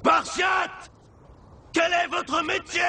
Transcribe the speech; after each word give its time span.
Spartiate 0.00 0.92
Quel 1.72 1.92
est 1.92 2.06
votre 2.08 2.44
métier? 2.44 2.80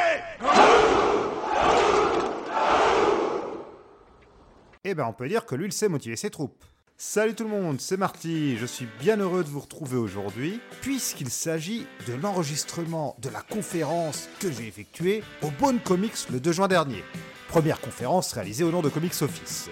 Eh 4.83 4.93
ben, 4.93 5.05
on 5.05 5.13
peut 5.13 5.27
dire 5.27 5.45
que 5.45 5.55
lui, 5.55 5.65
il 5.65 5.73
sait 5.73 5.89
motiver 5.89 6.15
ses 6.15 6.29
troupes. 6.29 6.63
Salut 6.97 7.33
tout 7.33 7.45
le 7.45 7.49
monde, 7.49 7.79
c'est 7.79 7.97
Marty, 7.97 8.57
je 8.57 8.65
suis 8.65 8.87
bien 8.99 9.17
heureux 9.17 9.43
de 9.43 9.49
vous 9.49 9.61
retrouver 9.61 9.97
aujourd'hui, 9.97 10.59
puisqu'il 10.81 11.29
s'agit 11.29 11.87
de 12.07 12.13
l'enregistrement 12.13 13.15
de 13.19 13.29
la 13.29 13.41
conférence 13.41 14.27
que 14.39 14.51
j'ai 14.51 14.67
effectuée 14.67 15.23
au 15.41 15.49
Bone 15.49 15.79
Comics 15.79 16.29
le 16.29 16.39
2 16.39 16.51
juin 16.51 16.67
dernier. 16.67 17.03
Première 17.47 17.79
conférence 17.79 18.33
réalisée 18.33 18.65
au 18.65 18.71
nom 18.71 18.81
de 18.81 18.89
Comics 18.89 19.21
Office. 19.21 19.69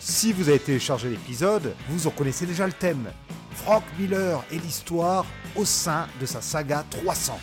Si 0.00 0.32
vous 0.32 0.48
avez 0.48 0.58
téléchargé 0.58 1.10
l'épisode, 1.10 1.74
vous 1.90 2.06
en 2.06 2.10
connaissez 2.10 2.46
déjà 2.46 2.66
le 2.66 2.72
thème. 2.72 3.12
Frank 3.54 3.82
Miller 3.98 4.44
et 4.50 4.58
l'histoire 4.58 5.24
au 5.56 5.64
sein 5.64 6.06
de 6.20 6.26
sa 6.26 6.40
saga 6.40 6.84
300. 6.90 7.38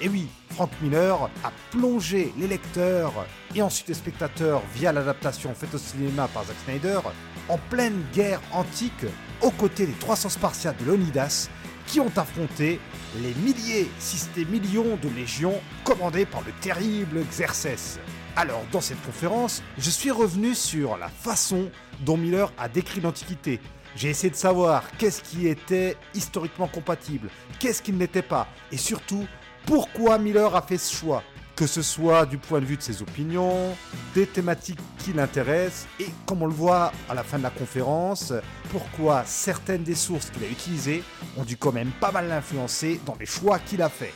Et 0.00 0.08
oui, 0.08 0.28
Frank 0.50 0.70
Miller 0.80 1.30
a 1.44 1.52
plongé 1.70 2.32
les 2.38 2.46
lecteurs 2.46 3.12
et 3.54 3.62
ensuite 3.62 3.88
les 3.88 3.94
spectateurs 3.94 4.62
via 4.74 4.92
l'adaptation 4.92 5.54
faite 5.54 5.74
au 5.74 5.78
cinéma 5.78 6.28
par 6.28 6.44
Zack 6.44 6.56
Snyder 6.64 7.00
en 7.48 7.58
pleine 7.70 8.04
guerre 8.12 8.40
antique 8.52 9.06
aux 9.40 9.50
côtés 9.50 9.86
des 9.86 9.92
300 9.92 10.28
Spartiates 10.30 10.80
de 10.80 10.86
Leonidas 10.86 11.48
qui 11.86 12.00
ont 12.00 12.12
affronté 12.16 12.80
les 13.22 13.34
milliers, 13.34 13.90
si 13.98 14.18
ce 14.18 14.40
millions 14.40 14.98
de 15.02 15.08
légions 15.16 15.54
commandées 15.84 16.26
par 16.26 16.42
le 16.42 16.52
terrible 16.60 17.24
Xerxès. 17.30 17.98
Alors, 18.36 18.62
dans 18.70 18.80
cette 18.80 19.02
conférence, 19.04 19.62
je 19.78 19.90
suis 19.90 20.10
revenu 20.10 20.54
sur 20.54 20.96
la 20.96 21.08
façon 21.08 21.70
dont 22.00 22.16
Miller 22.16 22.52
a 22.58 22.68
décrit 22.68 23.00
l'Antiquité. 23.00 23.58
J'ai 23.96 24.10
essayé 24.10 24.30
de 24.30 24.36
savoir 24.36 24.84
qu'est-ce 24.98 25.22
qui 25.22 25.48
était 25.48 25.96
historiquement 26.14 26.68
compatible, 26.68 27.30
qu'est-ce 27.58 27.82
qui 27.82 27.92
ne 27.92 27.98
l'était 27.98 28.22
pas, 28.22 28.46
et 28.70 28.76
surtout 28.76 29.26
pourquoi 29.66 30.18
Miller 30.18 30.54
a 30.54 30.62
fait 30.62 30.78
ce 30.78 30.94
choix, 30.94 31.22
que 31.56 31.66
ce 31.66 31.82
soit 31.82 32.24
du 32.24 32.38
point 32.38 32.60
de 32.60 32.64
vue 32.64 32.76
de 32.76 32.82
ses 32.82 33.02
opinions, 33.02 33.76
des 34.14 34.26
thématiques 34.26 34.78
qui 34.98 35.12
l'intéressent, 35.12 35.88
et 35.98 36.06
comme 36.26 36.42
on 36.42 36.46
le 36.46 36.52
voit 36.52 36.92
à 37.08 37.14
la 37.14 37.24
fin 37.24 37.38
de 37.38 37.42
la 37.42 37.50
conférence, 37.50 38.32
pourquoi 38.70 39.24
certaines 39.26 39.82
des 39.82 39.96
sources 39.96 40.30
qu'il 40.30 40.44
a 40.44 40.48
utilisées 40.48 41.02
ont 41.36 41.44
dû 41.44 41.56
quand 41.56 41.72
même 41.72 41.90
pas 42.00 42.12
mal 42.12 42.28
l'influencer 42.28 43.00
dans 43.04 43.16
les 43.18 43.26
choix 43.26 43.58
qu'il 43.58 43.82
a 43.82 43.88
fait. 43.88 44.14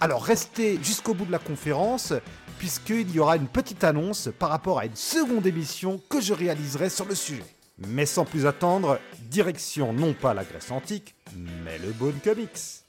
Alors 0.00 0.22
restez 0.22 0.78
jusqu'au 0.82 1.14
bout 1.14 1.24
de 1.24 1.32
la 1.32 1.38
conférence, 1.38 2.12
puisqu'il 2.58 3.10
y 3.10 3.18
aura 3.18 3.36
une 3.36 3.48
petite 3.48 3.84
annonce 3.84 4.28
par 4.38 4.50
rapport 4.50 4.78
à 4.78 4.86
une 4.86 4.96
seconde 4.96 5.46
émission 5.46 6.00
que 6.10 6.20
je 6.20 6.34
réaliserai 6.34 6.90
sur 6.90 7.06
le 7.06 7.14
sujet. 7.14 7.53
Mais 7.78 8.06
sans 8.06 8.24
plus 8.24 8.46
attendre, 8.46 9.00
direction 9.18 9.92
non 9.92 10.14
pas 10.14 10.32
la 10.32 10.44
Grèce 10.44 10.70
antique, 10.70 11.14
mais 11.34 11.78
le 11.78 11.92
Bone 11.92 12.18
Comics. 12.22 12.84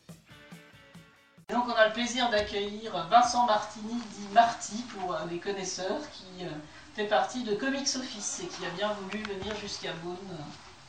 Donc 1.49 1.65
on 1.67 1.73
a 1.73 1.87
le 1.87 1.93
plaisir 1.93 2.29
d'accueillir 2.29 3.07
Vincent 3.07 3.45
Martini, 3.45 3.93
dit 3.93 4.27
Marty 4.33 4.83
pour 4.93 5.13
euh, 5.13 5.25
les 5.29 5.39
connaisseurs, 5.39 6.01
qui 6.11 6.45
euh, 6.45 6.49
fait 6.95 7.07
partie 7.07 7.43
de 7.43 7.55
Comics 7.55 7.95
Office 7.95 8.41
et 8.43 8.47
qui 8.47 8.65
a 8.65 8.69
bien 8.71 8.93
voulu 8.93 9.23
venir 9.23 9.55
jusqu'à 9.57 9.93
Beaune 10.03 10.17
euh, 10.31 10.37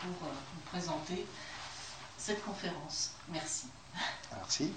pour 0.01 0.29
nous 0.29 0.61
présenter 0.71 1.27
cette 2.19 2.43
conférence. 2.45 3.13
Merci. 3.29 3.67
Merci. 4.35 4.73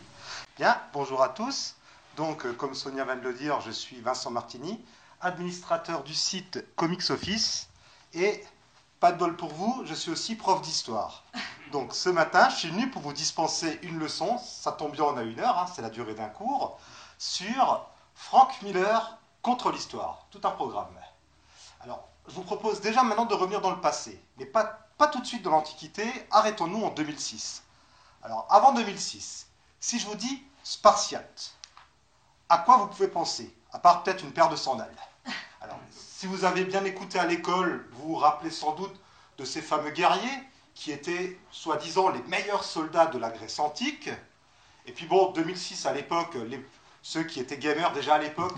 Bien, 0.57 0.81
bonjour 0.93 1.21
à 1.23 1.29
tous. 1.29 1.75
Donc, 2.17 2.49
comme 2.57 2.73
Sonia 2.73 3.05
vient 3.05 3.15
de 3.15 3.21
le 3.21 3.33
dire, 3.33 3.61
je 3.61 3.71
suis 3.71 4.01
Vincent 4.01 4.31
Martini, 4.31 4.83
administrateur 5.21 6.03
du 6.03 6.13
site 6.13 6.65
Comics 6.75 7.09
Office 7.09 7.69
et 8.13 8.43
pas 9.00 9.11
de 9.11 9.17
bol 9.17 9.36
pour 9.36 9.53
vous, 9.53 9.81
je 9.86 9.94
suis 9.94 10.11
aussi 10.11 10.36
prof 10.36 10.61
d'histoire. 10.61 11.23
Donc 11.72 11.94
ce 11.94 12.09
matin, 12.09 12.50
je 12.50 12.55
suis 12.55 12.69
venu 12.69 12.89
pour 12.89 13.02
vous 13.02 13.14
dispenser 13.14 13.80
une 13.83 14.00
leçon, 14.00 14.38
ça 14.39 14.72
tombe 14.72 14.92
bien, 14.92 15.05
on 15.05 15.17
a 15.17 15.23
une 15.23 15.39
heure, 15.39 15.58
hein, 15.58 15.67
c'est 15.73 15.81
la 15.81 15.89
durée 15.89 16.16
d'un 16.16 16.28
cours, 16.28 16.80
sur 17.17 17.86
Frank 18.16 18.61
Miller 18.61 19.17
contre 19.42 19.72
l'histoire, 19.72 20.25
tout 20.31 20.42
un 20.44 20.52
programme. 20.52 20.99
Alors, 21.82 22.08
je 22.27 22.33
vous 22.33 22.43
propose 22.43 22.82
déjà 22.82 23.04
maintenant 23.04 23.26
de 23.26 23.33
revenir 23.33 23.61
dans 23.61 23.71
le 23.71 23.80
passé, 23.80 24.21
mais 24.38 24.45
pas, 24.45 24.80
tout 25.11 25.21
de 25.21 25.26
suite 25.26 25.43
dans 25.43 25.52
l'Antiquité, 25.52 26.05
arrêtons-nous 26.32 26.83
en 26.83 26.89
2006. 26.89 27.64
Alors, 28.23 28.45
avant 28.49 28.73
2006, 28.73 29.48
si 29.80 29.98
je 29.98 30.08
vous 30.08 30.15
dis 30.15 30.43
Spartiate, 30.64 31.54
à 32.49 32.58
quoi 32.58 32.77
vous 32.77 32.88
pouvez 32.88 33.08
penser 33.08 33.55
À 33.71 33.80
part 33.80 34.04
peut-être 34.04 34.23
une 34.23 34.33
paire 34.33 34.49
de 34.49 34.58
sandales? 34.58 34.93
Si 36.19 36.27
vous 36.27 36.43
avez 36.43 36.65
bien 36.65 36.83
écouté 36.83 37.17
à 37.17 37.25
l'école, 37.25 37.87
vous 37.93 38.09
vous 38.09 38.15
rappelez 38.15 38.52
sans 38.52 38.75
doute 38.75 38.93
de 39.37 39.45
ces 39.45 39.61
fameux 39.61 39.91
guerriers 39.91 40.43
qui 40.75 40.91
étaient 40.91 41.39
soi-disant 41.49 42.09
les 42.09 42.21
meilleurs 42.23 42.65
soldats 42.65 43.05
de 43.05 43.17
la 43.17 43.30
Grèce 43.30 43.57
antique. 43.57 44.09
Et 44.85 44.91
puis 44.91 45.05
bon, 45.05 45.31
2006 45.31 45.85
à 45.85 45.93
l'époque, 45.93 46.35
ceux 47.02 47.23
qui 47.23 47.39
étaient 47.39 47.58
gamers 47.58 47.93
déjà 47.93 48.15
à 48.15 48.17
l'époque, 48.17 48.58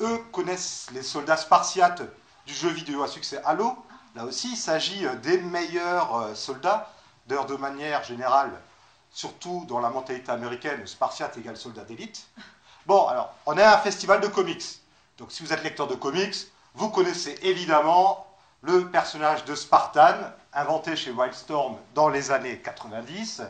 eux 0.00 0.24
connaissent 0.32 0.86
les 0.94 1.02
soldats 1.02 1.36
spartiates 1.36 2.00
du 2.46 2.54
jeu 2.54 2.70
vidéo 2.70 3.02
à 3.02 3.08
succès 3.08 3.42
Halo. 3.44 3.76
Là 4.14 4.24
aussi, 4.24 4.52
il 4.52 4.56
s'agit 4.56 5.04
des 5.22 5.36
meilleurs 5.36 6.16
euh, 6.16 6.34
soldats, 6.34 6.90
d'ailleurs 7.26 7.44
de 7.44 7.56
manière 7.56 8.02
générale, 8.04 8.58
surtout 9.10 9.66
dans 9.68 9.80
la 9.80 9.90
mentalité 9.90 10.32
américaine, 10.32 10.86
spartiate 10.86 11.36
égale 11.36 11.58
soldat 11.58 11.84
d'élite. 11.84 12.26
Bon, 12.86 13.06
alors, 13.06 13.34
on 13.44 13.58
est 13.58 13.62
à 13.62 13.74
un 13.74 13.82
festival 13.82 14.22
de 14.22 14.28
comics. 14.28 14.80
Donc 15.18 15.30
si 15.30 15.42
vous 15.42 15.52
êtes 15.52 15.62
lecteur 15.62 15.88
de 15.88 15.94
comics, 15.94 16.48
vous 16.74 16.90
connaissez 16.90 17.38
évidemment 17.42 18.26
le 18.62 18.88
personnage 18.90 19.44
de 19.44 19.54
Spartan, 19.54 20.14
inventé 20.52 20.96
chez 20.96 21.10
Wildstorm 21.10 21.76
dans 21.94 22.08
les 22.08 22.30
années 22.30 22.58
90. 22.58 23.42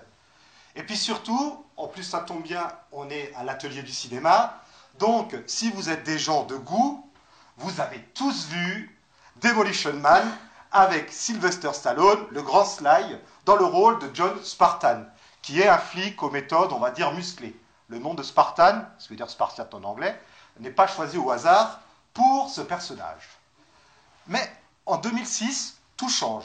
Et 0.75 0.83
puis 0.83 0.97
surtout, 0.97 1.65
en 1.77 1.87
plus 1.87 2.03
ça 2.03 2.21
tombe 2.21 2.43
bien, 2.43 2.67
on 2.93 3.09
est 3.11 3.33
à 3.37 3.45
l'atelier 3.45 3.83
du 3.83 3.93
cinéma, 3.93 4.59
donc 4.99 5.37
si 5.47 5.71
vous 5.71 5.91
êtes 5.91 6.05
des 6.05 6.19
gens 6.19 6.45
de 6.45 6.57
goût, 6.57 7.07
vous 7.59 7.81
avez 7.81 8.01
tous 8.15 8.47
vu 8.47 8.99
Demolition 9.37 9.93
Man 9.95 10.25
avec 10.71 11.13
Sylvester 11.13 11.73
Stallone, 11.73 12.27
le 12.31 12.43
grand 12.43 12.65
Sly, 12.65 13.19
dans 13.45 13.57
le 13.57 13.65
rôle 13.65 13.99
de 13.99 14.11
John 14.15 14.43
Spartan, 14.43 15.05
qui 15.43 15.61
est 15.61 15.69
un 15.69 15.79
flic 15.79 16.23
aux 16.23 16.31
méthodes, 16.31 16.73
on 16.73 16.79
va 16.79 16.91
dire, 16.91 17.13
musclées. 17.13 17.59
Le 17.89 17.99
nom 17.99 18.15
de 18.15 18.23
Spartan, 18.23 18.85
ce 18.99 19.09
veut 19.11 19.17
dire 19.17 19.29
Spartiate 19.29 19.75
en 19.75 19.85
anglais, 19.85 20.19
n'est 20.61 20.71
pas 20.71 20.87
choisi 20.87 21.19
au 21.19 21.31
hasard, 21.31 21.81
pour 22.15 22.51
ce 22.51 22.61
personnage. 22.61 23.29
Mais 24.27 24.51
en 24.87 24.97
2006, 24.99 25.77
tout 25.97 26.09
change. 26.09 26.45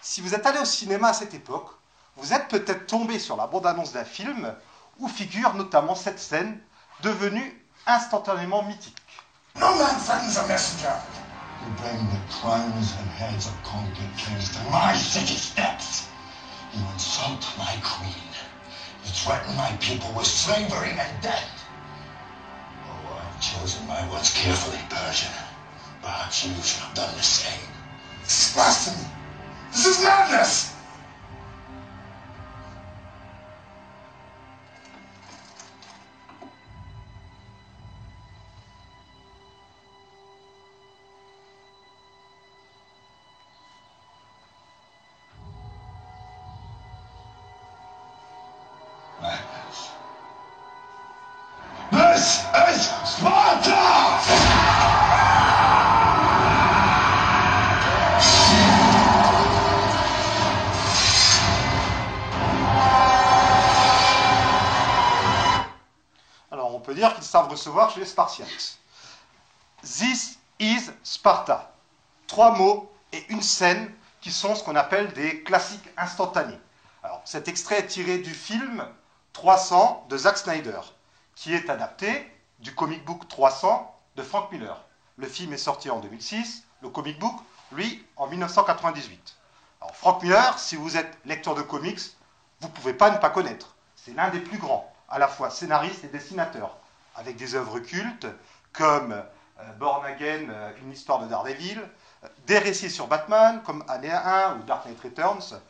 Si 0.00 0.20
vous 0.20 0.34
êtes 0.34 0.46
allé 0.46 0.58
au 0.58 0.64
cinéma 0.64 1.08
à 1.08 1.12
cette 1.12 1.34
époque, 1.34 1.70
vous 2.16 2.32
êtes 2.32 2.48
peut-être 2.48 2.86
tombé 2.86 3.18
sur 3.18 3.36
la 3.36 3.46
bande-annonce 3.46 3.92
d'un 3.92 4.04
film 4.04 4.54
où 4.98 5.08
figure 5.08 5.54
notamment 5.54 5.94
cette 5.94 6.18
scène 6.18 6.58
devenue 7.02 7.66
instantanément 7.86 8.62
mythique. 8.62 8.96
No 9.56 9.74
man 9.74 9.96
threatens 10.00 10.38
a 10.38 10.46
messenger. 10.46 10.94
You 11.62 11.72
bring 11.82 11.98
the 12.10 12.34
crowns 12.40 12.94
and 12.98 13.08
heads 13.18 13.46
of 13.46 13.54
conquered 13.64 14.16
kings 14.16 14.50
to 14.52 14.58
my 14.70 14.94
city 14.94 15.36
steps. 15.36 16.08
You 16.74 16.80
insult 16.94 17.46
my 17.58 17.74
queen. 17.82 18.14
You 19.04 19.10
threaten 19.12 19.56
my 19.56 19.72
people 19.80 20.12
with 20.14 20.26
slavery 20.26 20.90
and 20.90 21.22
death. 21.22 21.65
Chosen 23.40 23.86
my 23.86 24.10
words 24.10 24.32
carefully, 24.34 24.78
Persian. 24.88 25.32
Perhaps 26.02 26.44
you 26.44 26.54
should 26.62 26.80
have 26.80 26.94
done 26.94 27.14
the 27.16 27.22
same. 27.22 27.68
Blasphemy! 28.54 29.08
This 29.72 29.86
is 29.86 30.02
madness! 30.02 30.75
Savent 67.26 67.48
recevoir 67.48 67.90
chez 67.90 68.00
les 68.00 68.06
Spartiates. 68.06 68.78
This 69.82 70.38
is 70.58 70.90
Sparta. 71.02 71.72
Trois 72.26 72.56
mots 72.56 72.90
et 73.12 73.24
une 73.28 73.42
scène 73.42 73.92
qui 74.20 74.32
sont 74.32 74.54
ce 74.54 74.64
qu'on 74.64 74.76
appelle 74.76 75.12
des 75.12 75.42
classiques 75.42 75.88
instantanés. 75.96 76.58
Alors 77.02 77.20
cet 77.24 77.48
extrait 77.48 77.80
est 77.80 77.86
tiré 77.86 78.18
du 78.18 78.34
film 78.34 78.84
300 79.32 80.06
de 80.08 80.16
Zack 80.16 80.38
Snyder, 80.38 80.80
qui 81.34 81.54
est 81.54 81.70
adapté 81.70 82.32
du 82.60 82.74
comic 82.74 83.04
book 83.04 83.28
300 83.28 83.94
de 84.16 84.22
Frank 84.22 84.50
Miller. 84.50 84.82
Le 85.16 85.28
film 85.28 85.52
est 85.52 85.58
sorti 85.58 85.90
en 85.90 86.00
2006, 86.00 86.64
le 86.82 86.88
comic 86.88 87.18
book, 87.18 87.34
lui, 87.72 88.04
en 88.16 88.26
1998. 88.26 89.36
Alors 89.80 89.94
Frank 89.94 90.22
Miller, 90.22 90.58
si 90.58 90.76
vous 90.76 90.96
êtes 90.96 91.18
lecteur 91.24 91.54
de 91.54 91.62
comics, 91.62 92.00
vous 92.60 92.68
ne 92.68 92.72
pouvez 92.72 92.94
pas 92.94 93.10
ne 93.10 93.18
pas 93.18 93.30
connaître. 93.30 93.76
C'est 93.94 94.14
l'un 94.14 94.30
des 94.30 94.40
plus 94.40 94.58
grands. 94.58 94.92
à 95.08 95.20
la 95.20 95.28
fois 95.28 95.50
scénariste 95.50 96.02
et 96.02 96.08
dessinateur, 96.08 96.76
avec 97.16 97.36
des 97.36 97.54
œuvres 97.54 97.80
cultes 97.80 98.26
comme 98.72 99.12
euh, 99.12 99.72
Born 99.78 100.04
Again, 100.04 100.48
euh, 100.50 100.72
une 100.82 100.92
histoire 100.92 101.20
de 101.20 101.28
Daredevil, 101.28 101.78
euh, 101.78 102.28
des 102.46 102.58
récits 102.58 102.90
sur 102.90 103.06
Batman 103.06 103.62
comme 103.64 103.84
Année 103.88 104.12
1 104.12 104.58
ou 104.58 104.62
Dark 104.64 104.86
Knight 104.86 105.00
Returns, 105.00 105.60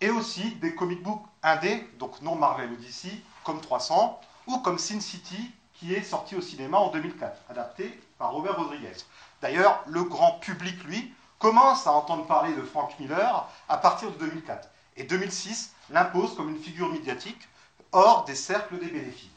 et 0.00 0.10
aussi 0.10 0.54
des 0.56 0.74
comic 0.74 1.02
books 1.02 1.24
indés, 1.42 1.88
donc 1.98 2.20
non 2.22 2.34
Marvel 2.34 2.70
ou 2.70 2.76
DC, 2.76 3.08
comme 3.44 3.60
300, 3.60 4.20
ou 4.46 4.58
comme 4.58 4.78
Sin 4.78 5.00
City, 5.00 5.52
qui 5.74 5.94
est 5.94 6.02
sorti 6.02 6.36
au 6.36 6.40
cinéma 6.40 6.78
en 6.78 6.90
2004, 6.90 7.36
adapté 7.50 8.00
par 8.18 8.32
Robert 8.32 8.56
Rodriguez. 8.56 8.96
D'ailleurs, 9.40 9.82
le 9.86 10.04
grand 10.04 10.38
public, 10.38 10.82
lui, 10.84 11.12
commence 11.40 11.88
à 11.88 11.92
entendre 11.92 12.24
parler 12.26 12.54
de 12.54 12.62
Frank 12.62 12.96
Miller 13.00 13.48
à 13.68 13.76
partir 13.76 14.12
de 14.12 14.18
2004. 14.18 14.68
Et 14.96 15.02
2006 15.02 15.74
l'impose 15.90 16.36
comme 16.36 16.50
une 16.50 16.62
figure 16.62 16.88
médiatique 16.88 17.48
hors 17.90 18.24
des 18.24 18.36
cercles 18.36 18.78
des 18.78 18.86
bénéfices. 18.86 19.31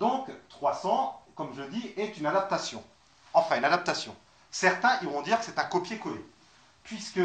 Donc, 0.00 0.30
300, 0.48 1.22
comme 1.36 1.54
je 1.54 1.62
dis, 1.62 1.92
est 1.98 2.16
une 2.16 2.24
adaptation. 2.24 2.82
Enfin, 3.34 3.58
une 3.58 3.66
adaptation. 3.66 4.16
Certains 4.50 4.98
iront 5.02 5.20
dire 5.20 5.38
que 5.38 5.44
c'est 5.44 5.58
un 5.58 5.64
copier-coller, 5.64 6.24
puisque 6.82 7.20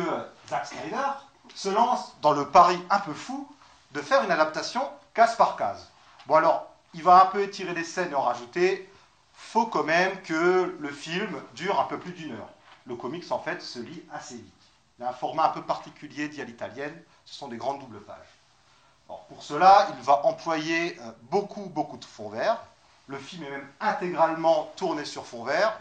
Zack 0.49 0.67
Snyder 0.67 1.07
se 1.55 1.69
lance 1.69 2.15
dans 2.21 2.33
le 2.33 2.49
pari 2.49 2.77
un 2.89 2.99
peu 2.99 3.13
fou 3.13 3.49
de 3.93 4.01
faire 4.01 4.23
une 4.25 4.29
adaptation 4.29 4.81
case 5.13 5.37
par 5.37 5.55
case. 5.55 5.89
Bon 6.27 6.35
alors, 6.35 6.67
il 6.93 7.01
va 7.01 7.23
un 7.23 7.27
peu 7.27 7.43
étirer 7.43 7.73
les 7.73 7.85
scènes 7.85 8.11
et 8.11 8.15
en 8.15 8.21
rajouter. 8.21 8.91
Faut 9.33 9.67
quand 9.67 9.83
même 9.85 10.21
que 10.23 10.75
le 10.77 10.89
film 10.89 11.41
dure 11.55 11.79
un 11.79 11.85
peu 11.85 11.97
plus 11.97 12.11
d'une 12.11 12.33
heure. 12.33 12.49
Le 12.87 12.97
comics, 12.97 13.31
en 13.31 13.39
fait, 13.39 13.61
se 13.61 13.79
lit 13.79 14.03
assez 14.11 14.35
vite. 14.35 14.53
Il 14.99 15.05
a 15.05 15.09
un 15.09 15.13
format 15.13 15.45
un 15.45 15.49
peu 15.49 15.61
particulier 15.61 16.27
dit 16.27 16.41
à 16.41 16.45
l'italienne. 16.45 17.01
Ce 17.23 17.35
sont 17.35 17.47
des 17.47 17.57
grandes 17.57 17.79
doubles 17.79 18.01
pages. 18.01 18.35
Pour 19.07 19.43
cela, 19.43 19.87
il 19.97 20.03
va 20.03 20.25
employer 20.25 20.99
euh, 20.99 21.11
beaucoup, 21.23 21.65
beaucoup 21.65 21.97
de 21.97 22.05
fonds 22.05 22.29
verts. 22.29 22.59
Le 23.07 23.17
film 23.17 23.43
est 23.43 23.51
même 23.51 23.67
intégralement 23.79 24.71
tourné 24.75 25.05
sur 25.05 25.25
fond 25.25 25.43
vert. 25.43 25.77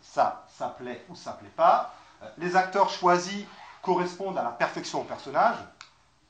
Ça, 0.00 0.46
ça 0.56 0.68
plaît 0.68 1.04
ou 1.08 1.14
ça 1.14 1.32
plaît 1.32 1.52
pas. 1.56 1.94
Euh, 2.22 2.28
les 2.38 2.56
acteurs 2.56 2.90
choisis 2.90 3.44
correspondent 3.82 4.38
à 4.38 4.42
la 4.42 4.50
perfection 4.50 5.02
au 5.02 5.04
personnage. 5.04 5.56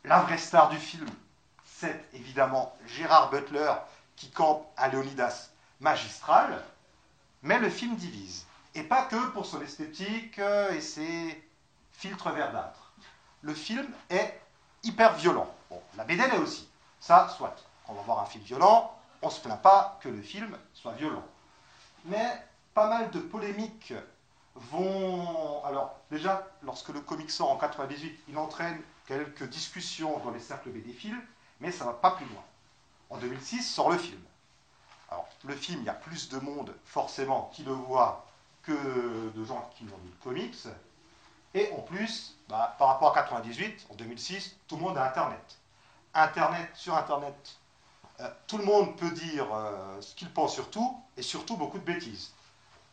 La 0.04 0.20
vraie 0.20 0.38
star 0.38 0.68
du 0.68 0.76
film, 0.76 1.08
c'est 1.64 2.04
évidemment 2.12 2.76
Gérard 2.86 3.30
Butler 3.30 3.72
qui 4.16 4.30
campe 4.30 4.66
un 4.76 4.88
Léonidas 4.88 5.50
magistral. 5.80 6.62
Mais 7.42 7.58
le 7.58 7.70
film 7.70 7.96
divise. 7.96 8.46
Et 8.74 8.82
pas 8.82 9.02
que 9.02 9.28
pour 9.28 9.46
son 9.46 9.62
esthétique 9.62 10.38
euh, 10.38 10.72
et 10.72 10.80
ses 10.80 11.42
filtres 11.92 12.30
verdâtres. 12.30 12.92
Le 13.42 13.54
film 13.54 13.86
est 14.10 14.40
hyper 14.82 15.14
violent. 15.14 15.53
Bon, 15.70 15.80
la 15.96 16.04
BD 16.04 16.26
l'est 16.26 16.38
aussi. 16.38 16.68
Ça, 17.00 17.28
soit. 17.28 17.54
On 17.88 17.94
va 17.94 18.02
voir 18.02 18.20
un 18.20 18.26
film 18.26 18.44
violent, 18.44 18.96
on 19.22 19.26
ne 19.26 19.32
se 19.32 19.40
plaint 19.40 19.60
pas 19.60 19.98
que 20.00 20.08
le 20.08 20.22
film 20.22 20.56
soit 20.72 20.92
violent. 20.92 21.24
Mais 22.06 22.42
pas 22.72 22.88
mal 22.88 23.10
de 23.10 23.20
polémiques 23.20 23.94
vont... 24.54 25.62
Alors, 25.64 25.96
déjà, 26.10 26.46
lorsque 26.62 26.90
le 26.90 27.00
comic 27.00 27.30
sort 27.30 27.50
en 27.50 27.56
98, 27.56 28.24
il 28.28 28.38
entraîne 28.38 28.80
quelques 29.06 29.44
discussions 29.48 30.18
dans 30.20 30.30
les 30.30 30.40
cercles 30.40 30.70
bédéphiles, 30.70 31.18
mais 31.60 31.70
ça 31.70 31.84
ne 31.84 31.90
va 31.90 31.96
pas 31.96 32.12
plus 32.12 32.26
loin. 32.26 32.42
En 33.10 33.18
2006 33.18 33.62
sort 33.62 33.90
le 33.90 33.98
film. 33.98 34.20
Alors, 35.10 35.28
le 35.44 35.54
film, 35.54 35.80
il 35.80 35.84
y 35.84 35.90
a 35.90 35.94
plus 35.94 36.28
de 36.28 36.38
monde, 36.38 36.74
forcément, 36.84 37.50
qui 37.52 37.62
le 37.64 37.72
voit 37.72 38.26
que 38.62 39.30
de 39.30 39.44
gens 39.44 39.70
qui 39.76 39.84
ont 39.84 39.98
lu 40.02 40.10
le 40.10 40.22
comics. 40.22 40.66
Et 41.54 41.70
en 41.72 41.80
plus, 41.82 42.36
bah, 42.48 42.74
par 42.78 42.88
rapport 42.88 43.12
à 43.12 43.22
98, 43.22 43.86
en 43.90 43.94
2006, 43.94 44.56
tout 44.66 44.76
le 44.76 44.82
monde 44.82 44.98
a 44.98 45.04
Internet. 45.04 45.58
Internet, 46.12 46.70
sur 46.74 46.96
Internet, 46.96 47.58
euh, 48.20 48.28
tout 48.46 48.58
le 48.58 48.64
monde 48.64 48.96
peut 48.96 49.10
dire 49.10 49.46
euh, 49.52 50.00
ce 50.00 50.14
qu'il 50.14 50.30
pense 50.30 50.54
sur 50.54 50.68
tout, 50.70 51.00
et 51.16 51.22
surtout 51.22 51.56
beaucoup 51.56 51.78
de 51.78 51.84
bêtises. 51.84 52.32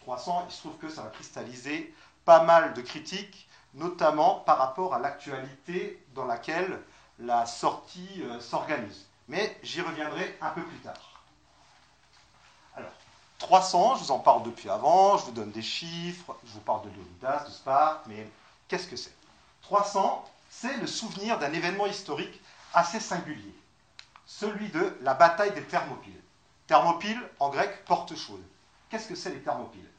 300, 0.01 0.45
il 0.47 0.53
se 0.53 0.59
trouve 0.59 0.77
que 0.77 0.89
ça 0.89 1.01
va 1.01 1.09
cristalliser 1.09 1.93
pas 2.23 2.43
mal 2.43 2.73
de 2.73 2.81
critiques, 2.81 3.47
notamment 3.73 4.35
par 4.35 4.57
rapport 4.57 4.93
à 4.93 4.99
l'actualité 4.99 6.03
dans 6.13 6.25
laquelle 6.25 6.81
la 7.19 7.45
sortie 7.45 8.21
euh, 8.23 8.39
s'organise. 8.39 9.07
Mais 9.27 9.57
j'y 9.63 9.81
reviendrai 9.81 10.37
un 10.41 10.49
peu 10.49 10.63
plus 10.63 10.79
tard. 10.79 11.23
Alors, 12.75 12.91
300, 13.39 13.95
je 13.95 14.03
vous 14.03 14.11
en 14.11 14.19
parle 14.19 14.43
depuis 14.43 14.69
avant, 14.69 15.17
je 15.17 15.25
vous 15.25 15.31
donne 15.31 15.51
des 15.51 15.61
chiffres, 15.61 16.35
je 16.45 16.51
vous 16.51 16.59
parle 16.59 16.83
de 16.83 16.89
Leonidas, 16.89 17.45
de 17.45 17.51
Sparte, 17.51 18.01
mais 18.07 18.27
qu'est-ce 18.71 18.87
que 18.87 18.95
c'est? 18.95 19.13
300, 19.61 20.25
c'est 20.49 20.77
le 20.77 20.87
souvenir 20.87 21.37
d'un 21.37 21.53
événement 21.53 21.85
historique 21.85 22.41
assez 22.73 22.99
singulier 22.99 23.53
celui 24.31 24.69
de 24.69 24.97
la 25.01 25.13
bataille 25.13 25.51
des 25.51 25.63
Thermopyles. 25.63 26.21
Thermopyles, 26.65 27.21
en 27.39 27.49
grec, 27.49 27.83
porte 27.83 28.15
chaude. 28.15 28.43
Qu'est-ce 28.89 29.09
que 29.09 29.15
c'est 29.15 29.31
les 29.31 29.41
Thermopyles? 29.41 29.89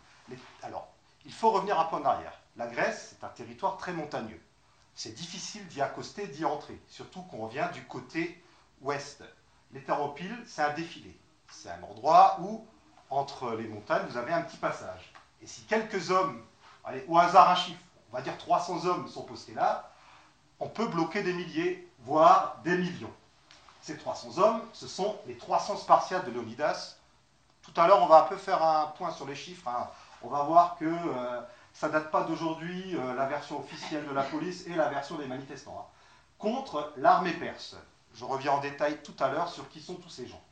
Alors, 0.62 0.88
il 1.26 1.32
faut 1.32 1.50
revenir 1.50 1.78
un 1.78 1.84
peu 1.84 1.96
en 1.96 2.04
arrière. 2.04 2.32
La 2.56 2.66
Grèce, 2.66 3.10
c'est 3.10 3.24
un 3.24 3.28
territoire 3.28 3.76
très 3.76 3.92
montagneux. 3.92 4.40
C'est 4.94 5.14
difficile 5.14 5.66
d'y 5.68 5.82
accoster, 5.82 6.26
d'y 6.26 6.46
entrer, 6.46 6.80
surtout 6.88 7.20
qu'on 7.22 7.46
revient 7.46 7.68
du 7.74 7.84
côté 7.84 8.42
ouest. 8.80 9.22
Les 9.72 9.82
Thermopyles, 9.82 10.42
c'est 10.46 10.62
un 10.62 10.72
défilé. 10.72 11.14
C'est 11.50 11.70
un 11.70 11.82
endroit 11.82 12.38
où, 12.40 12.66
entre 13.10 13.52
les 13.52 13.68
montagnes, 13.68 14.06
vous 14.08 14.16
avez 14.16 14.32
un 14.32 14.42
petit 14.42 14.56
passage. 14.56 15.12
Et 15.42 15.46
si 15.46 15.62
quelques 15.62 16.10
hommes, 16.10 16.42
allez, 16.84 17.04
au 17.06 17.18
hasard 17.18 17.50
un 17.50 17.56
chiffre, 17.56 17.82
on 18.12 18.16
va 18.16 18.22
dire 18.22 18.36
300 18.36 18.84
hommes 18.86 19.08
sont 19.08 19.22
postés 19.22 19.54
là, 19.54 19.90
on 20.60 20.68
peut 20.68 20.86
bloquer 20.86 21.22
des 21.22 21.32
milliers, 21.32 21.88
voire 22.00 22.58
des 22.62 22.76
millions. 22.76 23.12
Ces 23.80 23.96
300 23.96 24.38
hommes, 24.38 24.62
ce 24.72 24.86
sont 24.86 25.18
les 25.26 25.36
300 25.36 25.76
Spartiates 25.78 26.24
de 26.26 26.30
Leonidas. 26.30 26.98
Tout 27.62 27.72
à 27.80 27.88
l'heure, 27.88 28.00
on 28.02 28.06
va 28.06 28.24
un 28.24 28.26
peu 28.28 28.36
faire 28.36 28.62
un 28.62 28.86
point 28.98 29.10
sur 29.10 29.26
les 29.26 29.34
chiffres. 29.34 29.66
Hein. 29.66 29.88
On 30.22 30.28
va 30.28 30.44
voir 30.44 30.76
que 30.76 30.84
euh, 30.84 31.40
ça 31.72 31.88
ne 31.88 31.92
date 31.92 32.10
pas 32.10 32.22
d'aujourd'hui, 32.22 32.96
euh, 32.96 33.14
la 33.14 33.26
version 33.26 33.58
officielle 33.58 34.06
de 34.06 34.12
la 34.12 34.22
police 34.22 34.66
et 34.66 34.74
la 34.74 34.88
version 34.88 35.16
des 35.16 35.26
manifestants, 35.26 35.76
hein. 35.80 35.92
contre 36.38 36.92
l'armée 36.96 37.32
perse. 37.32 37.76
Je 38.14 38.24
reviens 38.24 38.52
en 38.52 38.60
détail 38.60 39.02
tout 39.02 39.16
à 39.18 39.30
l'heure 39.30 39.48
sur 39.48 39.68
qui 39.68 39.80
sont 39.80 39.94
tous 39.94 40.10
ces 40.10 40.28
gens. 40.28 40.42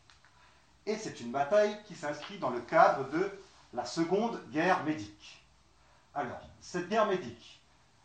Et 0.87 0.97
c'est 0.97 1.21
une 1.21 1.31
bataille 1.31 1.77
qui 1.85 1.95
s'inscrit 1.95 2.39
dans 2.39 2.51
le 2.51 2.61
cadre 2.61 3.09
de 3.11 3.31
la 3.75 3.85
seconde 3.85 4.41
guerre 4.51 4.83
médique. 4.83 5.45
Alors, 6.15 6.41
cette 6.61 6.89
guerre 6.89 7.07
médique 7.07 7.61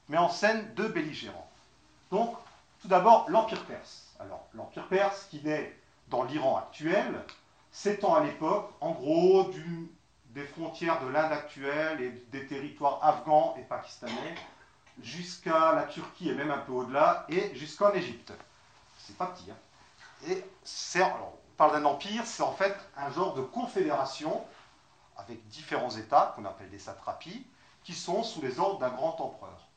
met 0.09 0.17
en 0.17 0.29
scène 0.29 0.73
deux 0.75 0.87
belligérants. 0.87 1.49
Donc, 2.11 2.35
tout 2.81 2.87
d'abord, 2.87 3.29
l'Empire 3.29 3.63
perse. 3.65 4.13
Alors, 4.19 4.47
l'Empire 4.53 4.87
perse, 4.87 5.27
qui 5.29 5.41
naît 5.43 5.75
dans 6.07 6.23
l'Iran 6.23 6.57
actuel, 6.57 7.19
s'étend 7.71 8.15
à 8.15 8.23
l'époque, 8.23 8.71
en 8.79 8.91
gros, 8.91 9.51
des 10.29 10.45
frontières 10.45 11.01
de 11.01 11.07
l'Inde 11.07 11.31
actuelle 11.31 12.01
et 12.01 12.09
des 12.31 12.45
territoires 12.45 12.99
afghans 13.01 13.55
et 13.57 13.63
pakistanais, 13.63 14.35
jusqu'à 15.01 15.73
la 15.73 15.83
Turquie 15.83 16.29
et 16.29 16.33
même 16.33 16.51
un 16.51 16.59
peu 16.59 16.71
au-delà, 16.71 17.25
et 17.29 17.53
jusqu'en 17.55 17.91
Égypte. 17.93 18.31
C'est 18.99 19.17
pas 19.17 19.27
petit. 19.27 19.51
Hein. 19.51 20.27
Et 20.27 20.43
on 21.01 21.57
parle 21.57 21.73
d'un 21.73 21.85
empire, 21.85 22.25
c'est 22.25 22.43
en 22.43 22.53
fait 22.53 22.75
un 22.97 23.09
genre 23.11 23.33
de 23.33 23.41
confédération 23.41 24.45
avec 25.17 25.45
différents 25.47 25.91
États, 25.91 26.33
qu'on 26.35 26.45
appelle 26.45 26.69
des 26.69 26.79
satrapies, 26.79 27.45
qui 27.85 27.93
sont 27.93 28.23
sous 28.23 28.41
les 28.41 28.59
ordres 28.59 28.79
d'un 28.79 28.89
grand 28.89 29.21
empereur. 29.21 29.67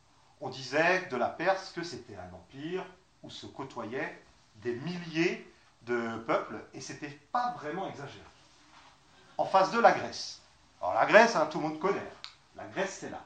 On 0.40 0.48
disait 0.48 1.06
de 1.10 1.16
la 1.16 1.28
Perse 1.28 1.70
que 1.72 1.82
c'était 1.84 2.16
un 2.16 2.34
empire 2.34 2.84
où 3.22 3.30
se 3.30 3.46
côtoyaient 3.46 4.24
des 4.56 4.74
milliers 4.74 5.46
de 5.82 6.16
peuples, 6.26 6.58
et 6.74 6.80
c'était 6.80 7.20
pas 7.32 7.52
vraiment 7.52 7.88
exagéré. 7.88 8.24
En 9.36 9.44
face 9.44 9.70
de 9.70 9.78
la 9.78 9.92
Grèce. 9.92 10.40
Alors 10.80 10.94
la 10.94 11.06
Grèce, 11.06 11.36
hein, 11.36 11.46
tout 11.50 11.60
le 11.60 11.68
monde 11.68 11.78
connaît. 11.78 12.12
La 12.56 12.66
Grèce, 12.66 12.98
c'est 13.00 13.10
là. 13.10 13.22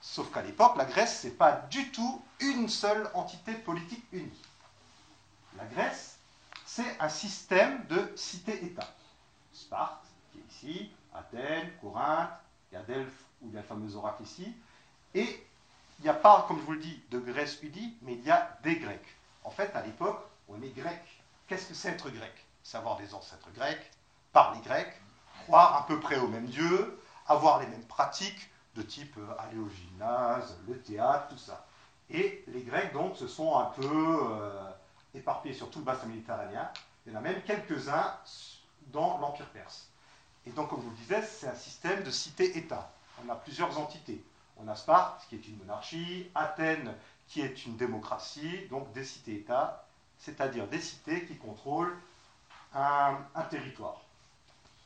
Sauf 0.00 0.32
qu'à 0.32 0.42
l'époque, 0.42 0.76
la 0.76 0.84
Grèce, 0.84 1.20
c'est 1.20 1.36
pas 1.36 1.52
du 1.52 1.90
tout 1.90 2.22
une 2.38 2.68
seule 2.68 3.10
entité 3.12 3.52
politique 3.54 4.04
unie. 4.12 4.42
La 5.58 5.64
Grèce, 5.64 6.18
c'est 6.64 7.00
un 7.00 7.08
système 7.08 7.84
de 7.86 8.12
cités-États. 8.16 8.94
Sparte, 9.52 10.06
qui 10.32 10.38
est 10.38 10.44
ici, 10.48 10.92
Athènes, 11.12 11.70
Corinthe, 11.80 12.30
il 12.72 12.78
où 13.42 13.48
il 13.48 13.54
y 13.54 13.56
a 13.56 13.60
le 13.60 13.66
fameux 13.66 13.96
oracle 13.96 14.22
ici. 14.22 14.54
Et 15.14 15.46
il 15.98 16.02
n'y 16.02 16.08
a 16.08 16.14
pas, 16.14 16.44
comme 16.48 16.58
je 16.58 16.64
vous 16.64 16.72
le 16.72 16.80
dis, 16.80 17.02
de 17.10 17.18
Grèce 17.18 17.58
unie, 17.62 17.96
mais 18.02 18.14
il 18.14 18.24
y 18.24 18.30
a 18.30 18.58
des 18.62 18.76
Grecs. 18.76 19.16
En 19.44 19.50
fait, 19.50 19.74
à 19.74 19.82
l'époque, 19.82 20.20
on 20.48 20.60
est 20.62 20.74
grec. 20.74 21.02
Qu'est-ce 21.46 21.66
que 21.66 21.74
c'est 21.74 21.90
être 21.90 22.10
grec? 22.10 22.32
Savoir 22.62 22.96
des 22.96 23.14
ancêtres 23.14 23.50
grecs, 23.54 23.90
parler 24.32 24.60
grec, 24.60 24.88
croire 25.44 25.76
à 25.76 25.86
peu 25.86 25.98
près 25.98 26.18
au 26.18 26.28
même 26.28 26.46
Dieu, 26.46 27.00
avoir 27.26 27.60
les 27.60 27.66
mêmes 27.66 27.84
pratiques 27.84 28.50
de 28.76 28.82
type 28.82 29.16
euh, 29.18 29.34
aller 29.38 29.58
au 29.58 29.68
gymnase, 29.68 30.56
le 30.68 30.80
théâtre, 30.80 31.28
tout 31.28 31.38
ça. 31.38 31.66
Et 32.10 32.44
les 32.48 32.62
Grecs, 32.62 32.92
donc, 32.92 33.16
se 33.16 33.26
sont 33.26 33.58
un 33.58 33.66
peu 33.66 34.28
euh, 34.30 34.70
éparpillés 35.14 35.54
sur 35.54 35.70
tout 35.70 35.80
le 35.80 35.84
bassin 35.84 36.06
méditerranéen. 36.06 36.70
Il 37.06 37.12
y 37.12 37.16
en 37.16 37.18
a 37.18 37.22
même 37.22 37.42
quelques-uns 37.42 38.14
dans 38.88 39.18
l'Empire 39.18 39.48
perse. 39.50 39.88
Et 40.46 40.50
donc, 40.50 40.70
comme 40.70 40.80
je 40.80 40.84
vous 40.84 40.90
le 40.90 40.96
disais, 40.96 41.22
c'est 41.22 41.48
un 41.48 41.54
système 41.54 42.02
de 42.02 42.10
cité-État. 42.10 42.92
On 43.24 43.28
a 43.28 43.34
plusieurs 43.36 43.78
entités. 43.78 44.22
On 44.56 44.68
a 44.68 44.76
Sparte, 44.76 45.26
qui 45.28 45.36
est 45.36 45.48
une 45.48 45.56
monarchie, 45.58 46.30
Athènes, 46.34 46.94
qui 47.28 47.40
est 47.40 47.64
une 47.64 47.76
démocratie, 47.76 48.66
donc 48.68 48.92
des 48.92 49.04
cités-États, 49.04 49.86
c'est-à-dire 50.18 50.66
des 50.68 50.80
cités 50.80 51.24
qui 51.26 51.36
contrôlent 51.36 51.96
un, 52.74 53.16
territoire. 53.48 54.00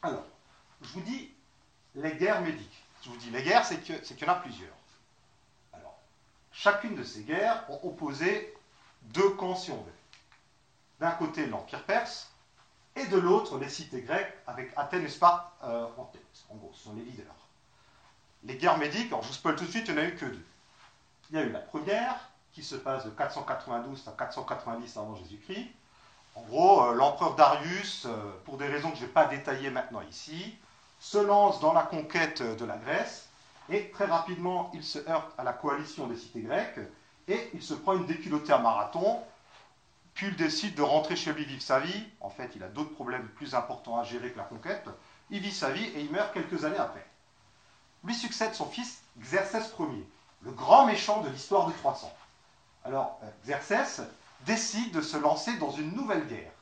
Alors, 0.03 0.25
je 0.81 0.89
vous 0.89 1.01
dis 1.01 1.33
les 1.95 2.13
guerres 2.13 2.41
médiques. 2.43 2.85
Je 3.03 3.11
vous 3.11 3.17
dis 3.17 3.31
les 3.31 3.43
guerres, 3.43 3.65
c'est 3.65 3.81
qu'il 3.81 3.97
y 3.97 4.25
en 4.25 4.33
a 4.33 4.37
plusieurs. 4.37 4.77
Alors, 5.73 5.99
chacune 6.53 6.95
de 6.95 7.03
ces 7.03 7.23
guerres 7.23 7.65
ont 7.69 7.81
opposé 7.83 8.55
deux 9.03 9.31
camps, 9.31 9.57
si 9.57 9.71
on 9.71 9.83
veut. 9.83 9.93
D'un 11.01 11.11
côté, 11.13 11.47
l'Empire 11.47 11.85
perse, 11.85 12.31
et 12.97 13.07
de 13.07 13.19
l'autre, 13.19 13.59
les 13.59 13.69
cités 13.69 14.03
grecques, 14.03 14.33
avec 14.47 14.73
Athènes 14.77 15.05
et 15.05 15.09
Sparte 15.09 15.53
euh, 15.65 15.87
en 15.99 16.05
tête. 16.05 16.23
En 16.49 16.55
gros, 16.57 16.71
ce 16.73 16.85
sont 16.85 16.95
les 16.95 17.03
leaders. 17.03 17.44
Les 18.45 18.57
guerres 18.57 18.79
médiques, 18.79 19.09
alors 19.09 19.23
je 19.23 19.29
vous 19.29 19.35
spoil 19.35 19.57
tout 19.57 19.65
de 19.65 19.71
suite, 19.71 19.89
il 19.89 19.95
n'y 19.95 20.01
en 20.01 20.03
a 20.03 20.07
eu 20.07 20.15
que 20.17 20.27
deux. 20.27 20.45
Il 21.31 21.37
y 21.37 21.39
a 21.39 21.45
eu 21.45 21.51
la 21.51 21.61
première, 21.61 22.17
qui 22.53 22.63
se 22.63 22.77
passe 22.77 23.05
de 23.05 23.11
492 23.11 24.07
à 24.07 24.13
490 24.13 24.97
avant 24.97 25.17
Jésus-Christ. 25.17 25.67
En 26.35 26.43
gros, 26.43 26.85
euh, 26.85 26.95
l'empereur 26.95 27.35
Darius, 27.37 28.07
euh, 28.07 28.11
pour 28.45 28.59
des 28.59 28.67
raisons 28.67 28.91
que 28.91 28.97
je 28.97 29.03
ne 29.03 29.07
vais 29.07 29.13
pas 29.13 29.27
détailler 29.27 29.71
maintenant 29.71 30.03
ici, 30.03 30.57
se 31.01 31.19
lance 31.19 31.61
dans 31.61 31.73
la 31.73 31.83
conquête 31.83 32.43
de 32.43 32.65
la 32.65 32.77
Grèce, 32.77 33.29
et 33.71 33.91
très 33.91 34.07
rapidement, 34.07 34.71
il 34.75 34.85
se 34.85 34.99
heurte 35.09 35.33
à 35.39 35.45
la 35.45 35.53
coalition 35.53 36.07
des 36.07 36.17
cités 36.17 36.43
grecques, 36.43 36.81
et 37.29 37.51
il 37.55 37.63
se 37.63 37.75
prend 37.75 37.95
une 37.95 38.07
déculottée 38.07 38.53
à 38.53 38.59
marathon, 38.59 39.23
puis 40.15 40.29
il 40.29 40.37
décide 40.37 40.75
de 40.75 40.83
rentrer 40.83 41.17
chez 41.17 41.33
lui 41.33 41.45
vivre 41.45 41.63
sa 41.63 41.81
vie. 41.81 42.05
En 42.21 42.31
fait, 42.31 42.53
il 42.55 42.63
a 42.63 42.69
d'autres 42.69 42.95
problèmes 42.95 43.27
plus 43.29 43.55
importants 43.55 43.99
à 43.99 44.05
gérer 44.05 44.31
que 44.31 44.39
la 44.39 44.45
conquête. 44.45 44.89
Il 45.31 45.41
vit 45.41 45.53
sa 45.53 45.71
vie 45.71 45.85
et 45.85 46.01
il 46.01 46.11
meurt 46.13 46.33
quelques 46.33 46.65
années 46.65 46.79
après. 46.79 47.05
Lui 48.05 48.15
succède 48.15 48.55
son 48.55 48.67
fils 48.67 49.01
Xerxès 49.19 49.73
Ier, 49.79 50.07
le 50.43 50.51
grand 50.51 50.87
méchant 50.87 51.23
de 51.23 51.29
l'histoire 51.29 51.67
de 51.67 51.73
300. 51.73 52.13
Alors, 52.85 53.19
euh, 53.23 53.27
Xerxès 53.45 54.03
décide 54.47 54.93
de 54.93 55.01
se 55.01 55.17
lancer 55.17 55.57
dans 55.57 55.71
une 55.71 55.93
nouvelle 55.93 56.27
guerre. 56.27 56.53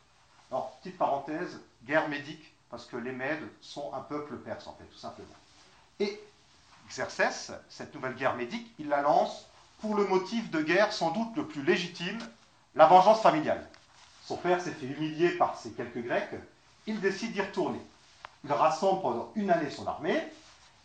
Alors, 0.50 0.76
petite 0.78 0.98
parenthèse, 0.98 1.60
guerre 1.84 2.08
médique, 2.08 2.54
parce 2.70 2.86
que 2.86 2.96
les 2.96 3.12
Mèdes 3.12 3.48
sont 3.60 3.92
un 3.94 4.00
peuple 4.00 4.36
perse, 4.36 4.66
en 4.66 4.74
fait, 4.74 4.84
tout 4.84 4.98
simplement. 4.98 5.28
Et 5.98 6.20
Xerxès, 6.88 7.52
cette 7.68 7.94
nouvelle 7.94 8.14
guerre 8.14 8.36
médique, 8.36 8.72
il 8.78 8.88
la 8.88 9.02
lance 9.02 9.46
pour 9.80 9.96
le 9.96 10.06
motif 10.06 10.50
de 10.50 10.62
guerre 10.62 10.92
sans 10.92 11.10
doute 11.10 11.36
le 11.36 11.46
plus 11.46 11.62
légitime, 11.64 12.18
la 12.74 12.86
vengeance 12.86 13.20
familiale. 13.20 13.66
Son 14.24 14.36
père 14.36 14.60
s'est 14.60 14.72
fait 14.72 14.86
humilier 14.86 15.30
par 15.30 15.58
ces 15.58 15.72
quelques 15.72 16.04
Grecs, 16.04 16.34
il 16.86 17.00
décide 17.00 17.32
d'y 17.32 17.40
retourner. 17.40 17.80
Il 18.44 18.52
rassemble 18.52 19.02
pendant 19.02 19.32
une 19.34 19.50
année 19.50 19.70
son 19.70 19.86
armée, 19.86 20.22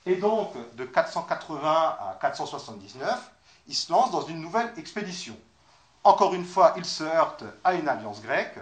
et 0.07 0.15
donc 0.15 0.53
de 0.75 0.85
480 0.85 1.69
à 1.69 2.17
479, 2.21 3.31
il 3.67 3.75
se 3.75 3.91
lance 3.91 4.09
dans 4.11 4.21
une 4.21 4.39
nouvelle 4.39 4.71
expédition. 4.77 5.37
Encore 6.05 6.33
une 6.33 6.45
fois, 6.45 6.73
il 6.77 6.85
se 6.85 7.03
heurte 7.03 7.43
à 7.65 7.73
une 7.73 7.89
alliance 7.89 8.21
grecque, 8.21 8.57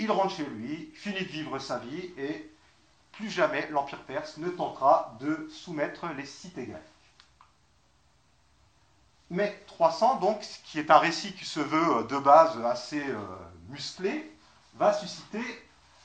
il 0.00 0.10
rentre 0.10 0.34
chez 0.34 0.44
lui, 0.44 0.90
finit 0.94 1.20
de 1.20 1.30
vivre 1.30 1.58
sa 1.60 1.78
vie, 1.78 2.10
et 2.18 2.52
plus 3.12 3.30
jamais 3.30 3.68
l'Empire 3.70 4.02
perse 4.02 4.38
ne 4.38 4.48
tentera 4.48 5.16
de 5.20 5.48
soumettre 5.52 6.06
les 6.16 6.26
cités 6.26 6.66
grecques. 6.66 6.82
Mais 9.30 9.62
300, 9.68 10.16
donc, 10.16 10.40
qui 10.64 10.80
est 10.80 10.90
un 10.90 10.98
récit 10.98 11.32
qui 11.34 11.44
se 11.44 11.60
veut 11.60 11.98
euh, 11.98 12.02
de 12.04 12.18
base 12.18 12.58
assez 12.64 13.02
euh, 13.06 13.20
musclé, 13.68 14.32
va 14.74 14.92
susciter 14.92 15.44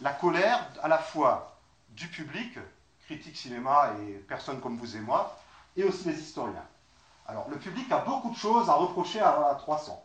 la 0.02 0.12
colère 0.12 0.70
à 0.84 0.88
la 0.88 1.00
fois 1.00 1.58
du 1.90 2.08
public, 2.10 2.60
critique 3.06 3.38
cinéma 3.38 3.94
et 4.02 4.14
personnes 4.20 4.62
comme 4.62 4.78
vous 4.78 4.96
et 4.96 5.02
moi, 5.02 5.38
et 5.76 5.84
aussi 5.84 6.06
des 6.06 6.20
historiens. 6.20 6.66
Alors, 7.28 7.50
le 7.50 7.58
public 7.58 7.92
a 7.92 8.00
beaucoup 8.00 8.32
de 8.32 8.36
choses 8.36 8.70
à 8.70 8.74
reprocher 8.74 9.20
à, 9.20 9.50
à 9.50 9.56
300. 9.56 10.02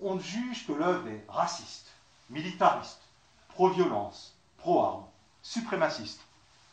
On 0.00 0.18
juge 0.18 0.66
que 0.66 0.72
l'œuvre 0.72 1.08
est 1.08 1.24
raciste, 1.28 1.88
militariste, 2.30 3.00
pro-violence, 3.48 4.34
pro-armes, 4.58 5.06
suprémaciste, 5.42 6.20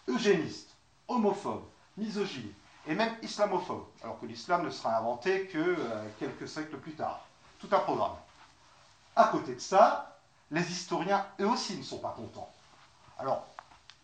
eugéniste, 0.08 0.70
homophobe, 1.08 1.64
misogyne, 1.98 2.52
et 2.88 2.96
même 2.96 3.16
islamophobe, 3.22 3.86
alors 4.04 4.20
que 4.20 4.26
l'islam 4.26 4.66
ne 4.66 4.70
sera 4.70 4.98
inventé 4.98 5.48
que 5.48 5.60
euh, 5.60 6.08
quelques 6.20 6.48
siècles 6.48 6.78
plus 6.78 6.94
tard. 6.94 7.22
Tout 7.60 7.70
un 7.72 7.80
programme. 7.80 8.16
À 9.16 9.26
côté 9.26 9.54
de 9.54 9.60
ça, 9.60 10.18
les 10.50 10.70
historiens, 10.72 11.26
eux 11.40 11.48
aussi, 11.48 11.78
ne 11.78 11.84
sont 11.84 12.00
pas 12.00 12.14
contents. 12.16 12.50
Alors, 13.20 13.46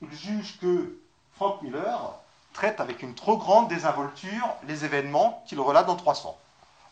ils 0.02 0.14
jugent 0.14 0.60
que 0.60 0.98
Frank 1.36 1.62
Miller 1.62 2.14
traite 2.54 2.80
avec 2.80 3.04
une 3.04 3.14
trop 3.14 3.38
grande 3.38 3.68
désinvolture 3.68 4.56
les 4.68 4.86
événements 4.86 5.44
qu'il 5.48 5.60
relate 5.60 5.86
dans 5.86 5.96
300. 5.96 6.38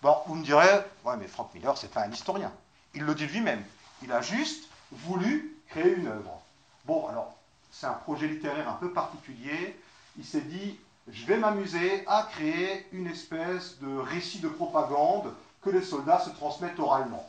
Bon, 0.01 0.15
vous 0.27 0.35
me 0.35 0.43
direz, 0.43 0.67
ouais, 1.03 1.17
mais 1.17 1.27
Frank 1.27 1.49
Miller, 1.53 1.77
c'est 1.77 1.91
pas 1.91 2.01
un 2.01 2.11
historien. 2.11 2.51
Il 2.93 3.03
le 3.03 3.15
dit 3.15 3.25
lui-même. 3.25 3.63
Il 4.03 4.11
a 4.11 4.21
juste 4.21 4.69
voulu 4.91 5.57
créer 5.69 5.95
une 5.95 6.07
œuvre. 6.07 6.41
Bon, 6.85 7.07
alors, 7.07 7.33
c'est 7.71 7.87
un 7.87 7.93
projet 7.93 8.27
littéraire 8.27 8.69
un 8.69 8.73
peu 8.73 8.91
particulier. 8.91 9.79
Il 10.17 10.25
s'est 10.25 10.41
dit, 10.41 10.79
je 11.11 11.25
vais 11.25 11.37
m'amuser 11.37 12.03
à 12.07 12.27
créer 12.31 12.87
une 12.91 13.07
espèce 13.07 13.79
de 13.79 13.97
récit 13.97 14.39
de 14.39 14.47
propagande 14.47 15.33
que 15.61 15.69
les 15.69 15.81
soldats 15.81 16.19
se 16.19 16.29
transmettent 16.29 16.79
oralement. 16.79 17.27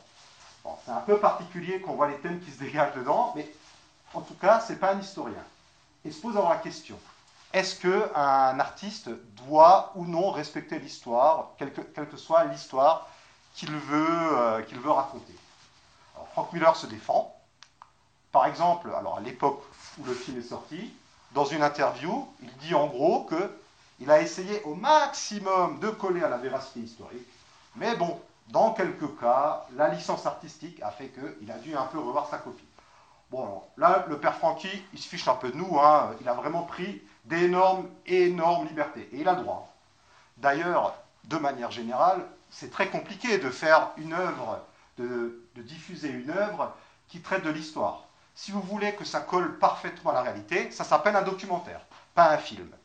Bon, 0.63 0.71
c'est 0.85 0.91
un 0.91 1.01
peu 1.01 1.17
particulier 1.17 1.81
qu'on 1.81 1.93
voit 1.93 2.09
les 2.09 2.17
thèmes 2.17 2.39
qui 2.39 2.51
se 2.51 2.59
dégagent 2.59 2.95
dedans, 2.95 3.33
mais 3.35 3.49
en 4.13 4.21
tout 4.21 4.35
cas, 4.35 4.59
c'est 4.59 4.79
pas 4.79 4.93
un 4.93 4.99
historien. 4.99 5.43
Et 6.07 6.11
se 6.11 6.21
pose 6.21 6.37
alors 6.37 6.49
la 6.49 6.57
question 6.57 6.97
est-ce 7.53 7.79
qu'un 7.79 8.59
artiste 8.59 9.09
doit 9.47 9.93
ou 9.95 10.05
non 10.05 10.31
respecter 10.31 10.79
l'histoire, 10.79 11.51
quelle 11.57 11.71
que, 11.71 12.17
soit 12.17 12.43
l'histoire 12.45 13.07
qu'il 13.55 13.71
veut, 13.71 14.37
euh, 14.37 14.61
qu'il 14.63 14.79
veut 14.79 14.91
raconter? 14.91 15.33
Alors, 16.13 16.27
Frank 16.29 16.53
Miller 16.53 16.75
se 16.75 16.87
défend. 16.87 17.33
Par 18.31 18.45
exemple, 18.45 18.91
alors 18.95 19.17
à 19.17 19.21
l'époque 19.21 19.63
où 19.97 20.03
le 20.03 20.13
film 20.13 20.37
est 20.37 20.43
sorti, 20.43 20.93
dans 21.31 21.45
une 21.45 21.63
interview, 21.63 22.27
il 22.43 22.51
dit 22.57 22.75
en 22.75 22.87
gros 22.87 23.23
que 23.23 23.57
il 23.99 24.11
a 24.11 24.21
essayé 24.21 24.61
au 24.63 24.75
maximum 24.75 25.79
de 25.79 25.89
coller 25.89 26.23
à 26.23 26.29
la 26.29 26.37
véracité 26.37 26.81
historique, 26.81 27.27
mais 27.75 27.95
bon, 27.95 28.21
dans 28.49 28.73
quelques 28.73 29.19
cas, 29.19 29.65
la 29.75 29.87
licence 29.87 30.25
artistique 30.25 30.79
a 30.83 30.91
fait 30.91 31.09
qu'il 31.09 31.49
a 31.49 31.57
dû 31.57 31.75
un 31.75 31.85
peu 31.85 31.97
revoir 31.97 32.29
sa 32.29 32.37
copie. 32.37 32.66
Bon, 33.29 33.61
là, 33.75 34.05
le 34.07 34.19
père 34.19 34.35
Francky, 34.37 34.69
il 34.93 34.99
se 34.99 35.07
fiche 35.07 35.27
un 35.27 35.35
peu 35.35 35.51
de 35.51 35.57
nous, 35.57 35.79
hein, 35.79 36.15
il 36.21 36.29
a 36.29 36.33
vraiment 36.33 36.63
pris 36.63 37.01
d'énormes, 37.25 37.89
énormes 38.05 38.67
libertés, 38.67 39.09
et 39.11 39.19
il 39.19 39.27
a 39.27 39.35
droit. 39.35 39.73
D'ailleurs, 40.37 40.95
de 41.25 41.37
manière 41.37 41.71
générale, 41.71 42.25
c'est 42.49 42.71
très 42.71 42.89
compliqué 42.89 43.37
de 43.37 43.49
faire 43.49 43.91
une 43.97 44.13
œuvre, 44.13 44.65
de, 44.97 45.43
de 45.55 45.61
diffuser 45.61 46.09
une 46.09 46.29
œuvre 46.29 46.73
qui 47.09 47.21
traite 47.21 47.43
de 47.43 47.49
l'histoire. 47.49 48.05
Si 48.33 48.51
vous 48.51 48.61
voulez 48.61 48.95
que 48.95 49.03
ça 49.03 49.19
colle 49.19 49.59
parfaitement 49.59 50.11
à 50.11 50.13
la 50.13 50.21
réalité, 50.21 50.71
ça 50.71 50.85
s'appelle 50.85 51.15
un 51.15 51.23
documentaire, 51.23 51.81
pas 52.15 52.31
un 52.31 52.37
film. 52.37 52.67
De 52.67 52.75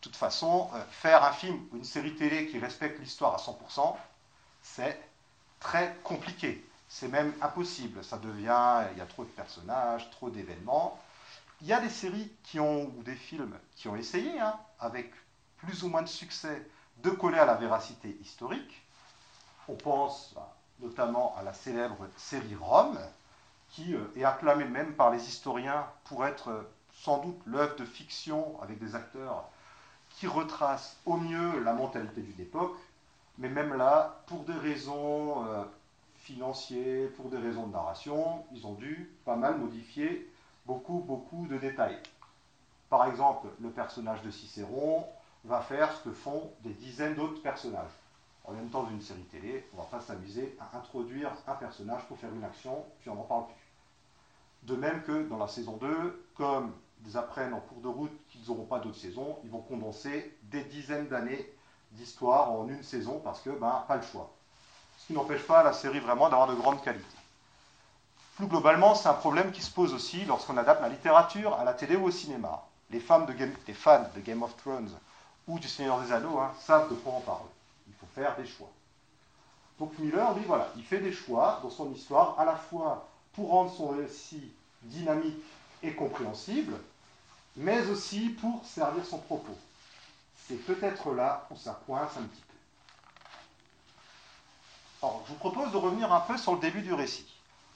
toute 0.00 0.16
façon, 0.16 0.70
euh, 0.74 0.82
faire 0.90 1.24
un 1.24 1.32
film 1.32 1.60
ou 1.72 1.76
une 1.76 1.84
série 1.84 2.14
télé 2.14 2.46
qui 2.46 2.58
respecte 2.58 2.98
l'histoire 3.00 3.34
à 3.34 3.38
100%, 3.38 3.96
c'est 4.62 4.98
très 5.58 5.94
compliqué. 6.04 6.64
C'est 6.92 7.06
même 7.08 7.32
impossible. 7.40 8.02
Ça 8.02 8.18
devient, 8.18 8.84
il 8.92 8.98
y 8.98 9.00
a 9.00 9.06
trop 9.06 9.22
de 9.24 9.30
personnages, 9.30 10.10
trop 10.10 10.28
d'événements. 10.28 10.98
Il 11.62 11.68
y 11.68 11.72
a 11.72 11.80
des 11.80 11.88
séries 11.88 12.32
qui 12.42 12.58
ont, 12.58 12.92
ou 12.98 13.02
des 13.04 13.14
films 13.14 13.56
qui 13.76 13.86
ont 13.86 13.94
essayé, 13.94 14.40
hein, 14.40 14.58
avec 14.80 15.12
plus 15.58 15.84
ou 15.84 15.88
moins 15.88 16.02
de 16.02 16.08
succès, 16.08 16.66
de 16.98 17.10
coller 17.10 17.38
à 17.38 17.46
la 17.46 17.54
véracité 17.54 18.18
historique. 18.20 18.82
On 19.68 19.76
pense 19.76 20.32
bah, 20.34 20.56
notamment 20.80 21.36
à 21.38 21.44
la 21.44 21.52
célèbre 21.52 22.08
série 22.16 22.56
Rome, 22.56 22.98
qui 23.68 23.94
euh, 23.94 24.12
est 24.16 24.24
acclamée 24.24 24.64
même 24.64 24.94
par 24.94 25.12
les 25.12 25.22
historiens 25.28 25.86
pour 26.04 26.26
être 26.26 26.48
euh, 26.48 26.62
sans 26.92 27.18
doute 27.18 27.40
l'œuvre 27.46 27.76
de 27.76 27.84
fiction 27.84 28.60
avec 28.62 28.80
des 28.80 28.96
acteurs 28.96 29.48
qui 30.10 30.26
retracent 30.26 30.96
au 31.06 31.16
mieux 31.16 31.60
la 31.60 31.72
mentalité 31.72 32.20
d'une 32.20 32.40
époque, 32.40 32.76
mais 33.38 33.48
même 33.48 33.74
là, 33.74 34.22
pour 34.26 34.42
des 34.42 34.54
raisons 34.54 35.46
pour 37.16 37.28
des 37.30 37.38
raisons 37.38 37.66
de 37.66 37.72
narration, 37.72 38.44
ils 38.52 38.66
ont 38.66 38.74
dû 38.74 39.10
pas 39.24 39.36
mal 39.36 39.58
modifier 39.58 40.30
beaucoup, 40.66 41.00
beaucoup 41.00 41.46
de 41.46 41.56
détails. 41.58 41.98
Par 42.88 43.06
exemple, 43.06 43.48
le 43.60 43.70
personnage 43.70 44.22
de 44.22 44.30
Cicéron 44.30 45.04
va 45.44 45.60
faire 45.60 45.92
ce 45.92 46.04
que 46.04 46.12
font 46.12 46.50
des 46.60 46.72
dizaines 46.72 47.14
d'autres 47.14 47.42
personnages. 47.42 47.90
En 48.44 48.52
même 48.52 48.68
temps, 48.68 48.82
dans 48.82 48.90
une 48.90 49.00
série 49.00 49.22
télé, 49.24 49.66
on 49.72 49.76
ne 49.76 49.82
va 49.82 49.88
pas 49.88 50.00
s'amuser 50.00 50.56
à 50.60 50.76
introduire 50.78 51.30
un 51.46 51.54
personnage 51.54 52.04
pour 52.06 52.18
faire 52.18 52.34
une 52.34 52.44
action, 52.44 52.84
puis 53.00 53.10
on 53.10 53.14
n'en 53.14 53.24
parle 53.24 53.46
plus. 53.46 54.74
De 54.74 54.76
même 54.76 55.02
que 55.02 55.28
dans 55.28 55.38
la 55.38 55.48
saison 55.48 55.76
2, 55.76 56.26
comme 56.34 56.72
ils 57.06 57.16
apprennent 57.16 57.54
en 57.54 57.60
cours 57.60 57.80
de 57.80 57.88
route 57.88 58.26
qu'ils 58.28 58.46
n'auront 58.48 58.66
pas 58.66 58.80
d'autres 58.80 58.98
saisons, 58.98 59.38
ils 59.44 59.50
vont 59.50 59.60
condenser 59.60 60.36
des 60.44 60.64
dizaines 60.64 61.08
d'années 61.08 61.50
d'histoire 61.92 62.52
en 62.52 62.68
une 62.68 62.82
saison 62.82 63.20
parce 63.20 63.40
que, 63.40 63.50
ben, 63.50 63.84
pas 63.88 63.96
le 63.96 64.02
choix. 64.02 64.32
Ce 65.00 65.06
qui 65.06 65.12
n'empêche 65.14 65.42
pas 65.42 65.62
la 65.62 65.72
série 65.72 65.98
vraiment 65.98 66.28
d'avoir 66.28 66.48
de 66.48 66.54
grande 66.54 66.82
qualité. 66.82 67.16
Plus 68.36 68.46
globalement, 68.46 68.94
c'est 68.94 69.08
un 69.08 69.14
problème 69.14 69.50
qui 69.50 69.62
se 69.62 69.70
pose 69.70 69.94
aussi 69.94 70.24
lorsqu'on 70.24 70.56
adapte 70.56 70.82
la 70.82 70.88
littérature 70.88 71.54
à 71.54 71.64
la 71.64 71.74
télé 71.74 71.96
ou 71.96 72.06
au 72.06 72.10
cinéma. 72.10 72.62
Les, 72.90 73.00
fans 73.00 73.20
de 73.20 73.32
Game, 73.32 74.42
of 74.42 74.56
Thrones 74.56 74.90
ou 75.46 75.58
du 75.58 75.68
Seigneur 75.68 76.00
des 76.00 76.12
Anneaux 76.12 76.38
hein, 76.38 76.52
savent 76.60 76.90
de 76.90 76.94
quoi 76.94 77.14
on 77.16 77.20
parle. 77.20 77.46
Il 77.88 77.94
faut 77.94 78.06
faire 78.14 78.36
des 78.36 78.46
choix. 78.46 78.70
Donc 79.78 79.98
Miller, 79.98 80.34
lui, 80.34 80.44
voilà, 80.44 80.68
il 80.76 80.84
fait 80.84 80.98
des 80.98 81.12
choix 81.12 81.60
dans 81.62 81.70
son 81.70 81.92
histoire, 81.92 82.38
à 82.38 82.44
la 82.44 82.56
fois 82.56 83.08
pour 83.32 83.50
rendre 83.50 83.72
son 83.74 83.88
récit 83.88 84.52
dynamique 84.82 85.42
et 85.82 85.94
compréhensible, 85.94 86.74
mais 87.56 87.86
aussi 87.88 88.30
pour 88.30 88.62
servir 88.64 89.04
son 89.04 89.18
propos. 89.18 89.56
C'est 90.46 90.56
peut-être 90.66 91.12
là 91.14 91.46
où 91.50 91.56
ça 91.56 91.80
un 91.88 92.06
petit 92.06 92.42
peu. 92.42 92.49
Alors, 95.02 95.22
je 95.26 95.32
vous 95.32 95.38
propose 95.38 95.72
de 95.72 95.78
revenir 95.78 96.12
un 96.12 96.20
peu 96.20 96.36
sur 96.36 96.52
le 96.52 96.60
début 96.60 96.82
du 96.82 96.92
récit. 96.92 97.26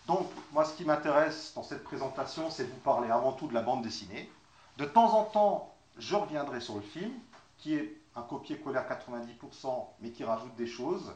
Donc, 0.06 0.28
moi, 0.52 0.66
ce 0.66 0.74
qui 0.74 0.84
m'intéresse 0.84 1.52
dans 1.54 1.62
cette 1.62 1.82
présentation, 1.82 2.50
c'est 2.50 2.64
de 2.64 2.70
vous 2.70 2.80
parler 2.80 3.10
avant 3.10 3.32
tout 3.32 3.46
de 3.46 3.54
la 3.54 3.62
bande 3.62 3.80
dessinée. 3.80 4.30
De 4.76 4.84
temps 4.84 5.16
en 5.18 5.24
temps, 5.24 5.74
je 5.96 6.16
reviendrai 6.16 6.60
sur 6.60 6.74
le 6.74 6.82
film, 6.82 7.12
qui 7.56 7.76
est 7.76 7.96
un 8.14 8.20
copier-coller 8.20 8.76
à 8.76 8.82
90%, 8.82 9.86
mais 10.00 10.10
qui 10.10 10.22
rajoute 10.22 10.54
des 10.56 10.66
choses. 10.66 11.14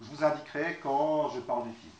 Je 0.00 0.06
vous 0.06 0.24
indiquerai 0.24 0.80
quand 0.82 1.28
je 1.28 1.40
parle 1.40 1.64
du 1.64 1.74
film. 1.74 1.92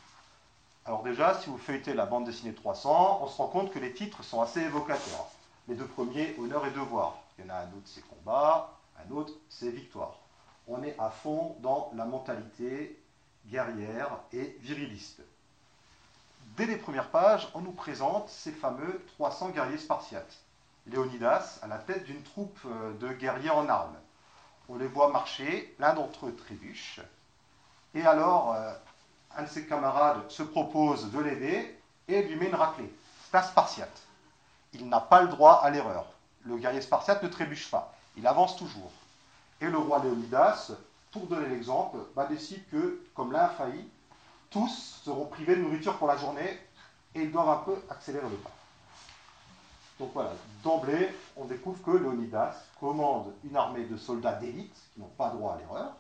Alors 0.87 1.02
déjà, 1.02 1.38
si 1.38 1.50
vous 1.50 1.59
feuilletez 1.59 1.93
la 1.93 2.07
bande 2.07 2.25
dessinée 2.25 2.55
300, 2.55 3.21
on 3.23 3.26
se 3.26 3.37
rend 3.37 3.49
compte 3.49 3.71
que 3.71 3.79
les 3.79 3.93
titres 3.93 4.25
sont 4.25 4.40
assez 4.40 4.61
évocateurs. 4.61 5.29
Les 5.69 5.75
deux 5.75 5.87
premiers, 5.87 6.35
Honneur 6.38 6.67
et 6.67 6.71
Devoir. 6.71 7.19
Il 7.38 7.45
y 7.45 7.50
en 7.50 7.52
a 7.52 7.59
un 7.59 7.67
autre, 7.67 7.85
c'est 7.85 8.07
Combat, 8.09 8.73
un 9.07 9.14
autre, 9.14 9.35
c'est 9.50 9.69
Victoire. 9.69 10.14
On 10.67 10.83
est 10.83 10.97
à 10.99 11.11
fond 11.11 11.57
dans 11.61 11.90
la 11.95 12.07
mentalité 12.07 13.00
guerrière 13.47 14.11
et 14.32 14.56
viriliste. 14.61 15.20
Dès 16.56 16.66
les 16.66 16.76
premières 16.76 17.11
pages, 17.11 17.49
on 17.54 17.61
nous 17.61 17.73
présente 17.73 18.28
ces 18.28 18.52
fameux 18.52 19.04
300 19.16 19.50
guerriers 19.50 19.78
spartiates. 19.78 20.38
Léonidas 20.87 21.59
à 21.62 21.66
la 21.66 21.78
tête 21.78 22.04
d'une 22.04 22.23
troupe 22.23 22.59
euh, 22.66 22.92
de 22.99 23.12
guerriers 23.12 23.50
en 23.50 23.68
armes. 23.68 23.97
On 24.68 24.76
les 24.76 24.87
voit 24.87 25.11
marcher, 25.11 25.75
l'un 25.78 25.94
d'entre 25.94 26.26
eux 26.26 26.35
trébuche, 26.35 27.00
et 27.94 28.06
alors 28.06 28.54
euh, 28.54 28.73
un 29.37 29.42
de 29.42 29.49
ses 29.49 29.66
camarades 29.66 30.30
se 30.30 30.42
propose 30.42 31.11
de 31.11 31.18
l'aider 31.18 31.78
et 32.09 32.23
lui 32.23 32.37
met 32.37 32.47
une 32.47 32.54
raclée. 32.54 32.92
C'est 33.30 33.38
un 33.38 33.42
spartiate. 33.42 34.02
Il 34.73 34.88
n'a 34.88 35.00
pas 35.00 35.23
le 35.23 35.28
droit 35.28 35.61
à 35.62 35.70
l'erreur. 35.70 36.06
Le 36.44 36.56
guerrier 36.56 36.80
spartiate 36.80 37.23
ne 37.23 37.28
trébuche 37.28 37.70
pas, 37.70 37.94
il 38.16 38.26
avance 38.26 38.56
toujours. 38.56 38.92
Et 39.61 39.66
le 39.66 39.78
roi 39.78 39.99
Léonidas, 39.99 40.73
pour 41.11 41.26
donner 41.26 41.49
l'exemple, 41.49 41.99
bah, 42.14 42.26
décide 42.26 42.69
que, 42.69 43.02
comme 43.14 43.33
l'un 43.33 43.45
a 43.45 43.49
failli, 43.49 43.88
tous 44.50 45.00
seront 45.05 45.26
privés 45.26 45.57
de 45.57 45.62
nourriture 45.62 45.97
pour 45.99 46.09
la 46.09 46.17
journée 46.17 46.59
et 47.14 47.23
ils 47.23 47.33
doivent 47.33 47.49
un 47.49 47.64
peu 47.64 47.76
accélérer 47.88 48.29
le 48.29 48.37
pas. 48.37 48.50
Donc 49.99 50.11
voilà, 50.14 50.33
d'emblée, 50.62 51.11
on 51.37 51.45
découvre 51.45 51.83
que 51.83 51.90
Léonidas 51.90 52.55
commande 52.79 53.35
une 53.45 53.57
armée 53.57 53.85
de 53.85 53.97
soldats 53.97 54.33
d'élite 54.33 54.75
qui 54.95 55.00
n'ont 55.00 55.11
pas 55.19 55.31
droit 55.31 55.55
à 55.55 55.59
l'erreur, 55.59 55.93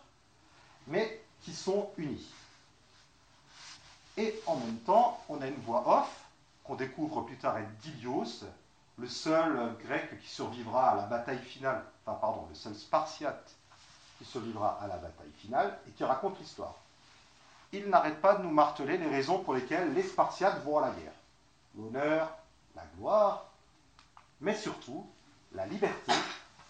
mais 0.86 1.22
qui 1.42 1.52
sont 1.52 1.90
unis. 1.98 2.32
Et 4.16 4.40
en 4.46 4.56
même 4.56 4.78
temps, 4.78 5.20
on 5.28 5.40
a 5.42 5.46
une 5.46 5.60
voix 5.60 6.00
off 6.00 6.24
qu'on 6.64 6.76
découvre 6.76 7.22
plus 7.22 7.36
tard 7.36 7.58
être 7.58 7.76
d'Ilios, 7.78 8.44
le 8.96 9.08
seul 9.08 9.76
grec 9.84 10.20
qui 10.20 10.28
survivra 10.28 10.90
à 10.90 10.96
la 10.96 11.02
bataille 11.02 11.38
finale, 11.38 11.84
enfin 12.04 12.18
pardon, 12.18 12.46
le 12.48 12.54
seul 12.54 12.74
spartiate 12.74 13.54
qui 14.20 14.26
survivra 14.26 14.78
à 14.82 14.86
la 14.86 14.98
bataille 14.98 15.32
finale 15.38 15.78
et 15.88 15.92
qui 15.92 16.04
raconte 16.04 16.38
l'histoire. 16.38 16.74
Il 17.72 17.88
n'arrête 17.88 18.20
pas 18.20 18.34
de 18.34 18.42
nous 18.42 18.50
marteler 18.50 18.98
les 18.98 19.08
raisons 19.08 19.38
pour 19.38 19.54
lesquelles 19.54 19.94
les 19.94 20.02
Spartiates 20.02 20.62
vont 20.62 20.76
à 20.76 20.88
la 20.88 20.92
guerre. 20.92 21.12
L'honneur, 21.74 22.30
la 22.76 22.82
gloire, 22.98 23.46
mais 24.42 24.54
surtout 24.54 25.06
la 25.52 25.64
liberté 25.66 26.12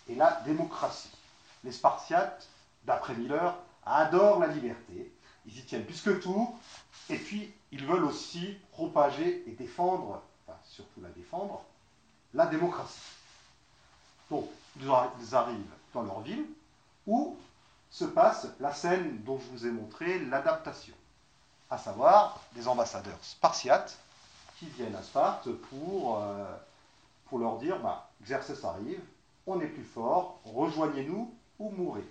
et 0.08 0.14
la 0.14 0.40
démocratie. 0.44 1.10
Les 1.64 1.72
Spartiates, 1.72 2.46
d'après 2.84 3.14
Miller, 3.14 3.56
adorent 3.84 4.38
la 4.38 4.46
liberté, 4.46 5.12
ils 5.44 5.58
y 5.58 5.64
tiennent 5.64 5.84
plus 5.84 6.02
que 6.02 6.10
tout, 6.10 6.56
et 7.08 7.16
puis 7.16 7.52
ils 7.72 7.84
veulent 7.84 8.04
aussi 8.04 8.56
propager 8.70 9.42
et 9.48 9.52
défendre, 9.52 10.22
enfin 10.46 10.56
surtout 10.64 11.00
la 11.00 11.08
défendre, 11.08 11.64
la 12.32 12.46
démocratie. 12.46 13.00
Donc, 14.30 14.48
ils 14.80 15.34
arrivent 15.34 15.74
dans 15.92 16.02
leur 16.02 16.20
ville, 16.20 16.46
où 17.06 17.36
se 17.90 18.04
passe 18.04 18.46
la 18.60 18.72
scène 18.72 19.22
dont 19.24 19.38
je 19.38 19.46
vous 19.50 19.66
ai 19.66 19.70
montré 19.70 20.18
l'adaptation, 20.20 20.94
à 21.70 21.78
savoir 21.78 22.40
des 22.54 22.68
ambassadeurs 22.68 23.18
spartiates 23.22 23.98
qui 24.58 24.66
viennent 24.66 24.94
à 24.94 25.02
Sparte 25.02 25.50
pour, 25.52 26.18
euh, 26.18 26.44
leur 27.38 27.58
dire 27.58 27.78
bah, 27.78 28.10
arrive, 28.64 29.00
on 29.46 29.60
est 29.60 29.66
plus 29.66 29.84
fort, 29.84 30.40
rejoignez-nous 30.44 31.32
ou 31.58 31.70
mourrez. 31.70 32.04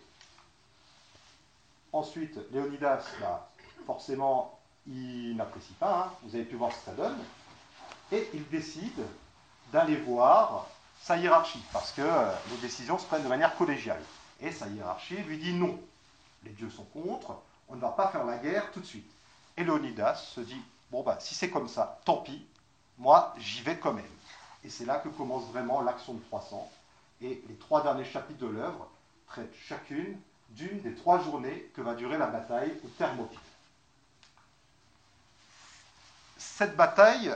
Ensuite, 1.92 2.40
Léonidas, 2.52 3.04
bah, 3.20 3.50
forcément, 3.86 4.60
il 4.88 5.36
n'apprécie 5.36 5.74
pas, 5.74 6.06
hein. 6.06 6.14
vous 6.24 6.36
avez 6.36 6.46
pu 6.46 6.56
voir 6.56 6.72
ce 6.72 6.78
que 6.78 6.86
ça 6.86 6.92
donne, 6.94 7.18
et 8.12 8.30
il 8.34 8.48
décide 8.50 9.04
d'aller 9.72 9.98
voir 9.98 10.68
sa 11.02 11.18
hiérarchie, 11.18 11.64
parce 11.72 11.92
que 11.92 12.02
euh, 12.02 12.32
les 12.52 12.58
décisions 12.58 12.98
se 12.98 13.06
prennent 13.06 13.24
de 13.24 13.30
manière 13.30 13.56
collégiale. 13.56 14.02
Et 14.42 14.52
sa 14.52 14.68
hiérarchie 14.68 15.18
lui 15.18 15.38
dit 15.38 15.54
non. 15.54 15.80
Les 16.44 16.52
dieux 16.52 16.70
sont 16.70 16.86
contre, 16.86 17.38
on 17.68 17.76
ne 17.76 17.82
va 17.82 17.90
pas 17.90 18.08
faire 18.08 18.26
la 18.26 18.38
guerre 18.38 18.72
tout 18.72 18.80
de 18.80 18.86
suite. 18.86 19.10
Et 19.58 19.64
Léonidas 19.64 20.16
se 20.16 20.40
dit, 20.42 20.62
bon 20.92 21.04
bah 21.04 21.18
si 21.20 21.36
c'est 21.36 21.50
comme 21.50 21.68
ça, 21.68 22.00
tant 22.06 22.18
pis, 22.18 22.46
moi 22.98 23.34
j'y 23.38 23.62
vais 23.62 23.78
quand 23.78 23.94
même. 23.94 24.06
Et 24.64 24.70
c'est 24.70 24.86
là 24.86 25.00
que 25.00 25.10
commence 25.10 25.46
vraiment 25.52 25.82
l'action 25.82 26.14
de 26.14 26.22
300. 26.24 26.70
Et 27.22 27.44
les 27.48 27.56
trois 27.56 27.84
derniers 27.84 28.06
chapitres 28.06 28.40
de 28.40 28.48
l'œuvre 28.48 28.90
traitent 29.28 29.54
chacune 29.68 30.18
d'une 30.52 30.82
des 30.82 30.96
trois 30.96 31.22
journées 31.22 31.70
que 31.76 31.82
va 31.82 31.94
durer 31.94 32.18
la 32.18 32.28
bataille 32.28 32.74
au 32.84 32.88
Thermopyles. 32.98 33.38
Cette 36.38 36.76
bataille 36.76 37.34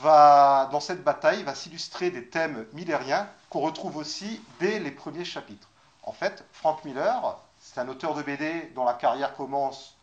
va, 0.00 0.68
dans 0.72 0.80
cette 0.80 1.04
bataille 1.04 1.42
va 1.42 1.54
s'illustrer 1.54 2.10
des 2.10 2.26
thèmes 2.26 2.66
millériens 2.72 3.28
qu'on 3.50 3.60
retrouve 3.60 3.96
aussi 3.96 4.40
dès 4.58 4.78
les 4.78 4.90
premiers 4.90 5.24
chapitres. 5.24 5.68
En 6.08 6.12
fait, 6.12 6.42
Frank 6.52 6.86
Miller, 6.86 7.36
c'est 7.60 7.78
un 7.80 7.86
auteur 7.86 8.14
de 8.14 8.22
BD 8.22 8.72
dont 8.74 8.86
la 8.86 8.94
carrière 8.94 9.36
commence 9.36 9.94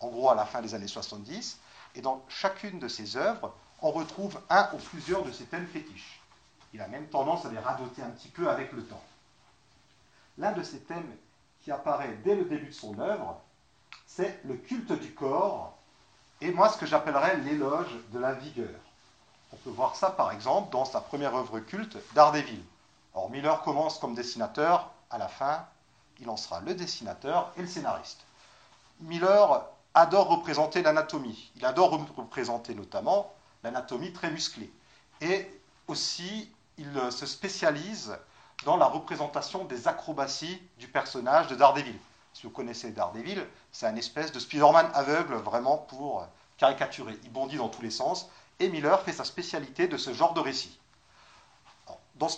en 0.00 0.08
gros 0.08 0.28
à 0.28 0.34
la 0.34 0.44
fin 0.46 0.60
des 0.60 0.74
années 0.74 0.88
70, 0.88 1.60
et 1.94 2.00
dans 2.00 2.24
chacune 2.28 2.80
de 2.80 2.88
ses 2.88 3.16
œuvres, 3.16 3.54
on 3.80 3.92
retrouve 3.92 4.36
un 4.50 4.68
ou 4.72 4.78
plusieurs 4.78 5.22
de 5.22 5.30
ses 5.30 5.44
thèmes 5.44 5.68
fétiches. 5.68 6.20
Il 6.72 6.80
a 6.82 6.88
même 6.88 7.06
tendance 7.06 7.46
à 7.46 7.52
les 7.52 7.60
radoter 7.60 8.02
un 8.02 8.10
petit 8.10 8.30
peu 8.30 8.50
avec 8.50 8.72
le 8.72 8.84
temps. 8.84 9.02
L'un 10.38 10.50
de 10.50 10.64
ces 10.64 10.80
thèmes 10.80 11.16
qui 11.62 11.70
apparaît 11.70 12.18
dès 12.24 12.34
le 12.34 12.46
début 12.46 12.70
de 12.70 12.72
son 12.72 12.98
œuvre, 12.98 13.40
c'est 14.08 14.40
le 14.46 14.56
culte 14.56 14.90
du 14.90 15.14
corps, 15.14 15.72
et 16.40 16.50
moi 16.50 16.68
ce 16.68 16.78
que 16.78 16.86
j'appellerais 16.86 17.36
l'éloge 17.36 17.94
de 18.10 18.18
la 18.18 18.32
vigueur. 18.32 18.80
On 19.52 19.56
peut 19.58 19.70
voir 19.70 19.94
ça 19.94 20.10
par 20.10 20.32
exemple 20.32 20.72
dans 20.72 20.84
sa 20.84 21.00
première 21.00 21.36
œuvre 21.36 21.60
culte, 21.60 21.96
Daredevil. 22.12 22.60
Or 23.14 23.30
Miller 23.30 23.62
commence 23.62 24.00
comme 24.00 24.16
dessinateur 24.16 24.90
à 25.10 25.18
la 25.18 25.28
fin, 25.28 25.66
il 26.20 26.28
en 26.28 26.36
sera 26.36 26.60
le 26.60 26.74
dessinateur 26.74 27.52
et 27.56 27.62
le 27.62 27.68
scénariste. 27.68 28.20
Miller 29.00 29.64
adore 29.94 30.28
représenter 30.28 30.82
l'anatomie. 30.82 31.50
Il 31.56 31.64
adore 31.64 31.90
représenter 32.16 32.74
notamment 32.74 33.32
l'anatomie 33.62 34.12
très 34.12 34.30
musclée. 34.30 34.70
Et 35.20 35.48
aussi, 35.88 36.50
il 36.78 36.90
se 37.10 37.26
spécialise 37.26 38.16
dans 38.64 38.76
la 38.76 38.86
représentation 38.86 39.64
des 39.64 39.88
acrobaties 39.88 40.60
du 40.78 40.88
personnage 40.88 41.48
de 41.48 41.54
Daredevil. 41.54 41.98
Si 42.32 42.44
vous 42.44 42.50
connaissez 42.50 42.90
Daredevil, 42.90 43.46
c'est 43.70 43.86
un 43.86 43.96
espèce 43.96 44.32
de 44.32 44.38
Spider-Man 44.38 44.90
aveugle 44.94 45.34
vraiment 45.34 45.78
pour 45.78 46.26
caricaturer. 46.56 47.18
Il 47.22 47.32
bondit 47.32 47.56
dans 47.56 47.68
tous 47.68 47.82
les 47.82 47.90
sens. 47.90 48.28
Et 48.58 48.68
Miller 48.68 49.00
fait 49.02 49.12
sa 49.12 49.24
spécialité 49.24 49.88
de 49.88 49.96
ce 49.96 50.12
genre 50.12 50.34
de 50.34 50.40
récit. 50.40 50.78
Dans, 52.16 52.28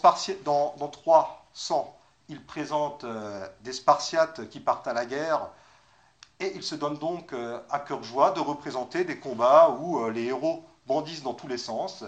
dans, 0.44 0.74
dans 0.78 0.88
300, 0.88 1.96
il 2.28 2.44
présente 2.44 3.04
euh, 3.04 3.46
des 3.60 3.72
Spartiates 3.72 4.48
qui 4.48 4.60
partent 4.60 4.88
à 4.88 4.92
la 4.92 5.06
guerre, 5.06 5.48
et 6.40 6.52
il 6.54 6.62
se 6.62 6.74
donne 6.74 6.98
donc 6.98 7.32
euh, 7.32 7.60
à 7.70 7.78
cœur 7.78 8.02
joie 8.02 8.32
de 8.32 8.40
représenter 8.40 9.04
des 9.04 9.18
combats 9.18 9.70
où 9.80 10.00
euh, 10.04 10.10
les 10.10 10.24
héros 10.24 10.64
bondissent 10.86 11.22
dans 11.22 11.34
tous 11.34 11.48
les 11.48 11.58
sens. 11.58 12.04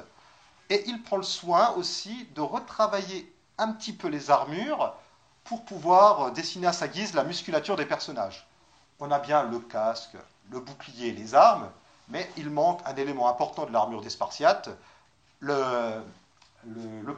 Et 0.71 0.85
il 0.87 1.03
prend 1.03 1.17
le 1.17 1.23
soin 1.23 1.71
aussi 1.77 2.29
de 2.35 2.41
retravailler 2.41 3.33
un 3.57 3.73
petit 3.73 3.93
peu 3.93 4.09
les 4.09 4.31
armures 4.31 4.95
pour 5.45 5.65
pouvoir 5.65 6.33
dessiner 6.33 6.67
à 6.67 6.73
sa 6.73 6.89
guise 6.89 7.15
la 7.15 7.25
musculature 7.25 7.77
des 7.77 7.87
personnages. 7.87 8.47
On 9.01 9.11
a 9.11 9.19
bien 9.19 9.45
le 9.45 9.61
casque, 9.61 10.17
le 10.51 10.61
bouclier, 10.61 11.13
les 11.13 11.35
armes, 11.35 11.71
mais 12.09 12.29
il 12.37 12.51
manque 12.51 12.81
un 12.85 12.95
élément 12.97 13.29
important 13.29 13.65
de 13.65 13.73
l'armure 13.73 14.03
des 14.03 14.11
Spartiates, 14.11 14.69
le, 15.41 16.03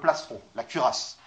plastron, 0.01 0.41
la 0.55 0.63
cuirasse. 0.63 1.19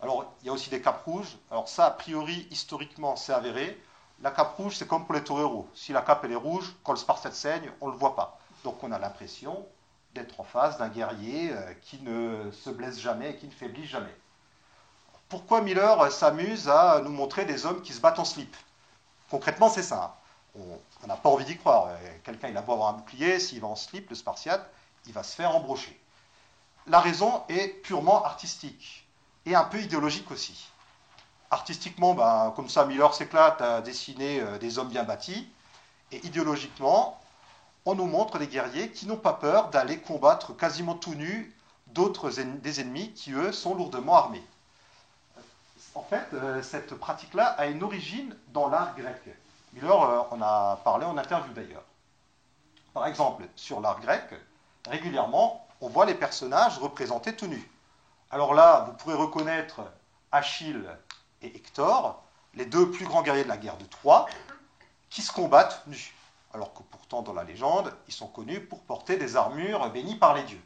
Alors, 0.00 0.34
il 0.42 0.46
y 0.46 0.50
a 0.50 0.52
aussi 0.52 0.70
des 0.70 0.82
capes 0.82 1.04
rouges. 1.04 1.36
Alors 1.50 1.68
ça, 1.68 1.86
a 1.86 1.90
priori, 1.90 2.46
historiquement, 2.50 3.16
c'est 3.16 3.32
avéré. 3.32 3.80
La 4.22 4.30
cape 4.30 4.56
rouge, 4.56 4.76
c'est 4.76 4.86
comme 4.86 5.04
pour 5.04 5.14
les 5.14 5.24
toreros. 5.24 5.68
Si 5.74 5.92
la 5.92 6.02
cape 6.02 6.24
elle 6.24 6.32
est 6.32 6.36
rouge, 6.36 6.74
quand 6.84 6.92
le 6.92 6.98
Spartiate 6.98 7.34
saigne, 7.34 7.70
on 7.80 7.88
ne 7.88 7.92
le 7.92 7.98
voit 7.98 8.16
pas. 8.16 8.38
Donc 8.64 8.82
on 8.82 8.92
a 8.92 8.98
l'impression 8.98 9.66
d'être 10.14 10.40
en 10.40 10.44
face 10.44 10.78
d'un 10.78 10.88
guerrier 10.88 11.52
euh, 11.52 11.74
qui 11.82 12.00
ne 12.00 12.50
se 12.50 12.70
blesse 12.70 12.98
jamais 12.98 13.32
et 13.32 13.36
qui 13.36 13.46
ne 13.46 13.52
faiblit 13.52 13.86
jamais. 13.86 14.14
Pourquoi 15.28 15.60
Miller 15.60 16.10
s'amuse 16.10 16.68
à 16.68 17.00
nous 17.02 17.10
montrer 17.10 17.44
des 17.44 17.66
hommes 17.66 17.82
qui 17.82 17.92
se 17.92 18.00
battent 18.00 18.18
en 18.18 18.24
slip? 18.24 18.56
Concrètement, 19.30 19.68
c'est 19.68 19.82
ça. 19.82 20.16
On 20.54 21.06
n'a 21.06 21.16
pas 21.16 21.28
envie 21.28 21.44
d'y 21.44 21.58
croire. 21.58 21.88
Euh, 21.88 22.18
quelqu'un, 22.24 22.48
il 22.48 22.56
a 22.56 22.62
beau 22.62 22.72
avoir 22.72 22.90
un 22.90 22.98
bouclier, 22.98 23.38
s'il 23.38 23.60
va 23.60 23.68
en 23.68 23.76
slip, 23.76 24.08
le 24.08 24.16
Spartiate, 24.16 24.70
il 25.06 25.12
va 25.12 25.22
se 25.22 25.34
faire 25.34 25.54
embrocher. 25.54 26.00
la 26.86 27.00
raison 27.00 27.42
est 27.48 27.82
purement 27.82 28.24
artistique 28.24 29.05
et 29.46 29.54
un 29.54 29.64
peu 29.64 29.80
idéologique 29.80 30.30
aussi. 30.30 30.68
Artistiquement, 31.50 32.14
ben, 32.14 32.52
comme 32.56 32.68
ça, 32.68 32.84
Miller 32.84 33.14
s'éclate 33.14 33.60
à 33.62 33.80
dessiner 33.80 34.40
euh, 34.40 34.58
des 34.58 34.78
hommes 34.78 34.88
bien 34.88 35.04
bâtis, 35.04 35.48
et 36.12 36.24
idéologiquement, 36.26 37.20
on 37.84 37.94
nous 37.94 38.06
montre 38.06 38.38
des 38.38 38.48
guerriers 38.48 38.90
qui 38.90 39.06
n'ont 39.06 39.16
pas 39.16 39.32
peur 39.32 39.70
d'aller 39.70 39.98
combattre 39.98 40.56
quasiment 40.56 40.94
tout 40.94 41.14
nus 41.14 41.54
d'autres 41.86 42.30
des 42.30 42.80
ennemis 42.80 43.12
qui, 43.12 43.32
eux, 43.32 43.52
sont 43.52 43.74
lourdement 43.74 44.16
armés. 44.16 44.44
En 45.94 46.02
fait, 46.02 46.26
euh, 46.34 46.62
cette 46.62 46.94
pratique-là 46.94 47.46
a 47.46 47.66
une 47.66 47.82
origine 47.82 48.36
dans 48.48 48.68
l'art 48.68 48.94
grec. 48.96 49.22
Miller 49.72 50.02
euh, 50.02 50.22
en 50.30 50.42
a 50.42 50.80
parlé 50.84 51.06
en 51.06 51.16
interview 51.16 51.52
d'ailleurs. 51.54 51.84
Par 52.92 53.06
exemple, 53.06 53.44
sur 53.54 53.80
l'art 53.80 54.00
grec, 54.00 54.24
régulièrement, 54.88 55.66
on 55.80 55.88
voit 55.88 56.06
les 56.06 56.14
personnages 56.14 56.78
représentés 56.78 57.36
tout 57.36 57.46
nus. 57.46 57.70
Alors 58.30 58.54
là, 58.54 58.86
vous 58.86 58.92
pourrez 58.94 59.14
reconnaître 59.14 59.82
Achille 60.32 60.84
et 61.42 61.46
Hector, 61.46 62.22
les 62.54 62.66
deux 62.66 62.90
plus 62.90 63.04
grands 63.04 63.22
guerriers 63.22 63.44
de 63.44 63.48
la 63.48 63.56
guerre 63.56 63.76
de 63.76 63.84
Troie, 63.84 64.26
qui 65.10 65.22
se 65.22 65.32
combattent 65.32 65.86
nus. 65.86 66.14
Alors 66.52 66.74
que 66.74 66.82
pourtant, 66.82 67.22
dans 67.22 67.32
la 67.32 67.44
légende, 67.44 67.94
ils 68.08 68.14
sont 68.14 68.26
connus 68.26 68.60
pour 68.60 68.80
porter 68.80 69.16
des 69.16 69.36
armures 69.36 69.88
bénies 69.90 70.16
par 70.16 70.34
les 70.34 70.42
dieux. 70.42 70.60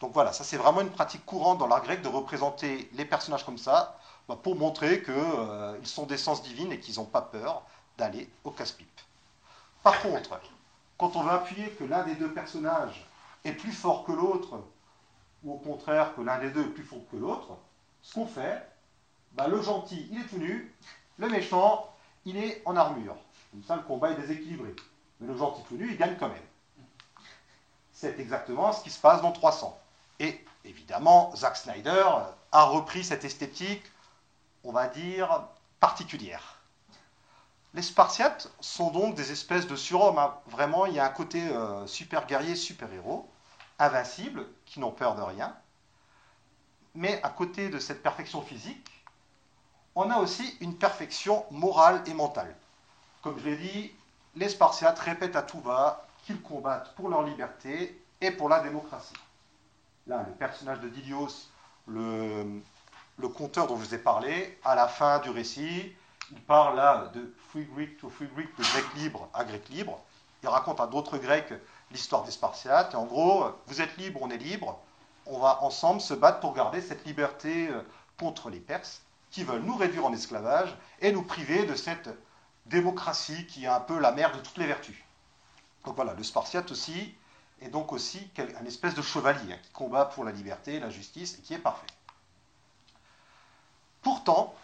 Donc 0.00 0.12
voilà, 0.12 0.32
ça 0.32 0.44
c'est 0.44 0.56
vraiment 0.56 0.80
une 0.80 0.90
pratique 0.90 1.24
courante 1.24 1.58
dans 1.58 1.66
l'art 1.66 1.82
grec 1.82 2.02
de 2.02 2.08
représenter 2.08 2.90
les 2.92 3.04
personnages 3.04 3.44
comme 3.44 3.58
ça, 3.58 3.98
bah, 4.28 4.38
pour 4.40 4.56
montrer 4.56 5.02
qu'ils 5.02 5.14
euh, 5.14 5.84
sont 5.84 6.06
d'essence 6.06 6.42
divine 6.42 6.72
et 6.72 6.80
qu'ils 6.80 6.96
n'ont 6.96 7.04
pas 7.04 7.22
peur 7.22 7.62
d'aller 7.98 8.28
au 8.44 8.50
casse-pipe. 8.50 9.00
Par 9.82 10.00
contre, 10.00 10.40
quand 10.98 11.16
on 11.16 11.22
veut 11.22 11.30
appuyer 11.30 11.70
que 11.70 11.84
l'un 11.84 12.04
des 12.04 12.14
deux 12.14 12.32
personnages 12.32 13.04
est 13.44 13.52
plus 13.52 13.72
fort 13.72 14.04
que 14.04 14.12
l'autre, 14.12 14.60
ou 15.44 15.54
au 15.54 15.58
contraire 15.58 16.14
que 16.14 16.20
l'un 16.20 16.38
des 16.38 16.50
deux 16.50 16.62
est 16.62 16.74
plus 16.74 16.84
fort 16.84 17.00
que 17.10 17.16
l'autre, 17.16 17.56
ce 18.02 18.14
qu'on 18.14 18.26
fait, 18.26 18.66
bah, 19.32 19.48
le 19.48 19.60
gentil, 19.62 20.08
il 20.10 20.20
est 20.20 20.26
tout 20.26 20.38
nu, 20.38 20.74
le 21.18 21.28
méchant, 21.28 21.88
il 22.24 22.36
est 22.36 22.62
en 22.64 22.76
armure. 22.76 23.16
Comme 23.50 23.62
ça, 23.62 23.76
le 23.76 23.82
combat 23.82 24.10
est 24.10 24.16
déséquilibré. 24.16 24.74
Mais 25.20 25.26
le 25.26 25.36
gentil 25.36 25.62
tout 25.68 25.76
nu, 25.76 25.90
il 25.90 25.96
gagne 25.96 26.16
quand 26.18 26.28
même. 26.28 26.36
C'est 27.92 28.18
exactement 28.18 28.72
ce 28.72 28.82
qui 28.82 28.90
se 28.90 28.98
passe 28.98 29.22
dans 29.22 29.32
300. 29.32 29.78
Et 30.18 30.44
évidemment, 30.64 31.34
Zack 31.36 31.56
Snyder 31.56 32.04
a 32.50 32.64
repris 32.64 33.04
cette 33.04 33.24
esthétique, 33.24 33.84
on 34.64 34.72
va 34.72 34.88
dire, 34.88 35.44
particulière. 35.80 36.58
Les 37.74 37.82
Spartiates 37.82 38.50
sont 38.60 38.90
donc 38.90 39.14
des 39.14 39.32
espèces 39.32 39.66
de 39.66 39.76
surhommes. 39.76 40.18
Hein. 40.18 40.34
Vraiment, 40.46 40.84
il 40.86 40.94
y 40.94 40.98
a 40.98 41.06
un 41.06 41.10
côté 41.10 41.40
euh, 41.48 41.86
super 41.86 42.26
guerrier, 42.26 42.54
super 42.54 42.92
héros, 42.92 43.28
invincibles, 43.82 44.46
qui 44.64 44.80
n'ont 44.80 44.90
peur 44.90 45.14
de 45.14 45.22
rien. 45.22 45.54
Mais 46.94 47.20
à 47.22 47.30
côté 47.30 47.68
de 47.68 47.78
cette 47.78 48.02
perfection 48.02 48.42
physique, 48.42 48.88
on 49.94 50.10
a 50.10 50.18
aussi 50.18 50.56
une 50.60 50.76
perfection 50.76 51.44
morale 51.50 52.02
et 52.06 52.14
mentale. 52.14 52.54
Comme 53.22 53.38
je 53.38 53.44
l'ai 53.44 53.56
dit, 53.56 53.92
les 54.36 54.48
Spartiates 54.48 54.98
répètent 54.98 55.36
à 55.36 55.42
tout 55.42 55.60
va 55.60 56.06
qu'ils 56.24 56.40
combattent 56.40 56.94
pour 56.94 57.08
leur 57.08 57.22
liberté 57.22 58.00
et 58.20 58.30
pour 58.30 58.48
la 58.48 58.60
démocratie. 58.60 59.14
Là, 60.06 60.24
le 60.26 60.32
personnage 60.34 60.80
de 60.80 60.88
Didios, 60.88 61.48
le, 61.86 62.60
le 63.18 63.28
conteur 63.28 63.66
dont 63.66 63.76
je 63.76 63.84
vous 63.84 63.94
ai 63.94 63.98
parlé, 63.98 64.58
à 64.64 64.74
la 64.74 64.88
fin 64.88 65.18
du 65.18 65.30
récit, 65.30 65.92
il 66.30 66.40
parle 66.42 66.76
là 66.76 67.10
de 67.14 67.34
free 67.50 67.64
Greek 67.64 67.98
to 67.98 68.08
free 68.08 68.28
Greek, 68.28 68.48
de 68.56 68.62
grec 68.62 68.84
libre 68.96 69.28
à 69.34 69.44
grec 69.44 69.68
libre. 69.68 70.00
Il 70.42 70.48
raconte 70.48 70.80
à 70.80 70.86
d'autres 70.86 71.18
Grecs 71.18 71.52
l'histoire 71.90 72.24
des 72.24 72.30
Spartiates. 72.30 72.94
Et 72.94 72.96
en 72.96 73.04
gros, 73.04 73.46
vous 73.66 73.80
êtes 73.80 73.96
libre, 73.96 74.20
on 74.22 74.30
est 74.30 74.38
libre. 74.38 74.78
On 75.26 75.38
va 75.38 75.62
ensemble 75.62 76.00
se 76.00 76.14
battre 76.14 76.40
pour 76.40 76.54
garder 76.54 76.80
cette 76.80 77.04
liberté 77.04 77.68
euh, 77.68 77.82
contre 78.18 78.50
les 78.50 78.58
Perses 78.58 79.02
qui 79.30 79.44
veulent 79.44 79.62
nous 79.62 79.76
réduire 79.76 80.04
en 80.04 80.12
esclavage 80.12 80.76
et 81.00 81.12
nous 81.12 81.22
priver 81.22 81.64
de 81.64 81.74
cette 81.74 82.10
démocratie 82.66 83.46
qui 83.46 83.64
est 83.64 83.68
un 83.68 83.80
peu 83.80 83.98
la 83.98 84.12
mère 84.12 84.32
de 84.32 84.40
toutes 84.40 84.58
les 84.58 84.66
vertus. 84.66 84.96
Donc 85.84 85.96
voilà, 85.96 86.14
le 86.14 86.22
Spartiate 86.22 86.70
aussi 86.70 87.14
est 87.60 87.68
donc 87.68 87.92
aussi 87.92 88.30
un 88.38 88.64
espèce 88.66 88.94
de 88.94 89.02
chevalier 89.02 89.52
hein, 89.52 89.58
qui 89.62 89.70
combat 89.70 90.04
pour 90.04 90.24
la 90.24 90.32
liberté, 90.32 90.78
la 90.80 90.90
justice 90.90 91.38
et 91.38 91.42
qui 91.42 91.54
est 91.54 91.58
parfait. 91.58 91.86
Pourtant, 94.02 94.54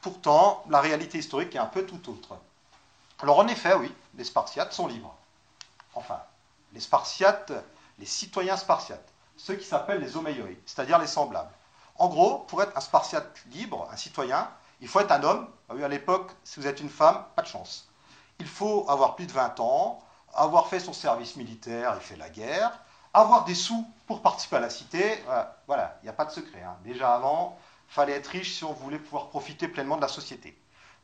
pourtant, 0.00 0.64
la 0.68 0.80
réalité 0.80 1.18
historique 1.18 1.54
est 1.54 1.58
un 1.58 1.66
peu 1.66 1.84
tout 1.86 2.10
autre. 2.10 2.36
Alors 3.20 3.38
en 3.38 3.48
effet, 3.48 3.74
oui, 3.74 3.92
les 4.14 4.24
Spartiates 4.24 4.72
sont 4.72 4.86
libres. 4.86 5.17
Enfin, 5.94 6.20
les 6.72 6.80
Spartiates, 6.80 7.52
les 7.98 8.06
citoyens 8.06 8.56
Spartiates, 8.56 9.12
ceux 9.36 9.54
qui 9.54 9.64
s'appellent 9.64 10.00
les 10.00 10.16
Omeioi, 10.16 10.56
c'est-à-dire 10.66 10.98
les 10.98 11.06
semblables. 11.06 11.52
En 11.96 12.08
gros, 12.08 12.38
pour 12.40 12.62
être 12.62 12.76
un 12.76 12.80
Spartiate 12.80 13.38
libre, 13.50 13.88
un 13.92 13.96
citoyen, 13.96 14.48
il 14.80 14.88
faut 14.88 15.00
être 15.00 15.12
un 15.12 15.22
homme. 15.22 15.48
Ah 15.68 15.74
à 15.82 15.88
l'époque, 15.88 16.30
si 16.44 16.60
vous 16.60 16.66
êtes 16.66 16.80
une 16.80 16.88
femme, 16.88 17.24
pas 17.34 17.42
de 17.42 17.48
chance. 17.48 17.88
Il 18.38 18.46
faut 18.46 18.88
avoir 18.88 19.16
plus 19.16 19.26
de 19.26 19.32
20 19.32 19.58
ans, 19.60 20.00
avoir 20.34 20.68
fait 20.68 20.80
son 20.80 20.92
service 20.92 21.36
militaire 21.36 21.96
et 21.96 22.00
fait 22.00 22.16
la 22.16 22.30
guerre, 22.30 22.78
avoir 23.12 23.44
des 23.44 23.54
sous 23.54 23.86
pour 24.06 24.22
participer 24.22 24.56
à 24.56 24.60
la 24.60 24.70
cité. 24.70 25.22
Voilà, 25.66 25.98
il 26.02 26.04
n'y 26.04 26.10
a 26.10 26.12
pas 26.12 26.24
de 26.24 26.30
secret. 26.30 26.62
Hein. 26.62 26.76
Déjà 26.84 27.14
avant, 27.14 27.58
fallait 27.88 28.12
être 28.12 28.28
riche 28.28 28.54
si 28.54 28.64
on 28.64 28.72
voulait 28.72 28.98
pouvoir 28.98 29.28
profiter 29.28 29.66
pleinement 29.66 29.96
de 29.96 30.02
la 30.02 30.08
société. 30.08 30.56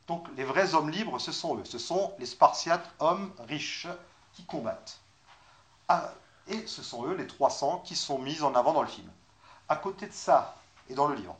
Donc 0.07 0.27
les 0.37 0.43
vrais 0.43 0.75
hommes 0.75 0.89
libres, 0.89 1.19
ce 1.19 1.31
sont 1.31 1.57
eux. 1.57 1.65
Ce 1.65 1.79
sont 1.79 2.13
les 2.19 2.25
Spartiates 2.25 2.89
hommes 2.99 3.33
riches 3.47 3.87
qui 4.35 4.45
combattent. 4.45 4.99
Ah, 5.87 6.11
et 6.47 6.67
ce 6.67 6.83
sont 6.83 7.05
eux, 7.05 7.15
les 7.15 7.27
300, 7.27 7.79
qui 7.79 7.95
sont 7.95 8.19
mis 8.19 8.41
en 8.41 8.53
avant 8.53 8.73
dans 8.73 8.81
le 8.81 8.87
film. 8.87 9.09
À 9.67 9.75
côté 9.75 10.05
de 10.05 10.13
ça, 10.13 10.55
et 10.89 10.93
dans 10.93 11.07
le 11.07 11.15
livre, 11.15 11.35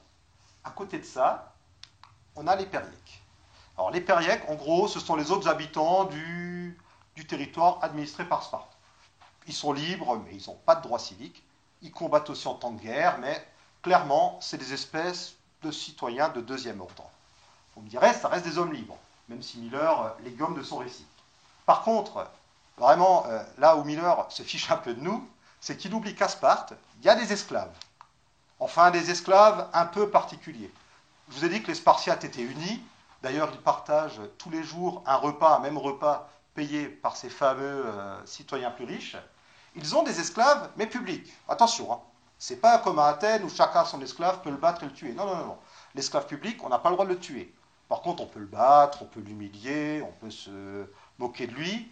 à 0.63 0.71
côté 0.71 0.97
de 0.97 1.05
ça, 1.05 1.53
on 2.35 2.47
a 2.47 2.55
les 2.55 2.65
Périèques. 2.65 3.21
Alors 3.77 3.91
les 3.91 4.01
Périèques, 4.01 4.43
en 4.49 4.55
gros, 4.55 4.87
ce 4.87 4.99
sont 4.99 5.15
les 5.15 5.31
autres 5.31 5.47
habitants 5.47 6.05
du, 6.05 6.77
territoire 7.27 7.79
administré 7.81 8.25
par 8.25 8.43
Sparte. 8.43 8.71
Ils 9.47 9.53
sont 9.53 9.73
libres, 9.73 10.17
mais 10.25 10.35
ils 10.35 10.47
n'ont 10.47 10.59
pas 10.65 10.75
de 10.75 10.81
droit 10.81 10.99
civique. 10.99 11.43
Ils 11.81 11.91
combattent 11.91 12.29
aussi 12.29 12.47
en 12.47 12.55
temps 12.55 12.71
de 12.71 12.81
guerre, 12.81 13.17
mais 13.19 13.45
clairement, 13.81 14.37
c'est 14.41 14.57
des 14.57 14.73
espèces 14.73 15.35
de 15.61 15.71
citoyens 15.71 16.29
de 16.29 16.41
deuxième 16.41 16.81
ordre. 16.81 17.09
Vous 17.75 17.81
me 17.81 17.89
direz, 17.89 18.13
ça 18.13 18.27
reste 18.27 18.45
des 18.45 18.57
hommes 18.57 18.73
libres, 18.73 18.97
même 19.27 19.41
si 19.41 19.57
Miller 19.59 20.01
euh, 20.01 20.09
les 20.23 20.31
gomme 20.31 20.55
de 20.55 20.63
son 20.63 20.77
récit. 20.77 21.05
Par 21.65 21.83
contre, 21.83 22.27
vraiment, 22.77 23.25
euh, 23.27 23.41
là 23.57 23.75
où 23.77 23.83
Miller 23.83 24.25
se 24.29 24.43
fiche 24.43 24.69
un 24.71 24.77
peu 24.77 24.93
de 24.93 25.01
nous, 25.01 25.27
c'est 25.59 25.77
qu'il 25.77 25.93
oublie 25.93 26.15
qu'à 26.15 26.27
Sparte, 26.27 26.73
il 26.99 27.05
y 27.05 27.09
a 27.09 27.15
des 27.15 27.31
esclaves. 27.33 27.75
Enfin, 28.59 28.91
des 28.91 29.11
esclaves 29.11 29.67
un 29.73 29.85
peu 29.85 30.09
particuliers. 30.09 30.71
Je 31.29 31.35
vous 31.35 31.45
ai 31.45 31.49
dit 31.49 31.61
que 31.61 31.67
les 31.67 31.75
Spartiates 31.75 32.23
étaient 32.23 32.41
unis. 32.41 32.81
D'ailleurs, 33.23 33.49
ils 33.51 33.59
partagent 33.59 34.21
tous 34.37 34.49
les 34.49 34.63
jours 34.63 35.03
un 35.05 35.15
repas, 35.15 35.57
un 35.57 35.59
même 35.59 35.77
repas, 35.77 36.29
payé 36.53 36.87
par 36.87 37.17
ces 37.17 37.29
fameux 37.29 37.85
euh, 37.85 38.25
citoyens 38.25 38.71
plus 38.71 38.85
riches. 38.85 39.17
Ils 39.75 39.95
ont 39.95 40.03
des 40.03 40.19
esclaves, 40.19 40.69
mais 40.77 40.87
publics. 40.87 41.33
Attention, 41.49 41.91
hein. 41.91 41.99
c'est 42.39 42.61
pas 42.61 42.77
comme 42.77 42.99
à 42.99 43.07
Athènes 43.07 43.43
où 43.43 43.49
chacun 43.49 43.83
son 43.83 44.01
esclave 44.01 44.41
peut 44.41 44.51
le 44.51 44.57
battre 44.57 44.83
et 44.83 44.85
le 44.85 44.93
tuer. 44.93 45.13
Non, 45.13 45.25
non, 45.25 45.35
non. 45.35 45.57
L'esclave 45.95 46.27
public, 46.27 46.63
on 46.63 46.69
n'a 46.69 46.79
pas 46.79 46.89
le 46.89 46.95
droit 46.95 47.05
de 47.05 47.11
le 47.11 47.19
tuer. 47.19 47.53
Par 47.89 48.01
contre, 48.01 48.23
on 48.23 48.27
peut 48.27 48.39
le 48.39 48.45
battre, 48.45 49.01
on 49.01 49.05
peut 49.05 49.19
l'humilier, 49.19 50.01
on 50.01 50.11
peut 50.13 50.31
se 50.31 50.85
moquer 51.19 51.47
de 51.47 51.53
lui. 51.53 51.91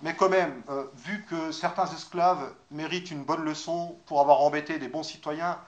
Mais 0.00 0.14
quand 0.16 0.28
même, 0.28 0.62
euh, 0.68 0.84
vu 0.94 1.24
que 1.28 1.52
certains 1.52 1.86
esclaves 1.86 2.52
méritent 2.70 3.10
une 3.10 3.24
bonne 3.24 3.44
leçon 3.44 3.96
pour 4.06 4.20
avoir 4.20 4.40
embêté 4.40 4.78
des 4.78 4.88
bons 4.88 5.02
citoyens 5.02 5.58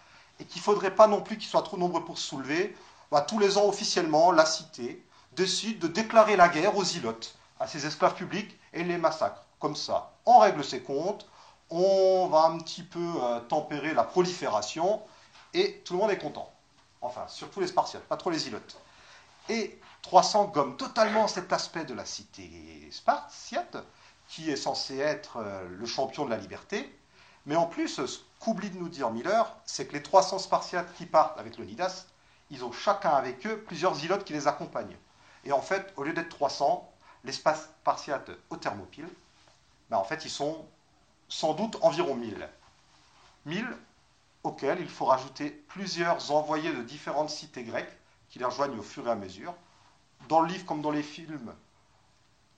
et 0.41 0.45
qu'il 0.45 0.61
ne 0.61 0.65
faudrait 0.65 0.95
pas 0.95 1.07
non 1.07 1.23
plus 1.23 1.39
qu'ils 1.39 1.49
soient 1.49 1.62
trop 1.62 1.77
nombreux 1.77 2.05
pour 2.05 2.19
se 2.19 2.29
soulever, 2.29 2.77
bah, 3.11 3.21
tous 3.21 3.39
les 3.39 3.57
ans 3.57 3.67
officiellement, 3.67 4.33
la 4.33 4.45
cité 4.45 5.05
décide 5.37 5.79
de 5.79 5.87
déclarer 5.87 6.37
la 6.37 6.49
guerre 6.49 6.77
aux 6.77 6.85
ilotes, 6.85 7.37
à 7.61 7.67
ces 7.67 7.87
esclaves 7.87 8.15
publics, 8.15 8.59
et 8.73 8.83
les 8.83 8.99
massacre. 8.99 9.45
Comme 9.61 9.77
ça, 9.77 10.12
on 10.27 10.39
règle 10.39 10.65
ses 10.65 10.83
comptes, 10.83 11.27
on 11.71 12.27
va 12.27 12.47
un 12.47 12.59
petit 12.59 12.83
peu 12.83 13.12
euh, 13.23 13.41
tempérer 13.41 13.95
la 13.95 14.05
prolifération, 14.05 15.01
et 15.55 15.83
tout 15.85 15.95
le 15.95 16.01
monde 16.01 16.11
est 16.11 16.19
content. 16.19 16.53
Enfin, 17.01 17.25
surtout 17.29 17.61
les 17.61 17.69
Spartiates, 17.69 18.03
pas 18.03 18.17
trop 18.17 18.31
les 18.31 18.49
ilotes. 18.49 18.77
Et 19.49 19.79
300 20.03 20.47
gomme 20.47 20.77
totalement 20.77 21.29
cet 21.29 21.53
aspect 21.53 21.85
de 21.85 21.95
la 21.95 22.05
cité 22.05 22.89
spartiate, 22.91 23.77
qui 24.29 24.51
est 24.51 24.57
censé 24.57 24.99
être 24.99 25.39
euh, 25.39 25.69
le 25.69 25.87
champion 25.87 26.25
de 26.25 26.31
la 26.31 26.37
liberté. 26.37 26.93
Mais 27.47 27.57
en 27.57 27.67
plus, 27.67 27.89
ce 27.89 28.19
qu'oublie 28.41 28.71
de 28.71 28.79
nous 28.79 28.89
dire 28.89 29.11
Miller, 29.11 29.57
c'est 29.65 29.87
que 29.87 29.93
les 29.93 30.03
300 30.03 30.41
Spartiates 30.41 30.93
qui 30.95 31.07
partent 31.07 31.39
avec 31.39 31.59
Leonidas, 31.59 32.07
ils 32.51 32.65
ont 32.65 32.73
chacun 32.73 33.11
avec 33.11 33.47
eux 33.47 33.62
plusieurs 33.67 34.03
ilotes 34.05 34.25
qui 34.25 34.33
les 34.33 34.49
accompagnent. 34.49 34.97
Et 35.45 35.53
en 35.53 35.62
fait, 35.62 35.93
au 35.97 36.03
lieu 36.03 36.12
d'être 36.12 36.29
300, 36.29 36.91
l'espace 37.25 37.71
spartiate 37.81 38.31
au 38.51 38.57
Thermopyle, 38.57 39.09
ben 39.91 39.97
en 39.97 40.05
fait, 40.05 40.25
ils 40.25 40.31
sont 40.31 40.67
sans 41.29 41.55
doute 41.55 41.77
environ 41.83 42.15
1000. 42.15 42.49
1000 43.47 43.67
auxquels 44.43 44.81
il 44.81 44.89
faut 44.89 45.05
rajouter 45.05 45.51
plusieurs 45.51 46.33
envoyés 46.33 46.73
de 46.73 46.83
différentes 46.83 47.31
cités 47.31 47.65
grecques 47.65 47.97
qui 48.29 48.39
les 48.39 48.45
rejoignent 48.45 48.79
au 48.79 48.83
fur 48.83 49.07
et 49.07 49.11
à 49.11 49.17
mesure. 49.17 49.55
Dans 50.29 50.41
le 50.41 50.49
livre 50.49 50.67
comme 50.67 50.83
dans 50.83 50.91
les 50.91 51.03
films, 51.03 51.53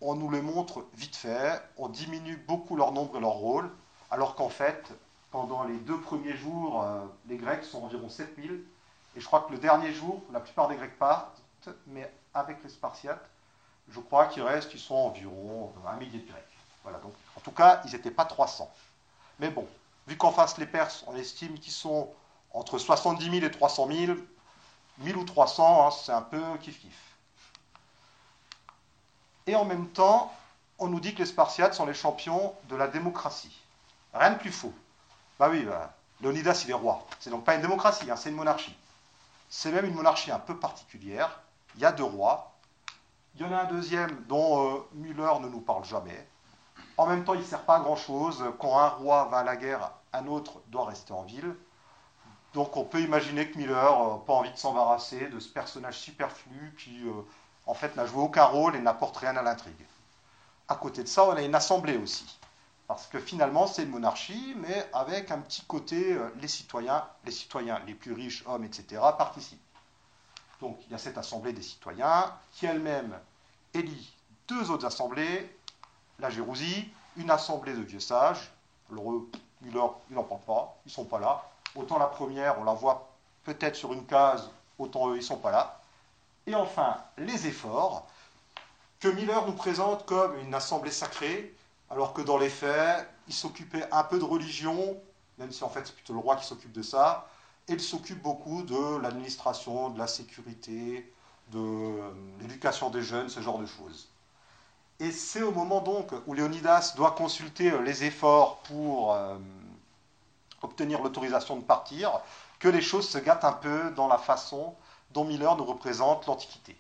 on 0.01 0.15
nous 0.15 0.31
les 0.31 0.43
montre 0.43 0.85
vite 0.95 1.17
fait, 1.17 1.61
on 1.77 1.89
diminue 1.89 2.37
beaucoup 2.37 2.77
leur 2.77 2.93
nombre 2.93 3.17
et 3.17 3.21
leur 3.21 3.33
rôle, 3.33 3.71
alors 4.11 4.35
qu'en 4.35 4.49
fait, 4.49 4.93
pendant 5.31 5.65
les 5.65 5.77
deux 5.77 6.01
premiers 6.01 6.37
jours, 6.37 6.83
euh, 6.83 7.05
les 7.27 7.37
Grecs 7.37 7.65
sont 7.65 7.83
environ 7.83 8.09
7000. 8.09 8.63
Et 9.17 9.21
je 9.21 9.27
crois 9.27 9.41
que 9.41 9.53
le 9.53 9.59
dernier 9.59 9.93
jour, 9.93 10.23
la 10.33 10.41
plupart 10.41 10.69
des 10.69 10.77
Grecs 10.77 10.99
partent, 10.99 11.43
mais 11.89 12.11
avec 12.35 12.63
les 12.63 12.71
Spartiates, 12.71 13.29
je 13.89 14.01
crois 14.01 14.27
qu'il 14.27 14.43
reste, 14.43 14.73
ils 14.75 14.81
sont 14.81 14.95
environ 14.95 15.73
un 15.87 15.97
millier 15.97 16.21
de 16.21 16.31
Grecs. 16.31 16.45
Voilà, 16.83 16.99
donc, 16.99 17.13
en 17.37 17.41
tout 17.41 17.51
cas, 17.51 17.83
ils 17.85 17.93
n'étaient 17.93 18.11
pas 18.11 18.25
300. 18.25 18.71
Mais 19.41 19.51
bon, 19.51 19.67
vu 20.07 20.17
qu'en 20.17 20.31
face, 20.31 20.59
les 20.59 20.67
Perses, 20.67 21.05
on 21.07 21.17
estime 21.17 21.59
qu'ils 21.59 21.73
sont 21.73 22.09
entre 22.53 22.79
70 22.79 23.25
000 23.25 23.47
et 23.47 23.51
300 23.51 23.89
000, 23.91 24.19
1000 24.99 25.17
ou 25.17 25.25
300, 25.25 25.87
hein, 25.87 25.91
c'est 25.91 26.13
un 26.13 26.23
peu 26.23 26.41
kiff-kiff. 26.63 27.08
Et 29.49 29.57
en 29.57 29.65
même 29.65 29.89
temps, 29.89 30.31
on 30.79 30.89
nous 30.89 31.01
dit 31.01 31.15
que 31.15 31.21
les 31.21 31.27
Spartiates 31.27 31.73
sont 31.73 31.87
les 31.87 31.95
champions 31.95 32.53
de 32.69 32.77
la 32.77 32.87
démocratie. 32.87 33.59
Rien 34.13 34.33
de 34.33 34.39
plus 34.39 34.53
faux. 34.53 34.75
Bah 35.39 35.49
oui, 35.51 35.65
bah, 35.65 35.95
Léonidas, 36.21 36.65
il 36.67 36.71
est 36.71 36.75
roi. 36.75 37.07
C'est 37.19 37.31
donc 37.31 37.45
pas 37.45 37.55
une 37.55 37.63
démocratie, 37.63 38.11
hein, 38.11 38.17
c'est 38.17 38.29
une 38.29 38.37
monarchie. 38.37 38.77
C'est 39.49 39.73
même 39.73 39.87
une 39.87 39.95
monarchie 39.95 40.31
un 40.31 40.39
peu 40.39 40.59
particulière. 40.59 41.41
Il 41.77 41.81
y 41.81 41.87
a 41.87 41.93
deux 41.93 42.05
rois. 42.05 42.53
Il 43.37 43.41
y 43.41 43.45
en 43.47 43.53
a 43.53 43.63
un 43.63 43.65
deuxième 43.65 44.23
dont 44.29 44.67
euh, 44.67 44.87
Müller 44.93 45.41
ne 45.41 45.49
nous 45.49 45.61
parle 45.61 45.87
jamais. 45.87 46.29
En 46.99 47.07
même 47.07 47.25
temps, 47.25 47.33
il 47.33 47.41
ne 47.41 47.47
sert 47.47 47.63
pas 47.63 47.77
à 47.77 47.81
grand-chose. 47.81 48.45
Quand 48.59 48.79
un 48.79 48.89
roi 48.89 49.29
va 49.31 49.39
à 49.39 49.45
la 49.45 49.57
guerre, 49.57 49.93
un 50.13 50.27
autre 50.27 50.61
doit 50.67 50.85
rester 50.85 51.15
en 51.15 51.23
ville. 51.23 51.57
Donc 52.53 52.77
on 52.77 52.85
peut 52.85 53.01
imaginer 53.01 53.51
que 53.51 53.57
Miller 53.57 54.09
n'a 54.09 54.19
pas 54.27 54.35
envie 54.35 54.53
de 54.53 54.59
s'embarrasser 54.59 55.29
de 55.29 55.39
ce 55.39 55.49
personnage 55.49 55.99
superflu 55.99 56.75
qui, 56.79 57.07
euh, 57.07 57.23
en 57.69 57.75
fait, 57.75 57.95
n'a 57.97 58.07
joué 58.07 58.23
aucun 58.23 58.45
rôle 58.45 58.75
et 58.75 58.81
n'apporte 58.81 59.19
rien 59.19 59.37
à 59.37 59.43
l'intrigue. 59.43 59.87
À 60.69 60.75
côté 60.75 61.03
de 61.03 61.09
ça, 61.09 61.25
on 61.25 61.33
a 61.33 61.43
une 61.43 61.55
assemblée 61.55 61.99
aussi. 61.99 62.39
Parce 62.87 63.07
que 63.07 63.21
finalement, 63.21 63.67
c'est 63.67 63.83
une 63.83 63.91
monarchie, 63.91 64.57
mais 64.57 64.89
avec 64.95 65.31
un 65.31 65.39
petit 65.39 65.63
côté, 65.67 66.15
euh, 66.15 66.31
les 66.41 66.49
citoyens, 66.49 67.07
les 67.27 67.31
citoyens 67.31 67.79
les 67.87 67.93
plus 67.93 68.15
riches, 68.15 68.43
hommes, 68.47 68.65
etc., 68.65 69.03
participent. 69.19 69.61
Donc 70.63 70.79
il 70.87 70.93
y 70.93 70.95
a 70.95 70.99
cette 70.99 71.19
assemblée 71.19 71.53
des 71.53 71.63
citoyens 71.63 72.33
qui 72.53 72.65
elle-même 72.65 73.17
élit 73.75 74.13
deux 74.49 74.71
autres 74.71 74.87
assemblées, 74.87 75.55
la 76.19 76.31
Gérousie, 76.31 76.91
une 77.19 77.31
assemblée 77.31 77.75
de 77.75 77.83
vieux 77.83 78.01
sages. 78.01 78.51
Alors 78.91 79.05
ils 79.63 79.71
n'en 79.71 80.23
parlent 80.25 80.41
pas, 80.41 80.77
ils 80.87 80.89
ne 80.89 80.95
sont 80.95 81.05
pas 81.05 81.21
là. 81.21 81.45
Autant 81.75 81.99
la 81.99 82.07
première, 82.07 82.59
on 82.59 82.65
la 82.65 82.73
voit 82.73 83.11
peut-être 83.45 83.77
sur 83.77 83.93
une 83.93 84.07
case, 84.07 84.51
autant 84.79 85.11
eux, 85.11 85.17
ils 85.17 85.19
ne 85.19 85.23
sont 85.23 85.37
pas 85.37 85.51
là. 85.51 85.78
Et 86.49 86.55
enfin, 86.55 86.97
les 87.19 87.47
efforts, 87.47 88.07
que 89.01 89.09
Miller 89.09 89.47
nous 89.47 89.53
présente 89.53 90.07
comme 90.07 90.35
une 90.39 90.55
assemblée 90.55 90.91
sacrée, 90.91 91.55
alors 91.91 92.15
que 92.15 92.23
dans 92.23 92.39
les 92.39 92.49
faits, 92.49 93.07
il 93.27 93.35
s'occupait 93.35 93.87
un 93.93 94.03
peu 94.03 94.19
de 94.19 94.25
religion, 94.25 94.97
même 95.37 95.53
si 95.53 95.63
en 95.63 95.69
fait 95.69 95.87
c'est 95.87 95.95
plutôt 95.95 96.15
le 96.15 96.21
roi 96.21 96.37
qui 96.37 96.47
s'occupe 96.47 96.73
de 96.73 96.81
ça, 96.81 97.29
et 97.69 97.75
il 97.75 97.81
s'occupe 97.81 98.23
beaucoup 98.23 98.63
de 98.63 98.97
l'administration, 98.97 99.91
de 99.91 99.99
la 99.99 100.07
sécurité, 100.07 101.13
de 101.53 102.01
l'éducation 102.41 102.89
des 102.89 103.03
jeunes, 103.03 103.29
ce 103.29 103.41
genre 103.41 103.59
de 103.59 103.67
choses. 103.67 104.09
Et 105.01 105.13
c'est 105.13 105.43
au 105.43 105.53
moment 105.53 105.83
donc 105.83 106.13
où 106.27 106.33
Léonidas 106.33 106.95
doit 106.97 107.11
consulter 107.11 107.79
les 107.83 108.05
efforts 108.05 108.61
pour 108.61 109.13
euh, 109.13 109.37
obtenir 110.63 111.03
l'autorisation 111.03 111.57
de 111.57 111.63
partir 111.63 112.23
que 112.59 112.69
les 112.69 112.81
choses 112.81 113.07
se 113.07 113.19
gâtent 113.19 113.45
un 113.45 113.53
peu 113.53 113.91
dans 113.91 114.09
la 114.09 114.17
façon 114.17 114.75
dont 115.11 115.25
Miller 115.25 115.57
nous 115.57 115.64
représente 115.64 116.27
l'Antiquité. 116.27 116.77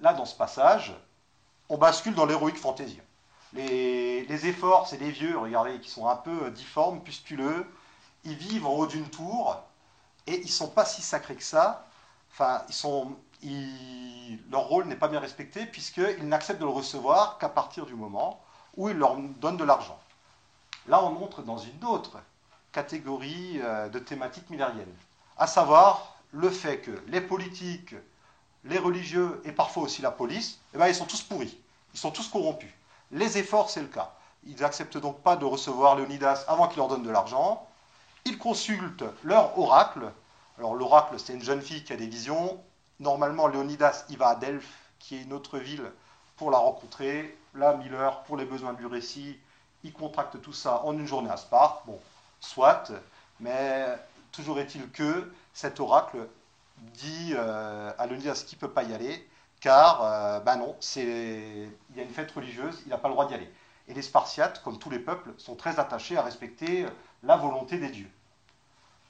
Là, 0.00 0.14
dans 0.14 0.24
ce 0.24 0.34
passage, 0.34 0.94
on 1.68 1.78
bascule 1.78 2.14
dans 2.14 2.26
l'héroïque 2.26 2.58
fantasy. 2.58 3.00
Les, 3.54 4.46
efforts, 4.46 4.88
c'est 4.88 4.96
les 4.96 5.10
vieux, 5.10 5.38
regardez, 5.38 5.78
qui 5.80 5.90
sont 5.90 6.08
un 6.08 6.16
peu 6.16 6.50
difformes, 6.50 7.02
pustuleux. 7.02 7.66
Ils 8.24 8.34
vivent 8.34 8.66
en 8.66 8.72
haut 8.72 8.86
d'une 8.86 9.08
tour 9.08 9.60
et 10.26 10.40
ils 10.40 10.50
sont 10.50 10.68
pas 10.68 10.84
si 10.84 11.02
sacrés 11.02 11.36
que 11.36 11.42
ça. 11.42 11.86
Enfin, 12.32 12.62
ils 12.68 12.74
sont, 12.74 13.16
leur 14.50 14.62
rôle 14.62 14.86
n'est 14.86 14.96
pas 14.96 15.08
bien 15.08 15.20
respecté 15.20 15.66
puisqu'ils 15.66 16.28
n'acceptent 16.28 16.60
de 16.60 16.64
le 16.64 16.70
recevoir 16.70 17.38
qu'à 17.38 17.48
partir 17.48 17.84
du 17.84 17.94
moment 17.94 18.42
où 18.76 18.88
il 18.88 18.96
leur 18.96 19.16
donne 19.16 19.58
de 19.58 19.64
l'argent. 19.64 19.98
Là, 20.88 21.02
on 21.04 21.22
entre 21.22 21.42
dans 21.42 21.58
une 21.58 21.84
autre 21.84 22.18
catégorie 22.72 23.60
euh, 23.60 23.88
de 23.88 23.98
thématiques 23.98 24.48
millériennes, 24.48 24.94
à 25.36 25.46
savoir 25.46 26.11
le 26.32 26.50
fait 26.50 26.80
que 26.80 26.90
les 27.08 27.20
politiques, 27.20 27.94
les 28.64 28.78
religieux 28.78 29.40
et 29.44 29.52
parfois 29.52 29.84
aussi 29.84 30.02
la 30.02 30.10
police, 30.10 30.60
eh 30.74 30.78
ben, 30.78 30.88
ils 30.88 30.94
sont 30.94 31.04
tous 31.04 31.22
pourris, 31.22 31.58
ils 31.94 32.00
sont 32.00 32.10
tous 32.10 32.28
corrompus. 32.28 32.70
Les 33.10 33.38
efforts, 33.38 33.70
c'est 33.70 33.82
le 33.82 33.88
cas. 33.88 34.14
Ils 34.44 34.56
n'acceptent 34.56 34.96
donc 34.96 35.20
pas 35.20 35.36
de 35.36 35.44
recevoir 35.44 35.96
Léonidas 35.96 36.44
avant 36.48 36.66
qu'il 36.66 36.78
leur 36.78 36.88
donne 36.88 37.02
de 37.02 37.10
l'argent. 37.10 37.68
Ils 38.24 38.38
consultent 38.38 39.04
leur 39.22 39.58
oracle. 39.58 40.10
Alors 40.58 40.74
l'oracle, 40.74 41.18
c'est 41.18 41.34
une 41.34 41.42
jeune 41.42 41.60
fille 41.60 41.84
qui 41.84 41.92
a 41.92 41.96
des 41.96 42.06
visions. 42.06 42.60
Normalement, 42.98 43.46
Léonidas, 43.46 44.04
il 44.08 44.16
va 44.16 44.28
à 44.28 44.34
Delphes, 44.34 44.90
qui 44.98 45.16
est 45.16 45.22
une 45.22 45.32
autre 45.32 45.58
ville, 45.58 45.90
pour 46.36 46.50
la 46.50 46.58
rencontrer. 46.58 47.36
Là, 47.54 47.74
Miller, 47.74 48.22
pour 48.22 48.36
les 48.36 48.44
besoins 48.44 48.72
du 48.72 48.86
récit, 48.86 49.38
il 49.84 49.92
contracte 49.92 50.40
tout 50.40 50.52
ça 50.52 50.82
en 50.84 50.92
une 50.94 51.06
journée 51.06 51.30
à 51.30 51.36
Sparte. 51.36 51.82
Bon, 51.86 52.00
soit, 52.40 52.90
mais 53.40 53.86
toujours 54.30 54.58
est-il 54.58 54.90
que 54.90 55.30
cet 55.52 55.80
oracle 55.80 56.28
dit 56.78 57.32
euh, 57.34 57.92
à 57.98 58.06
Léonidas 58.06 58.44
qu'il 58.46 58.56
ne 58.58 58.60
peut 58.60 58.70
pas 58.70 58.82
y 58.82 58.94
aller, 58.94 59.28
car, 59.60 60.42
ben 60.42 60.56
non, 60.56 60.76
il 60.96 61.70
y 61.94 62.00
a 62.00 62.02
une 62.02 62.10
fête 62.10 62.32
religieuse, 62.32 62.82
il 62.84 62.88
n'a 62.88 62.98
pas 62.98 63.06
le 63.06 63.14
droit 63.14 63.26
d'y 63.26 63.34
aller. 63.34 63.48
Et 63.86 63.94
les 63.94 64.02
Spartiates, 64.02 64.60
comme 64.64 64.78
tous 64.78 64.90
les 64.90 64.98
peuples, 64.98 65.32
sont 65.38 65.54
très 65.54 65.78
attachés 65.78 66.16
à 66.16 66.22
respecter 66.22 66.86
la 67.22 67.36
volonté 67.36 67.78
des 67.78 67.88
dieux. 67.88 68.10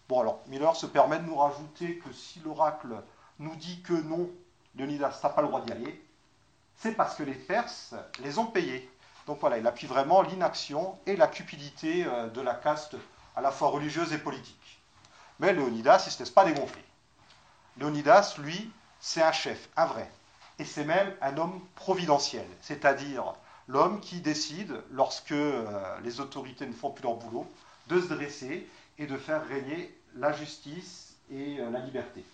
Bon, 0.08 0.20
alors, 0.20 0.40
Miller 0.48 0.76
se 0.76 0.84
permet 0.84 1.18
de 1.18 1.24
nous 1.24 1.36
rajouter 1.36 1.96
que 1.98 2.12
si 2.12 2.40
l'oracle 2.40 3.02
nous 3.38 3.56
dit 3.56 3.80
que 3.80 3.94
non, 3.94 4.28
Léonidas 4.76 5.20
n'a 5.22 5.30
pas 5.30 5.40
le 5.40 5.48
droit 5.48 5.62
d'y 5.62 5.72
aller, 5.72 6.04
c'est 6.76 6.92
parce 6.92 7.14
que 7.14 7.22
les 7.22 7.34
Perses 7.34 7.94
les 8.22 8.38
ont 8.38 8.46
payés. 8.46 8.90
Donc 9.26 9.38
voilà, 9.40 9.58
il 9.58 9.66
appuie 9.66 9.86
vraiment 9.86 10.22
l'inaction 10.22 10.98
et 11.06 11.16
la 11.16 11.28
cupidité 11.28 12.04
euh, 12.04 12.28
de 12.28 12.40
la 12.40 12.54
caste 12.54 12.96
à 13.36 13.40
la 13.40 13.50
fois 13.50 13.68
religieuse 13.68 14.12
et 14.12 14.18
politique. 14.18 14.81
Mais 15.42 15.52
Léonidas, 15.52 16.04
il 16.04 16.06
ne 16.06 16.12
se 16.12 16.18
laisse 16.20 16.30
pas 16.30 16.44
dégonfler. 16.44 16.84
Léonidas, 17.76 18.36
lui, 18.38 18.70
c'est 19.00 19.22
un 19.22 19.32
chef, 19.32 19.68
un 19.76 19.86
vrai 19.86 20.08
et 20.60 20.64
c'est 20.64 20.84
même 20.84 21.12
un 21.20 21.36
homme 21.36 21.60
providentiel, 21.74 22.46
c'est-à-dire 22.60 23.34
l'homme 23.66 23.98
qui 23.98 24.20
décide, 24.20 24.80
lorsque 24.92 25.32
euh, 25.32 25.98
les 26.04 26.20
autorités 26.20 26.64
ne 26.64 26.72
font 26.72 26.90
plus 26.90 27.02
leur 27.02 27.16
boulot, 27.16 27.50
de 27.88 28.00
se 28.00 28.06
dresser 28.06 28.68
et 28.98 29.06
de 29.06 29.16
faire 29.16 29.44
régner 29.48 29.92
la 30.14 30.32
justice 30.32 31.16
et 31.32 31.58
euh, 31.58 31.70
la 31.70 31.80
liberté. 31.80 32.24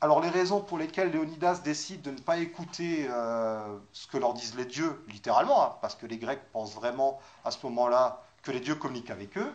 Alors 0.00 0.20
les 0.20 0.28
raisons 0.28 0.60
pour 0.60 0.78
lesquelles 0.78 1.10
Léonidas 1.10 1.60
décide 1.64 2.02
de 2.02 2.12
ne 2.12 2.20
pas 2.20 2.36
écouter 2.36 3.08
euh, 3.10 3.76
ce 3.92 4.06
que 4.06 4.16
leur 4.16 4.34
disent 4.34 4.54
les 4.54 4.66
dieux, 4.66 5.04
littéralement, 5.08 5.64
hein, 5.64 5.74
parce 5.80 5.96
que 5.96 6.06
les 6.06 6.18
Grecs 6.18 6.42
pensent 6.52 6.76
vraiment 6.76 7.20
à 7.44 7.50
ce 7.50 7.58
moment-là 7.66 8.22
que 8.44 8.52
les 8.52 8.60
dieux 8.60 8.76
communiquent 8.76 9.10
avec 9.10 9.36
eux, 9.36 9.52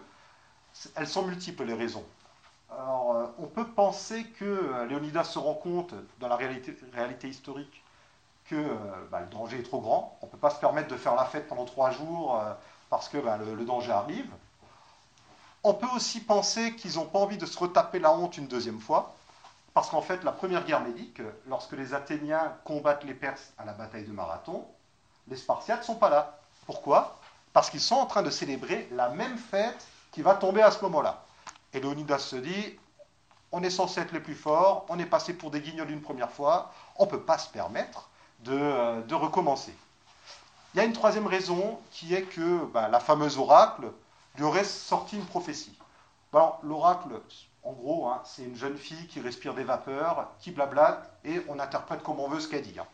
elles 0.95 1.07
sont 1.07 1.25
multiples 1.25 1.63
les 1.63 1.73
raisons. 1.73 2.03
Alors, 2.77 3.15
euh, 3.15 3.25
on 3.39 3.47
peut 3.47 3.67
penser 3.67 4.25
que 4.25 4.45
euh, 4.45 4.85
Léonidas 4.85 5.23
se 5.23 5.39
rend 5.39 5.53
compte, 5.53 5.93
dans 6.19 6.27
la 6.27 6.35
réalité, 6.35 6.75
historique, 7.27 7.83
que 8.49 8.55
euh, 8.55 8.75
bah, 9.11 9.21
le 9.21 9.27
danger 9.27 9.59
est 9.59 9.63
trop 9.63 9.79
grand. 9.79 10.17
On 10.21 10.25
ne 10.25 10.31
peut 10.31 10.37
pas 10.37 10.49
se 10.49 10.59
permettre 10.59 10.89
de 10.89 10.97
faire 10.97 11.15
la 11.15 11.25
fête 11.25 11.47
pendant 11.47 11.65
trois 11.65 11.91
jours 11.91 12.41
parce 12.89 13.07
que 13.07 13.17
bah, 13.17 13.37
le, 13.37 13.65
danger 13.65 13.91
arrive. 13.91 14.29
On 15.63 15.73
peut 15.73 15.87
aussi 15.95 16.19
penser 16.19 16.75
qu'ils 16.75 16.95
n'ont 16.95 17.05
pas 17.05 17.19
envie 17.19 17.37
de 17.37 17.45
se 17.45 17.57
retaper 17.57 17.99
la 17.99 18.13
honte 18.13 18.37
une 18.37 18.47
deuxième 18.47 18.79
fois, 18.79 19.15
parce 19.73 19.89
qu'en 19.89 20.01
fait, 20.01 20.23
la 20.23 20.31
première 20.31 20.63
guerre 20.65 20.81
médique, 20.81 21.21
lorsque 21.47 21.73
les 21.73 21.93
Athéniens 21.93 22.53
combattent 22.65 23.03
les 23.03 23.15
Perses 23.15 23.53
à 23.57 23.65
la 23.65 23.73
bataille 23.73 24.05
de 24.05 24.11
Marathon, 24.11 24.65
les 25.27 25.37
Spartiates 25.37 25.79
ne 25.79 25.85
sont 25.85 25.95
pas 25.95 26.09
là. 26.09 26.37
Pourquoi? 26.67 27.17
Parce 27.53 27.69
qu'ils 27.69 27.81
sont 27.81 27.95
en 27.95 28.05
train 28.05 28.21
de 28.21 28.29
célébrer 28.29 28.87
la 28.91 29.09
même 29.09 29.37
fête 29.37 29.87
qui 30.11 30.21
va 30.21 30.35
tomber 30.35 30.61
à 30.61 30.69
ce 30.69 30.81
moment-là. 30.83 31.24
Et 31.75 31.81
Léonidas 31.81 32.19
se 32.19 32.37
dit, 32.37 32.79
on 33.51 33.61
est 33.61 33.69
censé 33.69 33.99
être 33.99 34.13
les 34.13 34.21
plus 34.21 34.33
forts, 34.33 34.85
on 34.87 34.97
est 34.97 35.05
passé 35.05 35.33
pour 35.33 35.51
des 35.51 35.59
guignols 35.59 35.91
une 35.91 36.01
première 36.01 36.31
fois, 36.31 36.71
on 36.95 37.05
ne 37.05 37.09
peut 37.09 37.21
pas 37.21 37.37
se 37.37 37.49
permettre 37.49 38.09
euh, 38.47 39.01
de, 39.01 39.13
recommencer. 39.13 39.75
Il 40.73 40.77
y 40.77 40.79
a 40.79 40.85
une 40.85 40.93
troisième 40.93 41.27
raison 41.27 41.77
qui 41.91 42.15
est 42.15 42.21
que 42.21 42.63
bah, 42.67 42.87
la 42.87 43.01
fameuse 43.01 43.37
oracle 43.37 43.91
lui 44.37 44.45
aurait 44.45 44.63
sorti 44.63 45.17
une 45.17 45.25
prophétie. 45.25 45.77
L'oracle, 46.63 47.09
en 47.63 47.73
gros, 47.73 48.07
hein, 48.07 48.21
c'est 48.23 48.43
une 48.43 48.55
jeune 48.55 48.77
fille 48.77 49.07
qui 49.07 49.19
respire 49.19 49.53
des 49.53 49.63
vapeurs, 49.65 50.29
qui 50.39 50.51
blablate, 50.51 51.11
et 51.25 51.41
on 51.49 51.59
interprète 51.59 52.03
comme 52.03 52.21
on 52.21 52.29
veut 52.29 52.39
ce 52.39 52.47
qu'elle 52.47 52.61
dit. 52.61 52.79
Hein. 52.79 52.87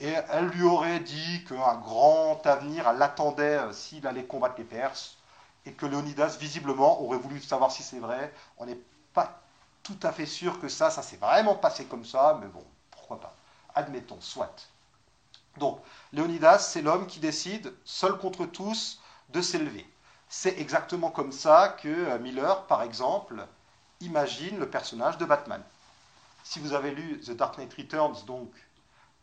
Et 0.00 0.14
elle 0.30 0.46
lui 0.46 0.64
aurait 0.64 1.00
dit 1.00 1.44
qu'un 1.44 1.76
grand 1.76 2.44
avenir 2.46 2.92
l'attendait 2.92 3.58
euh, 3.58 3.72
s'il 3.72 4.08
allait 4.08 4.24
combattre 4.24 4.56
les 4.58 4.64
Perses 4.64 5.17
et 5.66 5.72
que 5.72 5.86
Léonidas, 5.86 6.36
visiblement, 6.38 7.02
aurait 7.02 7.18
voulu 7.18 7.40
savoir 7.40 7.70
si 7.70 7.82
c'est 7.82 7.98
vrai. 7.98 8.32
On 8.58 8.66
n'est 8.66 8.78
pas 9.12 9.40
tout 9.82 9.98
à 10.02 10.12
fait 10.12 10.26
sûr 10.26 10.60
que 10.60 10.68
ça, 10.68 10.90
ça 10.90 11.02
s'est 11.02 11.16
vraiment 11.16 11.54
passé 11.54 11.84
comme 11.86 12.04
ça, 12.04 12.38
mais 12.40 12.48
bon, 12.48 12.64
pourquoi 12.90 13.20
pas. 13.20 13.34
Admettons, 13.74 14.20
soit. 14.20 14.68
Donc, 15.58 15.80
Léonidas, 16.12 16.58
c'est 16.58 16.82
l'homme 16.82 17.06
qui 17.06 17.20
décide, 17.20 17.72
seul 17.84 18.18
contre 18.18 18.46
tous, 18.46 19.00
de 19.30 19.42
s'élever. 19.42 19.86
C'est 20.28 20.58
exactement 20.58 21.10
comme 21.10 21.32
ça 21.32 21.76
que 21.80 21.88
euh, 21.88 22.18
Miller, 22.18 22.66
par 22.66 22.82
exemple, 22.82 23.46
imagine 24.00 24.58
le 24.58 24.68
personnage 24.68 25.18
de 25.18 25.24
Batman. 25.24 25.62
Si 26.44 26.60
vous 26.60 26.72
avez 26.72 26.92
lu 26.92 27.20
The 27.20 27.30
Dark 27.30 27.58
Knight 27.58 27.74
Returns, 27.74 28.24
donc 28.26 28.50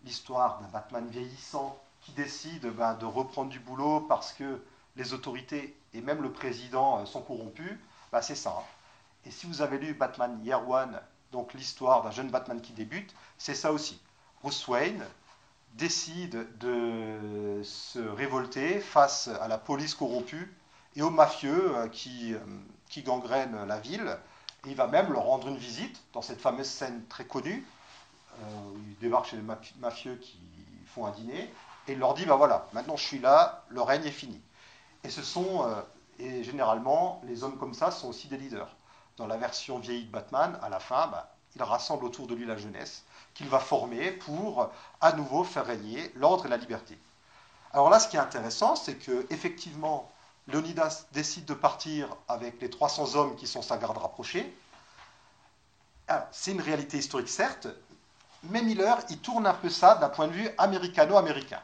l'histoire 0.03 0.59
d'un 0.59 0.67
Batman 0.67 1.07
vieillissant 1.09 1.79
qui 2.01 2.11
décide 2.11 2.67
ben, 2.67 2.93
de 2.95 3.05
reprendre 3.05 3.49
du 3.49 3.59
boulot 3.59 4.01
parce 4.01 4.33
que 4.33 4.61
les 4.95 5.13
autorités 5.13 5.75
et 5.93 6.01
même 6.01 6.21
le 6.21 6.31
président 6.31 6.99
euh, 6.99 7.05
sont 7.05 7.21
corrompus, 7.21 7.77
ben, 8.11 8.21
c'est 8.21 8.35
ça. 8.35 8.63
Et 9.25 9.31
si 9.31 9.47
vous 9.47 9.61
avez 9.61 9.77
lu 9.77 9.93
Batman 9.93 10.39
Year 10.43 10.67
One, 10.69 10.99
donc 11.31 11.53
l'histoire 11.53 12.03
d'un 12.03 12.11
jeune 12.11 12.29
Batman 12.29 12.61
qui 12.61 12.73
débute, 12.73 13.13
c'est 13.37 13.55
ça 13.55 13.71
aussi. 13.71 13.99
Bruce 14.41 14.67
Wayne 14.67 15.03
décide 15.73 16.47
de 16.59 17.61
se 17.63 17.99
révolter 17.99 18.79
face 18.79 19.27
à 19.27 19.47
la 19.47 19.57
police 19.57 19.95
corrompue 19.95 20.53
et 20.95 21.01
aux 21.01 21.09
mafieux 21.09 21.75
euh, 21.75 21.87
qui, 21.89 22.33
euh, 22.33 22.39
qui 22.89 23.01
gangrènent 23.01 23.65
la 23.65 23.79
ville. 23.79 24.17
Et 24.65 24.69
il 24.69 24.75
va 24.75 24.87
même 24.87 25.11
leur 25.11 25.23
rendre 25.23 25.47
une 25.47 25.57
visite 25.57 26.01
dans 26.13 26.21
cette 26.21 26.41
fameuse 26.41 26.67
scène 26.67 27.03
très 27.07 27.25
connue 27.25 27.65
où 28.41 28.77
il 28.89 28.97
débarque 28.97 29.27
chez 29.27 29.37
les 29.37 29.43
mafieux 29.79 30.15
qui 30.15 30.37
font 30.87 31.05
un 31.05 31.11
dîner 31.11 31.49
et 31.87 31.93
il 31.93 31.99
leur 31.99 32.13
dit 32.13 32.25
bah 32.25 32.35
voilà, 32.35 32.67
maintenant 32.73 32.97
je 32.97 33.03
suis 33.03 33.19
là, 33.19 33.63
le 33.69 33.81
règne 33.81 34.05
est 34.05 34.11
fini. 34.11 34.41
Et 35.05 35.09
ce 35.09 35.21
sont 35.21 35.65
et 36.17 36.43
généralement 36.43 37.21
les 37.25 37.43
hommes 37.43 37.57
comme 37.57 37.73
ça 37.73 37.91
sont 37.91 38.07
aussi 38.07 38.27
des 38.27 38.37
leaders. 38.37 38.75
Dans 39.17 39.27
la 39.27 39.37
version 39.37 39.77
vieillie 39.77 40.05
de 40.05 40.11
Batman, 40.11 40.57
à 40.63 40.69
la 40.69 40.79
fin, 40.79 41.07
bah, 41.07 41.35
il 41.55 41.61
rassemble 41.61 42.05
autour 42.05 42.27
de 42.27 42.33
lui 42.33 42.45
la 42.45 42.57
jeunesse 42.57 43.03
qu'il 43.35 43.47
va 43.47 43.59
former 43.59 44.11
pour 44.11 44.69
à 45.01 45.11
nouveau 45.13 45.43
faire 45.43 45.65
régner 45.65 46.11
l'ordre 46.15 46.47
et 46.47 46.49
la 46.49 46.57
liberté. 46.57 46.97
Alors 47.71 47.89
là, 47.89 47.99
ce 47.99 48.07
qui 48.07 48.17
est 48.17 48.19
intéressant, 48.19 48.75
c'est 48.75 48.95
que 48.95 49.27
effectivement, 49.29 50.09
Leonidas 50.47 51.05
décide 51.11 51.45
de 51.45 51.53
partir 51.53 52.07
avec 52.27 52.59
les 52.59 52.69
300 52.69 53.15
hommes 53.15 53.35
qui 53.35 53.45
sont 53.45 53.61
sa 53.61 53.77
garde 53.77 53.97
rapprochée. 53.97 54.57
C'est 56.31 56.51
une 56.51 56.61
réalité 56.61 56.97
historique, 56.97 57.29
certes, 57.29 57.67
mais 58.43 58.61
Miller, 58.61 58.97
il 59.09 59.19
tourne 59.19 59.45
un 59.45 59.53
peu 59.53 59.69
ça 59.69 59.95
d'un 59.95 60.09
point 60.09 60.27
de 60.27 60.33
vue 60.33 60.49
américano-américain. 60.57 61.61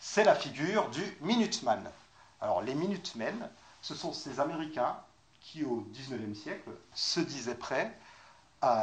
C'est 0.00 0.24
la 0.24 0.34
figure 0.34 0.88
du 0.90 1.16
Minuteman. 1.20 1.90
Alors, 2.42 2.60
les 2.60 2.74
Minutemen, 2.74 3.48
ce 3.80 3.94
sont 3.94 4.12
ces 4.12 4.40
Américains 4.40 4.96
qui, 5.40 5.64
au 5.64 5.86
XIXe 5.92 6.38
siècle, 6.38 6.70
se 6.92 7.20
disaient 7.20 7.54
prêts, 7.54 7.96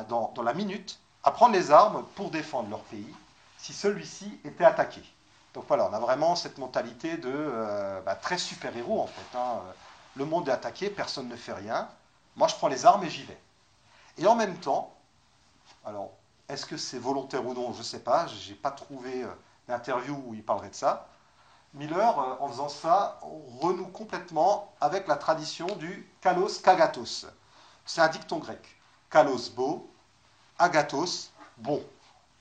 dans, 0.07 0.33
la 0.43 0.53
minute, 0.53 0.99
à 1.23 1.31
prendre 1.31 1.53
les 1.53 1.71
armes 1.71 2.05
pour 2.15 2.31
défendre 2.31 2.69
leur 2.69 2.81
pays 2.83 3.13
si 3.57 3.73
celui-ci 3.73 4.39
était 4.45 4.63
attaqué. 4.63 5.01
Donc 5.53 5.65
voilà, 5.67 5.89
on 5.89 5.93
a 5.93 5.99
vraiment 5.99 6.35
cette 6.35 6.57
mentalité 6.57 7.17
de 7.17 7.31
euh, 7.31 8.01
bah, 8.01 8.15
très 8.15 8.37
super-héros 8.37 9.01
en 9.01 9.07
fait. 9.07 9.37
Hein. 9.37 9.61
Le 10.15 10.25
monde 10.25 10.47
est 10.47 10.51
attaqué, 10.51 10.89
personne 10.89 11.27
ne 11.27 11.35
fait 11.35 11.53
rien. 11.53 11.89
Moi, 12.35 12.47
je 12.47 12.55
prends 12.55 12.67
les 12.67 12.85
armes 12.85 13.03
et 13.03 13.09
j'y 13.09 13.23
vais. 13.23 13.39
Et 14.17 14.27
en 14.27 14.35
même 14.35 14.57
temps, 14.59 14.93
alors, 15.85 16.11
est-ce 16.47 16.65
que 16.65 16.77
c'est 16.77 16.99
volontaire 16.99 17.45
ou 17.45 17.53
non 17.53 17.73
Je 17.73 17.79
ne 17.79 17.83
sais 17.83 17.99
pas. 17.99 18.27
Je 18.27 18.49
n'ai 18.49 18.55
pas 18.55 18.71
trouvé 18.71 19.23
euh, 19.23 19.29
d'interview 19.67 20.21
où 20.27 20.33
il 20.33 20.43
parlerait 20.43 20.69
de 20.69 20.75
ça. 20.75 21.07
Miller, 21.73 22.19
euh, 22.19 22.35
en 22.39 22.47
faisant 22.47 22.69
ça, 22.69 23.19
renoue 23.61 23.87
complètement 23.87 24.73
avec 24.81 25.07
la 25.07 25.15
tradition 25.15 25.67
du 25.75 26.09
kalos 26.21 26.59
kagatos. 26.63 27.27
C'est 27.85 28.01
un 28.01 28.07
dicton 28.07 28.37
grec. 28.37 28.59
Kalos 29.09 29.49
beau, 29.51 29.89
agathos 30.57 31.31
bon. 31.57 31.83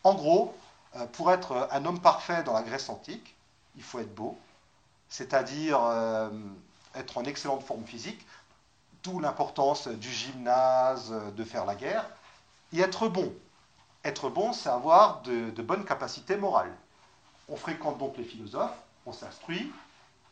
En 0.05 0.15
gros, 0.15 0.55
euh, 0.97 1.07
pour 1.07 1.31
être 1.33 1.69
un 1.71 1.85
homme 1.85 2.01
parfait 2.01 2.43
dans 2.43 2.55
la 2.55 2.63
Grèce 2.63 2.89
antique, 2.89 3.37
il 3.77 3.83
faut 3.83 3.99
être 3.99 4.15
beau, 4.15 4.39
c'est-à-dire 5.11 5.79
euh, 5.83 6.31
être 6.95 7.19
en 7.19 7.25
excellente 7.25 7.63
forme 7.63 7.85
physique, 7.85 8.27
d'où 9.03 9.21
l'importance 9.21 9.89
du 9.89 10.11
gymnase, 10.11 11.13
de 11.37 11.45
faire 11.45 11.65
la 11.67 11.75
guerre, 11.75 12.09
et 12.73 12.81
être 12.81 13.09
bon. 13.09 13.33
Être 14.05 14.31
bon, 14.31 14.53
c'est 14.53 14.71
avoir 14.71 15.21
de, 15.23 15.51
de 15.51 15.63
bonnes 15.63 15.85
capacités 15.85 16.37
morales. 16.37 16.75
On 17.49 17.57
fréquente 17.57 17.99
donc 17.99 18.17
les 18.17 18.25
philosophes, 18.25 18.77
on 19.09 19.13
s'instruit, 19.13 19.73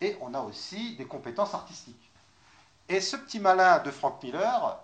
et 0.01 0.17
on 0.21 0.35
a 0.35 0.41
aussi 0.41 0.97
des 0.97 1.07
compétences 1.07 1.55
artistiques. 1.55 2.11
Et 2.89 3.01
ce 3.01 3.17
petit 3.17 3.41
malin 3.41 3.79
de 3.79 3.91
Frank 3.91 4.23
Miller, 4.23 4.79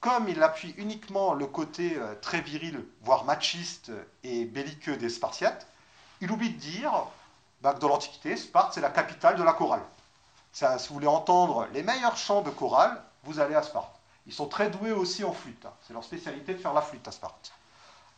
comme 0.00 0.28
il 0.28 0.42
appuie 0.42 0.74
uniquement 0.78 1.34
le 1.34 1.46
côté 1.46 1.96
euh, 1.96 2.14
très 2.20 2.40
viril, 2.40 2.84
voire 3.02 3.24
machiste 3.24 3.92
et 4.24 4.44
belliqueux 4.44 4.96
des 4.96 5.08
Spartiates, 5.08 5.66
il 6.20 6.30
oublie 6.32 6.50
de 6.50 6.58
dire 6.58 6.92
bah, 7.60 7.74
que 7.74 7.78
dans 7.78 7.88
l'Antiquité, 7.88 8.36
Sparte, 8.36 8.74
c'est 8.74 8.80
la 8.80 8.90
capitale 8.90 9.36
de 9.36 9.42
la 9.42 9.52
chorale. 9.52 9.82
Si 10.52 10.64
vous 10.88 10.94
voulez 10.94 11.06
entendre 11.06 11.68
les 11.72 11.82
meilleurs 11.82 12.16
chants 12.16 12.40
de 12.40 12.50
chorale, 12.50 13.02
vous 13.24 13.40
allez 13.40 13.54
à 13.54 13.62
Sparte. 13.62 13.94
Ils 14.26 14.32
sont 14.32 14.48
très 14.48 14.70
doués 14.70 14.92
aussi 14.92 15.22
en 15.22 15.32
flûte. 15.32 15.66
Hein. 15.66 15.72
C'est 15.82 15.92
leur 15.92 16.02
spécialité 16.02 16.54
de 16.54 16.58
faire 16.58 16.72
la 16.72 16.80
flûte 16.80 17.06
à 17.06 17.12
Sparte. 17.12 17.52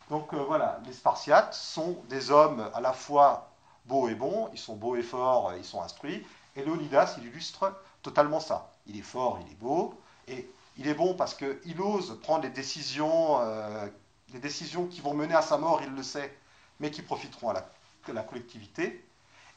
Donc 0.09 0.33
euh, 0.33 0.37
voilà, 0.37 0.79
les 0.85 0.93
Spartiates 0.93 1.53
sont 1.53 1.97
des 2.07 2.31
hommes 2.31 2.69
à 2.73 2.79
la 2.79 2.93
fois 2.93 3.49
beaux 3.89 4.07
et 4.07 4.15
bons, 4.15 4.49
ils 4.53 4.59
sont 4.59 4.75
beaux 4.75 4.95
et 4.95 5.01
forts, 5.01 5.53
ils 5.57 5.65
sont 5.65 5.81
instruits. 5.81 6.25
Et 6.55 6.63
Léonidas, 6.63 7.15
il 7.17 7.27
illustre 7.27 7.75
totalement 8.03 8.39
ça. 8.39 8.71
Il 8.85 8.97
est 8.97 9.01
fort, 9.01 9.39
il 9.45 9.51
est 9.51 9.55
beau, 9.55 9.99
et 10.27 10.47
il 10.77 10.87
est 10.87 10.93
bon 10.93 11.15
parce 11.15 11.33
qu'il 11.33 11.81
ose 11.81 12.17
prendre 12.21 12.41
des 12.41 12.49
décisions, 12.49 13.41
euh, 13.41 13.87
décisions 14.35 14.85
qui 14.85 15.01
vont 15.01 15.13
mener 15.13 15.33
à 15.33 15.41
sa 15.41 15.57
mort, 15.57 15.81
il 15.83 15.93
le 15.93 16.03
sait, 16.03 16.37
mais 16.79 16.91
qui 16.91 17.01
profiteront 17.01 17.49
à 17.49 17.65
la, 18.13 18.23
collectivité. 18.23 19.05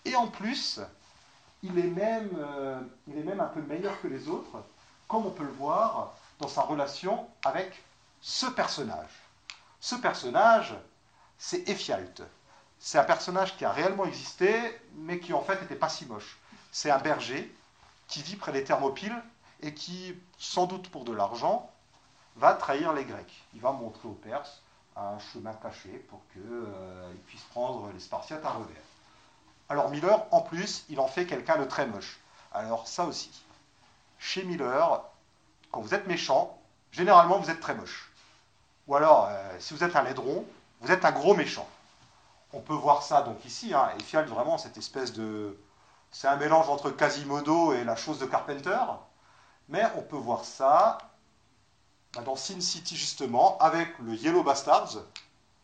Et 0.04 0.16
en 0.16 0.26
plus, 0.26 0.80
il 1.62 1.78
est, 1.78 1.82
même, 1.84 2.30
euh, 2.38 2.80
il 3.08 3.18
est 3.18 3.22
même 3.22 3.40
un 3.40 3.46
peu 3.46 3.62
meilleur 3.62 4.00
que 4.00 4.08
les 4.08 4.28
autres, 4.28 4.62
comme 5.08 5.26
on 5.26 5.30
peut 5.30 5.44
le 5.44 5.52
voir 5.52 6.14
dans 6.40 6.48
sa 6.48 6.62
relation 6.62 7.28
avec 7.44 7.82
ce 8.20 8.46
personnage. 8.46 9.10
Ce 9.80 9.94
personnage, 9.94 10.74
c'est 11.38 11.68
Ephialte. 11.68 12.22
C'est 12.84 12.98
un 12.98 13.04
personnage 13.04 13.56
qui 13.56 13.64
a 13.64 13.70
réellement 13.70 14.06
existé, 14.06 14.52
mais 14.96 15.20
qui 15.20 15.32
en 15.32 15.40
fait 15.40 15.60
n'était 15.60 15.76
pas 15.76 15.88
si 15.88 16.04
moche. 16.04 16.36
C'est 16.72 16.90
un 16.90 16.98
berger 16.98 17.54
qui 18.08 18.22
vit 18.24 18.34
près 18.34 18.50
des 18.50 18.64
Thermopyles 18.64 19.22
et 19.60 19.72
qui, 19.72 20.16
sans 20.36 20.66
doute 20.66 20.90
pour 20.90 21.04
de 21.04 21.12
l'argent, 21.12 21.70
va 22.34 22.54
trahir 22.54 22.92
les 22.92 23.04
Grecs. 23.04 23.44
Il 23.54 23.60
va 23.60 23.70
montrer 23.70 24.08
aux 24.08 24.14
Perses 24.14 24.62
un 24.96 25.16
chemin 25.20 25.52
caché 25.54 25.90
pour 26.08 26.22
qu'ils 26.32 26.42
euh, 26.42 27.12
puissent 27.28 27.46
prendre 27.52 27.88
les 27.92 28.00
Spartiates 28.00 28.44
à 28.44 28.50
revers. 28.50 28.82
Alors 29.68 29.88
Miller, 29.88 30.26
en 30.32 30.40
plus, 30.40 30.84
il 30.88 30.98
en 30.98 31.06
fait 31.06 31.24
quelqu'un 31.24 31.58
de 31.58 31.64
très 31.64 31.86
moche. 31.86 32.18
Alors 32.52 32.88
ça 32.88 33.04
aussi, 33.04 33.30
chez 34.18 34.42
Miller, 34.42 35.04
quand 35.70 35.80
vous 35.80 35.94
êtes 35.94 36.08
méchant, 36.08 36.58
généralement 36.90 37.38
vous 37.38 37.48
êtes 37.48 37.60
très 37.60 37.76
moche. 37.76 38.10
Ou 38.88 38.96
alors, 38.96 39.28
euh, 39.30 39.56
si 39.60 39.72
vous 39.72 39.84
êtes 39.84 39.94
un 39.94 40.02
laidron, 40.02 40.44
vous 40.80 40.90
êtes 40.90 41.04
un 41.04 41.12
gros 41.12 41.36
méchant. 41.36 41.68
On 42.52 42.60
peut 42.60 42.74
voir 42.74 43.02
ça 43.02 43.22
donc 43.22 43.44
ici, 43.44 43.72
hein, 43.74 43.90
et 43.98 44.02
Fial 44.02 44.26
vraiment 44.26 44.58
cette 44.58 44.76
espèce 44.76 45.12
de... 45.12 45.58
C'est 46.10 46.28
un 46.28 46.36
mélange 46.36 46.68
entre 46.68 46.90
Quasimodo 46.90 47.72
et 47.72 47.84
la 47.84 47.96
chose 47.96 48.18
de 48.18 48.26
Carpenter. 48.26 48.78
Mais 49.68 49.84
on 49.96 50.02
peut 50.02 50.16
voir 50.16 50.44
ça 50.44 50.98
dans 52.24 52.36
Sin 52.36 52.60
City 52.60 52.96
justement, 52.96 53.56
avec 53.58 53.98
le 53.98 54.14
Yellow 54.14 54.42
Bastards, 54.42 54.98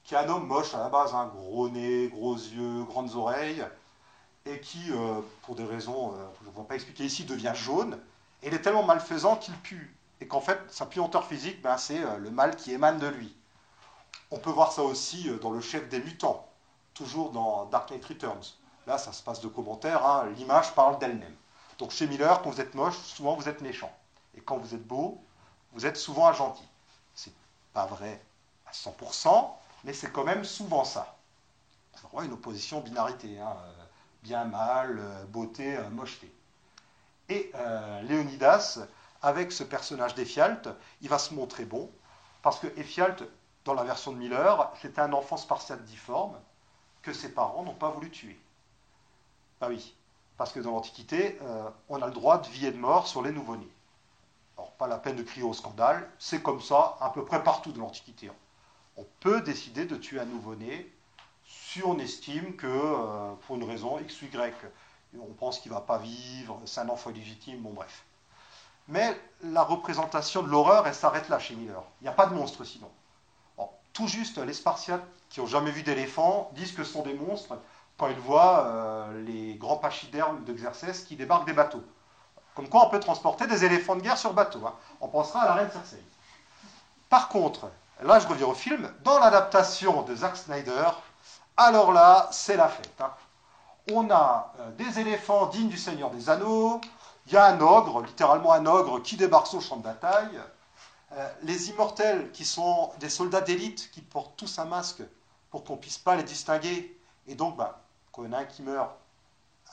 qui 0.05 0.15
est 0.15 0.19
un 0.19 0.29
homme 0.31 0.47
moche 0.47 0.75
à 0.75 0.79
la 0.79 0.89
base, 0.89 1.15
hein, 1.15 1.31
gros 1.35 1.69
nez, 1.69 2.09
gros 2.09 2.35
yeux, 2.35 2.85
grandes 2.85 3.15
oreilles, 3.15 3.67
et 4.47 4.61
qui, 4.61 4.91
euh, 4.91 5.21
pour 5.43 5.55
des 5.55 5.65
raisons 5.65 6.15
euh, 6.15 6.25
que 6.39 6.45
je 6.45 6.49
ne 6.49 6.55
vois 6.55 6.67
pas 6.67 6.75
expliquer 6.75 7.05
ici, 7.05 7.25
devient 7.25 7.53
jaune. 7.55 8.01
Et 8.43 8.49
il 8.49 8.55
est 8.55 8.63
tellement 8.63 8.85
malfaisant 8.85 9.37
qu'il 9.37 9.55
pue. 9.59 9.95
Et 10.21 10.27
qu'en 10.27 10.41
fait, 10.41 10.59
sa 10.71 10.87
puanteur 10.87 11.27
physique, 11.27 11.61
ben, 11.61 11.77
c'est 11.77 12.03
euh, 12.03 12.17
le 12.17 12.31
mal 12.31 12.57
qui 12.57 12.73
émane 12.73 12.99
de 12.99 13.09
lui. 13.09 13.37
On 14.31 14.39
peut 14.39 14.51
voir 14.51 14.73
ça 14.73 14.83
aussi 14.83 15.31
dans 15.43 15.51
le 15.51 15.61
chef 15.61 15.89
des 15.91 16.01
mutants, 16.01 16.48
toujours 16.99 17.31
dans 17.31 17.65
Dark 17.67 17.91
Knight 17.91 18.05
Returns. 18.05 18.57
Là, 18.87 18.99
ça 18.99 19.13
se 19.13 19.23
passe 19.23 19.41
de 19.41 19.49
commentaires, 19.49 20.05
hein, 20.05 20.29
l'image 20.37 20.75
parle 20.75 20.99
d'elle-même. 20.99 21.37
Donc 21.79 21.93
chez 21.93 22.09
Miller, 22.09 22.43
quand 22.43 22.51
vous 22.51 22.61
êtes 22.61 22.75
moche, 22.75 22.97
souvent 22.99 23.37
vous 23.37 23.49
êtes 23.49 23.61
méchant. 23.61 23.93
Et 24.35 24.41
quand 24.41 24.59
vous 24.59 24.75
êtes 24.75 24.87
beau, 24.87 25.23
vous 25.73 25.87
êtes 25.87 25.97
souvent 25.97 26.27
un 26.27 26.33
gentil. 26.33 26.69
C'est 27.15 27.33
pas 27.73 27.87
vrai 27.87 28.21
à 28.67 28.73
100%, 28.73 29.49
mais 29.85 29.93
c'est 29.93 30.11
quand 30.11 30.25
même 30.25 30.45
souvent 30.45 30.85
ça. 30.85 31.17
C'est 31.95 32.03
vraiment 32.03 32.23
une 32.23 32.33
opposition 32.33 32.81
binarité. 32.81 33.39
Hein, 33.39 33.57
euh, 33.65 33.85
bien, 34.25 34.45
mal, 34.45 34.99
euh, 34.99 35.25
beauté, 35.27 35.77
euh, 35.77 35.89
mocheté. 35.91 36.35
Et 37.29 37.53
Léonidas, 38.05 38.79
avec 39.21 39.53
ce 39.53 39.63
personnage 39.63 40.15
d'Ephialte, 40.15 40.71
il 41.03 41.11
va 41.11 41.19
se 41.19 41.35
montrer 41.35 41.67
bon, 41.67 41.91
parce 42.41 42.59
que 42.59 42.69
Ephialte, 42.79 43.23
dans 43.67 43.75
la 43.75 43.85
version 43.85 44.13
de 44.13 44.17
Miller, 44.17 44.73
c'était 44.81 45.03
un 45.03 45.13
enfant 45.13 45.37
spartiate 45.37 45.85
difforme 45.85 46.39
que 47.03 47.13
ses 47.13 47.33
parents 47.33 47.63
n'ont 47.63 47.75
pas 47.75 47.91
voulu 47.91 48.11
tuer. 48.11 48.39
Bah 49.61 49.69
oui, 49.69 49.95
parce 50.37 50.53
que 50.53 50.61
dans 50.61 50.73
l'Antiquité, 50.73 51.39
euh, 51.43 51.69
on 51.89 52.01
a 52.01 52.07
le 52.07 52.13
droit 52.13 52.39
de 52.39 52.49
vie 52.49 52.67
et 52.67 52.71
de 52.71 52.77
mort 52.79 53.09
sur 53.09 53.23
les 53.23 53.33
nouveau-nés. 53.33 53.71
Alors, 54.57 54.73
pas 54.73 54.87
la 54.87 54.99
peine 54.99 55.17
de 55.17 55.23
crier 55.23 55.45
au 55.45 55.53
scandale, 55.53 56.09
c'est 56.19 56.43
comme 56.43 56.61
ça 56.61 56.97
à 57.01 57.11
peu 57.11 57.25
près 57.25 57.43
partout 57.43 57.73
dans 57.73 57.83
l'Antiquité. 57.83 58.31
On 58.97 59.05
peut 59.21 59.41
décider 59.41 59.85
de 59.85 59.97
tuer 59.97 60.21
un 60.21 60.25
nouveau-né 60.25 60.93
si 61.45 61.83
on 61.85 61.99
estime 61.99 62.57
que, 62.57 62.67
euh, 62.67 63.33
pour 63.47 63.57
une 63.57 63.65
raison 63.65 63.99
X 63.99 64.23
ou 64.23 64.27
Y, 64.27 64.55
On 65.19 65.33
pense 65.33 65.59
qu'il 65.61 65.73
va 65.73 65.81
pas 65.81 65.99
vivre, 65.99 66.61
c'est 66.67 66.81
un 66.81 66.89
enfant 66.91 67.11
illégitime, 67.11 67.63
bon 67.63 67.73
bref. 67.73 68.05
Mais 68.89 69.19
la 69.43 69.63
représentation 69.63 70.43
de 70.43 70.49
l'horreur, 70.49 70.87
elle 70.87 70.95
s'arrête 70.95 71.29
là 71.29 71.39
chez 71.39 71.55
Miller. 71.55 71.83
Il 72.01 72.05
n'y 72.05 72.09
a 72.09 72.13
pas 72.13 72.27
de 72.27 72.35
monstre 72.35 72.65
sinon. 72.65 72.91
tout 73.95 74.07
juste, 74.07 74.39
les 74.39 74.53
Spartiates 74.53 75.03
qui 75.31 75.41
n'ont 75.41 75.47
jamais 75.47 75.71
vu 75.71 75.83
d'éléphant 75.83 76.51
disent 76.55 76.73
que 76.73 76.85
ce 76.85 76.93
sont 76.93 77.03
des 77.03 77.15
monstres 77.15 77.57
quand 77.99 78.09
ils 78.09 78.19
voient 78.19 78.67
euh, 78.67 79.25
les 79.25 79.55
grands 79.55 79.77
pachydermes 79.77 80.45
de 80.45 80.53
Xerxès 80.53 81.05
qui 81.05 81.17
débarquent 81.17 81.47
des 81.47 81.53
bateaux. 81.53 81.83
Comme 82.55 82.69
quoi 82.69 82.87
on 82.87 82.91
peut 82.91 83.01
transporter 83.01 83.47
des 83.47 83.65
éléphants 83.65 83.97
de 83.97 84.03
guerre 84.03 84.19
sur 84.19 84.33
bateau. 84.33 84.61
Hein. 84.67 84.75
On 85.01 85.09
pensera 85.09 85.43
à 85.43 85.47
la 85.47 85.55
reine 85.55 85.71
Cersei. 85.71 86.03
Par 87.09 87.29
contre, 87.29 87.71
là 88.03 88.19
je 88.19 88.27
reviens 88.27 88.47
au 88.47 88.55
film, 88.55 88.91
dans 89.03 89.19
l'adaptation 89.19 90.03
de 90.03 90.15
Zack 90.15 90.37
Snyder, 90.37 90.89
alors 91.57 91.93
là, 91.93 92.29
c'est 92.31 92.57
la 92.57 92.69
fête. 92.69 93.01
Hein. 93.01 93.11
On 93.93 94.11
a 94.11 94.53
euh, 94.61 94.71
des 94.73 95.01
éléphants 95.01 95.47
dignes 95.47 95.69
du 95.69 95.77
Seigneur 95.77 96.11
des 96.11 96.31
Anneaux, 96.31 96.81
il 97.27 97.33
y 97.33 97.37
a 97.37 97.47
un 97.47 97.61
ogre, 97.61 98.03
littéralement 98.03 98.53
un 98.53 98.65
ogre, 98.65 99.01
qui 99.03 99.17
débarque 99.17 99.49
sur 99.49 99.59
le 99.59 99.65
champ 99.65 99.77
de 99.77 99.83
bataille. 99.83 100.41
Euh, 101.13 101.29
les 101.43 101.71
immortels, 101.71 102.31
qui 102.33 102.45
sont 102.45 102.91
des 103.01 103.09
soldats 103.09 103.41
d'élite, 103.41 103.91
qui 103.91 104.01
portent 104.01 104.37
tous 104.37 104.59
un 104.59 104.67
masque 104.67 105.03
pour 105.51 105.65
qu'on 105.65 105.77
puisse 105.77 105.99
pas 105.99 106.17
les 106.17 106.23
distinguer. 106.23 106.99
Et 107.27 107.35
donc, 107.35 107.57
bah, 107.57 107.81
quand 108.13 108.23
il 108.25 108.31
y 108.31 108.35
en 108.35 108.37
a 108.37 108.41
un 108.41 108.45
qui 108.45 108.63
meurt, 108.63 108.91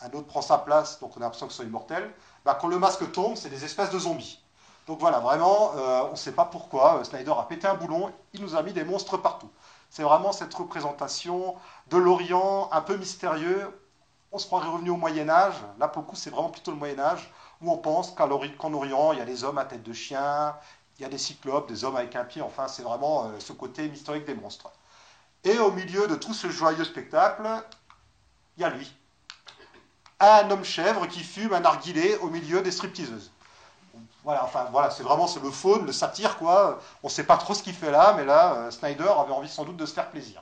un 0.02 0.08
autre 0.12 0.28
prend 0.28 0.42
sa 0.42 0.58
place, 0.58 1.00
donc 1.00 1.16
on 1.16 1.22
a 1.22 1.24
l'impression 1.24 1.50
ce 1.50 1.58
sont 1.58 1.64
immortels. 1.64 2.14
Bah, 2.44 2.58
quand 2.60 2.68
le 2.68 2.80
masque 2.80 3.12
tombe, 3.12 3.36
c'est 3.36 3.50
des 3.50 3.64
espèces 3.64 3.92
de 3.92 4.00
zombies. 4.00 4.40
Donc 4.88 5.00
voilà, 5.00 5.20
vraiment, 5.20 5.72
euh, 5.76 6.04
on 6.08 6.12
ne 6.12 6.16
sait 6.16 6.34
pas 6.34 6.46
pourquoi. 6.46 7.00
Euh, 7.00 7.04
Snyder 7.04 7.34
a 7.38 7.44
pété 7.44 7.68
un 7.68 7.76
boulon, 7.76 8.12
il 8.34 8.42
nous 8.42 8.56
a 8.56 8.62
mis 8.62 8.74
des 8.74 8.84
monstres 8.84 9.18
partout. 9.18 9.50
C'est 9.90 10.04
vraiment 10.04 10.32
cette 10.32 10.54
représentation 10.54 11.56
de 11.88 11.98
l'Orient 11.98 12.70
un 12.72 12.82
peu 12.82 12.98
mystérieux. 12.98 13.68
On 14.32 14.38
se 14.38 14.46
croirait 14.46 14.68
revenu 14.68 14.90
au 14.90 14.98
Moyen 14.98 15.30
Âge. 15.30 15.56
Là, 15.80 15.88
pour 15.88 16.04
le 16.04 16.08
coup, 16.08 16.16
c'est 16.16 16.30
vraiment 16.30 16.50
plutôt 16.50 16.72
le 16.72 16.78
Moyen 16.78 17.00
Âge 17.00 17.32
où 17.62 17.72
on 17.72 17.78
pense 17.78 18.12
qu'en 18.12 18.30
Orient, 18.74 19.14
il 19.14 19.20
y 19.20 19.22
a 19.22 19.26
des 19.26 19.44
hommes 19.44 19.58
à 19.58 19.66
tête 19.66 19.84
de 19.84 19.94
chien, 19.94 20.56
il 20.98 21.04
y 21.04 21.06
a 21.06 21.10
des 21.10 21.18
cyclopes, 21.18 21.68
des 21.68 21.84
hommes 21.84 21.96
avec 21.96 22.16
un 22.16 22.26
pied, 22.26 22.42
enfin, 22.42 22.68
c'est 22.68 22.84
vraiment 22.84 23.26
euh, 23.26 23.40
ce 23.40 23.54
côté 23.54 23.88
mystérique 23.88 24.26
des 24.26 24.36
monstres. 24.36 24.72
Et 25.46 25.58
au 25.60 25.72
milieu 25.72 26.08
de 26.08 26.16
tout 26.16 26.34
ce 26.34 26.50
joyeux 26.50 26.84
spectacle, 26.84 27.44
il 28.58 28.62
y 28.62 28.64
a 28.66 28.70
lui. 28.70 28.92
Un 30.20 30.50
homme 30.50 30.64
chèvre 30.64 31.08
qui 31.08 31.24
fume 31.24 31.54
un 31.54 31.60
narguilé 31.62 32.18
au 32.18 32.30
milieu 32.30 32.62
des 32.62 32.72
stripteaseuses. 32.72 33.32
Voilà, 34.24 34.44
enfin 34.44 34.68
voilà, 34.72 34.90
c'est 34.90 35.04
vraiment 35.04 35.30
le 35.42 35.52
faune, 35.52 35.86
le 35.86 35.92
satire, 35.92 36.38
quoi. 36.38 36.80
On 37.04 37.08
ne 37.08 37.12
sait 37.12 37.26
pas 37.26 37.38
trop 37.38 37.54
ce 37.54 37.62
qu'il 37.62 37.76
fait 37.76 37.92
là, 37.92 38.14
mais 38.18 38.26
là, 38.26 38.56
euh, 38.56 38.72
Snyder 38.72 39.08
avait 39.08 39.34
envie 39.34 39.48
sans 39.48 39.66
doute 39.66 39.78
de 39.78 39.86
se 39.86 39.94
faire 39.94 40.10
plaisir. 40.10 40.42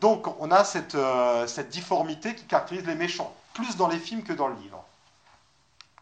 Donc 0.00 0.26
on 0.38 0.50
a 0.50 0.64
cette, 0.64 0.94
euh, 0.94 1.46
cette 1.46 1.70
difformité 1.70 2.34
qui 2.34 2.44
caractérise 2.44 2.86
les 2.86 2.94
méchants, 2.94 3.34
plus 3.54 3.76
dans 3.76 3.88
les 3.88 3.98
films 3.98 4.22
que 4.22 4.34
dans 4.34 4.48
le 4.48 4.54
livre 4.56 4.84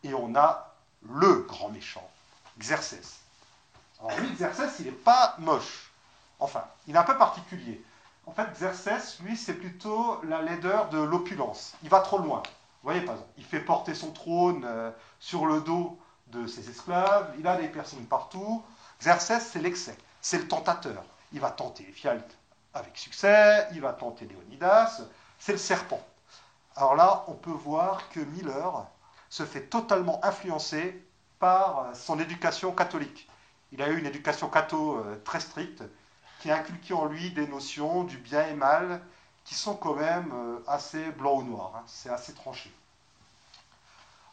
et 0.06 0.14
on 0.14 0.34
a 0.34 0.74
le 1.02 1.42
grand 1.42 1.68
méchant, 1.68 2.08
Xerxès. 2.58 3.18
Alors 4.00 4.18
lui, 4.18 4.28
Xerxès, 4.34 4.76
il 4.80 4.86
n'est 4.86 4.92
pas 4.92 5.34
moche. 5.38 5.85
Enfin, 6.38 6.64
il 6.86 6.94
est 6.94 6.98
un 6.98 7.04
peu 7.04 7.16
particulier. 7.16 7.82
En 8.26 8.32
fait, 8.32 8.46
Xerxès, 8.52 9.20
lui, 9.20 9.36
c'est 9.36 9.54
plutôt 9.54 10.20
la 10.24 10.42
laideur 10.42 10.88
de 10.88 10.98
l'opulence. 10.98 11.74
Il 11.82 11.88
va 11.88 12.00
trop 12.00 12.18
loin. 12.18 12.42
Vous 12.82 12.90
voyez, 12.90 13.00
par 13.00 13.14
exemple, 13.14 13.32
il 13.38 13.44
fait 13.44 13.60
porter 13.60 13.94
son 13.94 14.12
trône 14.12 14.64
euh, 14.64 14.90
sur 15.20 15.46
le 15.46 15.60
dos 15.60 15.98
de 16.28 16.46
ses 16.46 16.68
esclaves, 16.68 17.32
il 17.38 17.46
a 17.46 17.56
des 17.56 17.68
personnes 17.68 18.04
partout. 18.06 18.62
Xerxès, 19.00 19.40
c'est 19.40 19.60
l'excès, 19.60 19.96
c'est 20.20 20.38
le 20.38 20.48
tentateur. 20.48 21.04
Il 21.32 21.40
va 21.40 21.50
tenter 21.50 21.88
Ephialtes 21.88 22.36
avec 22.74 22.96
succès, 22.98 23.66
il 23.72 23.80
va 23.80 23.92
tenter 23.92 24.26
Léonidas, 24.26 25.00
c'est 25.38 25.52
le 25.52 25.58
serpent. 25.58 26.00
Alors 26.74 26.94
là, 26.94 27.24
on 27.28 27.32
peut 27.32 27.50
voir 27.50 28.08
que 28.10 28.20
Miller, 28.20 28.86
se 29.28 29.44
fait 29.44 29.62
totalement 29.62 30.24
influencer 30.24 31.04
par 31.38 31.80
euh, 31.80 31.94
son 31.94 32.18
éducation 32.18 32.72
catholique. 32.72 33.28
Il 33.72 33.82
a 33.82 33.88
eu 33.88 33.98
une 33.98 34.06
éducation 34.06 34.48
catho 34.48 34.98
euh, 34.98 35.20
très 35.24 35.40
stricte 35.40 35.82
qui 36.82 36.92
en 36.92 37.06
lui 37.06 37.30
des 37.30 37.46
notions 37.46 38.04
du 38.04 38.18
bien 38.18 38.46
et 38.46 38.54
mal 38.54 39.00
qui 39.44 39.54
sont 39.54 39.76
quand 39.76 39.94
même 39.94 40.32
euh, 40.34 40.58
assez 40.66 41.10
blanc 41.12 41.36
ou 41.36 41.42
noir. 41.42 41.72
Hein. 41.76 41.84
C'est 41.86 42.10
assez 42.10 42.34
tranché. 42.34 42.72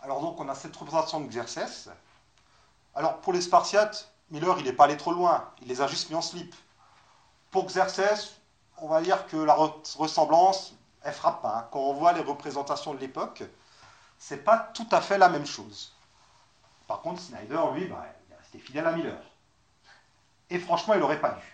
Alors 0.01 0.21
donc 0.21 0.39
on 0.39 0.49
a 0.49 0.55
cette 0.55 0.75
représentation 0.75 1.21
de 1.21 1.27
Xerxès. 1.27 1.89
Alors 2.95 3.17
pour 3.21 3.33
les 3.33 3.41
Spartiates, 3.41 4.11
Miller 4.31 4.57
il 4.59 4.65
n'est 4.65 4.73
pas 4.73 4.85
allé 4.85 4.97
trop 4.97 5.13
loin, 5.13 5.49
il 5.61 5.67
les 5.67 5.81
a 5.81 5.87
juste 5.87 6.09
mis 6.09 6.15
en 6.15 6.21
slip. 6.21 6.55
Pour 7.51 7.65
Xerxès, 7.65 8.35
on 8.77 8.87
va 8.87 9.01
dire 9.01 9.27
que 9.27 9.37
la 9.37 9.53
ressemblance, 9.53 10.73
elle 11.03 11.13
frappe 11.13 11.41
pas. 11.41 11.57
Hein. 11.59 11.67
Quand 11.71 11.79
on 11.79 11.93
voit 11.93 12.13
les 12.13 12.21
représentations 12.21 12.93
de 12.93 12.99
l'époque, 12.99 13.43
c'est 14.17 14.43
pas 14.43 14.57
tout 14.57 14.87
à 14.91 15.01
fait 15.01 15.17
la 15.17 15.29
même 15.29 15.45
chose. 15.45 15.95
Par 16.87 17.01
contre, 17.01 17.21
Snyder, 17.21 17.61
lui, 17.73 17.85
bah, 17.85 18.05
il 18.27 18.33
est 18.33 18.37
resté 18.37 18.59
fidèle 18.59 18.87
à 18.87 18.91
Miller. 18.91 19.21
Et 20.49 20.59
franchement, 20.59 20.95
il 20.95 20.99
n'aurait 20.99 21.21
pas 21.21 21.31
dû. 21.31 21.52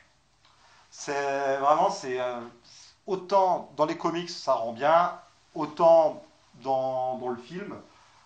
C'est 0.91 1.57
vraiment, 1.57 1.91
c'est 1.91 2.19
euh, 2.19 2.41
autant 3.07 3.71
dans 3.77 3.85
les 3.85 3.97
comics, 3.97 4.29
ça 4.29 4.53
rend 4.53 4.73
bien, 4.73 5.19
autant 5.55 6.23
dans, 6.63 7.19
le 7.29 7.41
film, 7.41 7.75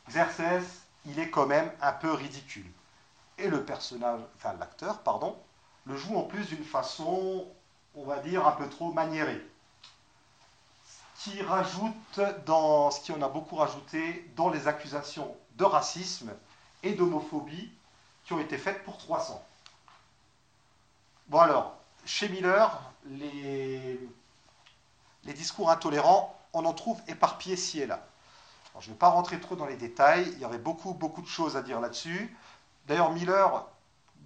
Xerxes, 0.10 0.86
il 1.06 1.20
est 1.20 1.30
quand 1.30 1.46
même 1.46 1.72
un 1.82 1.92
peu 1.92 2.12
ridicule. 2.12 2.70
Et 3.38 3.48
le 3.48 3.64
personnage, 3.64 4.22
enfin 4.38 4.54
l'acteur, 4.60 5.00
pardon, 5.00 5.38
le 5.86 5.98
joue 5.98 6.16
en 6.16 6.24
plus 6.24 6.48
d'une 6.48 6.64
façon, 6.64 7.48
on 7.96 8.04
va 8.06 8.20
dire, 8.20 8.48
un 8.48 8.54
peu 8.54 8.70
trop 8.70 8.92
maniérée 8.92 9.42
qui 11.24 11.42
rajoute 11.42 12.20
dans 12.46 12.92
ce 12.92 13.00
qui 13.00 13.14
en 13.14 13.22
a 13.22 13.30
beaucoup 13.30 13.56
rajouté 13.56 14.30
dans 14.36 14.50
les 14.50 14.68
accusations 14.68 15.34
de 15.56 15.64
racisme 15.64 16.34
et 16.84 16.94
d'homophobie 16.94 17.72
qui 18.26 18.34
ont 18.34 18.40
été 18.40 18.58
faites 18.58 18.84
pour 18.84 18.98
300. 18.98 19.42
Bon 21.30 21.40
alors, 21.40 21.78
chez 22.06 22.30
Miller, 22.30 22.82
les, 23.06 24.00
discours 25.26 25.70
intolérants, 25.70 26.38
on 26.54 26.66
en 26.66 26.74
trouve 26.74 27.02
éparpillés 27.08 27.56
ci 27.56 27.80
et 27.80 27.86
là. 27.86 28.06
je 28.80 28.88
ne 28.88 28.94
vais 28.94 29.00
pas 29.00 29.10
rentrer 29.10 29.40
trop 29.40 29.56
dans 29.56 29.66
les 29.66 29.78
détails, 29.78 30.30
il 30.34 30.40
y 30.40 30.46
aurait 30.46 30.58
beaucoup, 30.58 30.94
beaucoup 30.94 31.22
de 31.22 31.28
choses 31.28 31.58
à 31.58 31.62
dire 31.62 31.80
là-dessus. 31.80 32.36
D'ailleurs, 32.88 33.12
Miller, 33.12 33.66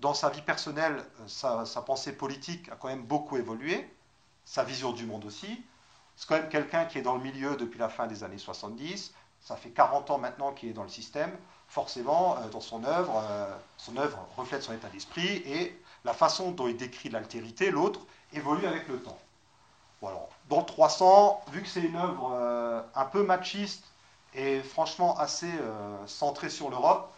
dans 0.01 0.13
sa 0.13 0.29
vie 0.29 0.41
personnelle, 0.41 1.03
sa, 1.27 1.65
sa 1.65 1.81
pensée 1.81 2.13
politique 2.13 2.69
a 2.69 2.75
quand 2.75 2.87
même 2.87 3.03
beaucoup 3.03 3.37
évolué, 3.37 3.89
sa 4.45 4.63
vision 4.63 4.91
du 4.91 5.05
monde 5.05 5.25
aussi. 5.25 5.63
C'est 6.15 6.27
quand 6.27 6.35
même 6.35 6.49
quelqu'un 6.49 6.85
qui 6.85 6.97
est 6.97 7.03
dans 7.03 7.15
le 7.15 7.21
milieu 7.21 7.55
depuis 7.55 7.79
la 7.79 7.89
fin 7.89 8.07
des 8.07 8.23
années 8.23 8.39
70. 8.39 9.13
Ça 9.41 9.55
fait 9.55 9.69
40 9.69 10.09
ans 10.11 10.17
maintenant 10.17 10.51
qu'il 10.51 10.69
est 10.69 10.73
dans 10.73 10.83
le 10.83 10.89
système. 10.89 11.31
Forcément, 11.67 12.37
euh, 12.37 12.49
dans 12.49 12.61
son 12.61 12.83
œuvre, 12.83 13.23
euh, 13.29 13.55
son 13.77 13.97
œuvre 13.97 14.17
reflète 14.35 14.63
son 14.63 14.73
état 14.73 14.89
d'esprit 14.89 15.43
et 15.45 15.79
la 16.07 16.13
façon 16.13 16.51
dont 16.51 16.67
il 16.67 16.77
décrit 16.77 17.09
l'altérité, 17.09 17.69
l'autre, 17.69 17.99
évolue 18.33 18.65
avec 18.65 18.87
le 18.87 18.99
temps. 18.99 19.17
Voilà. 20.01 20.19
Dans 20.49 20.63
300, 20.63 21.43
vu 21.51 21.61
que 21.61 21.67
c'est 21.67 21.81
une 21.81 21.97
œuvre 21.97 22.31
euh, 22.33 22.81
un 22.95 23.05
peu 23.05 23.23
machiste 23.23 23.83
et 24.33 24.61
franchement 24.61 25.17
assez 25.19 25.51
centrée 26.05 26.49
sur 26.49 26.69
l'Europe, 26.69 27.11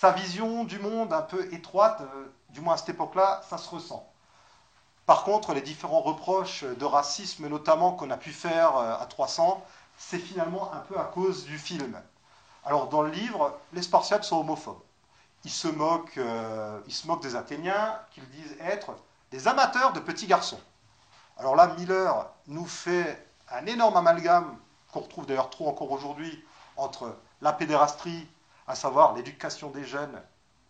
sa 0.00 0.12
vision 0.12 0.64
du 0.64 0.78
monde 0.78 1.12
un 1.12 1.22
peu 1.22 1.52
étroite, 1.52 2.02
du 2.50 2.60
moins 2.60 2.74
à 2.74 2.76
cette 2.78 2.90
époque-là, 2.90 3.42
ça 3.48 3.58
se 3.58 3.68
ressent. 3.68 4.08
Par 5.04 5.24
contre, 5.24 5.54
les 5.54 5.60
différents 5.60 6.00
reproches 6.00 6.64
de 6.64 6.84
racisme, 6.84 7.48
notamment 7.48 7.92
qu'on 7.92 8.10
a 8.10 8.16
pu 8.16 8.30
faire 8.30 8.76
euh, 8.76 8.96
à 8.98 9.06
300, 9.06 9.64
c'est 9.96 10.18
finalement 10.18 10.72
un 10.72 10.80
peu 10.80 10.98
à 10.98 11.04
cause 11.04 11.44
du 11.44 11.58
film. 11.58 12.00
Alors, 12.64 12.88
dans 12.88 13.02
le 13.02 13.10
livre, 13.10 13.58
les 13.72 13.82
Spartiates 13.82 14.24
sont 14.24 14.36
homophobes. 14.36 14.82
Ils 15.44 15.50
se 15.50 15.68
moquent, 15.68 16.18
euh, 16.18 16.80
des 17.22 17.36
Athéniens, 17.36 17.98
qu'ils 18.10 18.28
disent 18.30 18.56
être 18.60 18.96
des 19.30 19.46
amateurs 19.46 19.92
de 19.92 20.00
petits 20.00 20.26
garçons. 20.26 20.60
Alors 21.36 21.54
là, 21.54 21.68
Miller 21.78 22.28
nous 22.46 22.66
fait 22.66 23.28
un 23.50 23.64
énorme 23.66 23.96
amalgame, 23.96 24.58
qu'on 24.92 25.00
retrouve 25.00 25.26
d'ailleurs 25.26 25.50
trop 25.50 25.68
encore 25.68 25.90
aujourd'hui, 25.92 26.44
entre 26.76 27.16
la 27.40 27.52
pédérastrie, 27.52 28.26
à 28.66 28.74
savoir 28.74 29.14
l'éducation 29.14 29.70
des 29.70 29.84
jeunes 29.84 30.20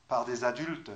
par 0.08 0.24
des 0.24 0.44
adultes, 0.44 0.90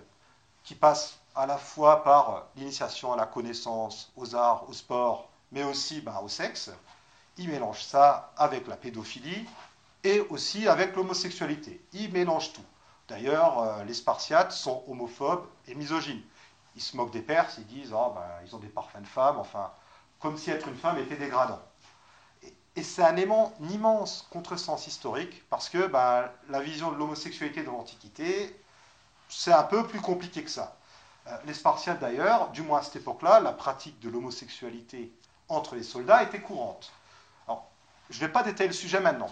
qui 0.64 0.74
passent 0.74 1.18
à 1.34 1.46
la 1.46 1.58
fois 1.58 2.04
par 2.04 2.48
l'initiation 2.56 3.12
à 3.12 3.16
la 3.16 3.26
connaissance, 3.26 4.12
aux 4.16 4.34
arts, 4.34 4.68
au 4.68 4.72
sport, 4.72 5.30
mais 5.50 5.64
aussi 5.64 6.00
ben, 6.00 6.18
au 6.22 6.28
sexe. 6.28 6.70
Il 7.38 7.48
mélange 7.48 7.82
ça 7.82 8.32
avec 8.36 8.66
la 8.68 8.76
pédophilie 8.76 9.46
et 10.04 10.20
aussi 10.30 10.68
avec 10.68 10.94
l'homosexualité. 10.94 11.82
Il 11.92 12.12
mélange 12.12 12.52
tout. 12.52 12.64
D'ailleurs, 13.08 13.58
euh, 13.58 13.84
les 13.84 13.94
Spartiates 13.94 14.52
sont 14.52 14.84
homophobes 14.88 15.46
et 15.66 15.74
misogynes. 15.74 16.22
Ils 16.76 16.82
se 16.82 16.96
moquent 16.96 17.10
des 17.10 17.22
Perses, 17.22 17.56
ils 17.58 17.66
disent 17.66 17.92
oh, 17.94 18.12
ben, 18.14 18.26
ils 18.46 18.54
ont 18.54 18.58
des 18.58 18.68
parfums 18.68 19.00
de 19.02 19.06
femmes, 19.06 19.38
enfin, 19.38 19.70
comme 20.20 20.36
si 20.38 20.50
être 20.50 20.68
une 20.68 20.76
femme 20.76 20.98
était 20.98 21.16
dégradant. 21.16 21.60
Et, 22.74 22.82
c'est 22.82 23.02
un, 23.02 23.16
immense 23.16 24.26
contresens 24.30 24.86
historique 24.86 25.46
parce 25.50 25.68
que 25.68 25.86
ben, 25.86 26.30
la 26.48 26.60
vision 26.60 26.90
de 26.90 26.96
l'homosexualité 26.96 27.62
dans 27.62 27.72
l'Antiquité, 27.72 28.58
c'est 29.28 29.52
un 29.52 29.64
peu 29.64 29.86
plus 29.86 30.00
compliqué 30.00 30.42
que 30.42 30.50
ça. 30.50 30.76
Euh, 31.26 31.36
les 31.44 31.54
Spartiates 31.54 32.00
d'ailleurs, 32.00 32.50
du 32.50 32.62
moins 32.62 32.78
à 32.78 32.82
cette 32.82 32.96
époque-là, 32.96 33.40
la 33.40 33.52
pratique 33.52 34.00
de 34.00 34.08
l'homosexualité 34.08 35.12
entre 35.48 35.74
les 35.74 35.82
soldats 35.82 36.22
était 36.22 36.40
courante. 36.40 36.92
je 38.10 38.16
ne 38.16 38.26
vais 38.26 38.32
pas 38.32 38.42
détailler 38.42 38.68
le 38.68 38.74
sujet 38.74 39.00
maintenant. 39.00 39.30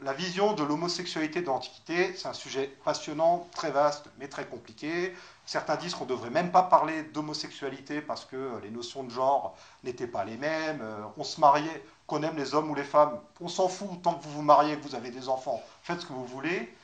Euh, 0.00 0.04
la 0.04 0.12
vision 0.12 0.52
de 0.52 0.62
l'homosexualité 0.62 1.40
de 1.40 1.46
l'Antiquité, 1.46 2.14
c'est 2.16 2.28
un 2.28 2.32
sujet 2.32 2.66
passionnant, 2.84 3.48
très 3.52 3.70
vaste, 3.70 4.06
mais 4.18 4.28
très 4.28 4.46
compliqué. 4.46 5.14
Certains 5.46 5.76
disent 5.76 5.94
qu'on 5.94 6.04
ne 6.04 6.10
devrait 6.10 6.30
même 6.30 6.50
pas 6.50 6.62
parler 6.62 7.02
d'homosexualité 7.02 8.00
parce 8.00 8.24
que 8.24 8.58
les 8.62 8.70
notions 8.70 9.04
de 9.04 9.10
genre 9.10 9.56
n'étaient 9.84 10.06
pas 10.06 10.24
les 10.24 10.36
mêmes. 10.36 10.80
Euh, 10.82 11.04
on 11.16 11.24
se 11.24 11.40
mariait, 11.40 11.84
qu'on 12.06 12.22
aime 12.22 12.36
les 12.36 12.54
hommes 12.54 12.70
ou 12.70 12.74
les 12.74 12.84
femmes, 12.84 13.18
on 13.40 13.48
s'en 13.48 13.68
fout 13.68 14.02
tant 14.02 14.14
que 14.14 14.24
vous 14.24 14.30
vous 14.32 14.42
mariez, 14.42 14.76
que 14.78 14.86
vous 14.86 14.94
avez 14.94 15.10
des 15.10 15.28
enfants, 15.28 15.62
faites 15.82 16.00
ce 16.00 16.06
que 16.06 16.12
vous 16.12 16.26
voulez. 16.26 16.74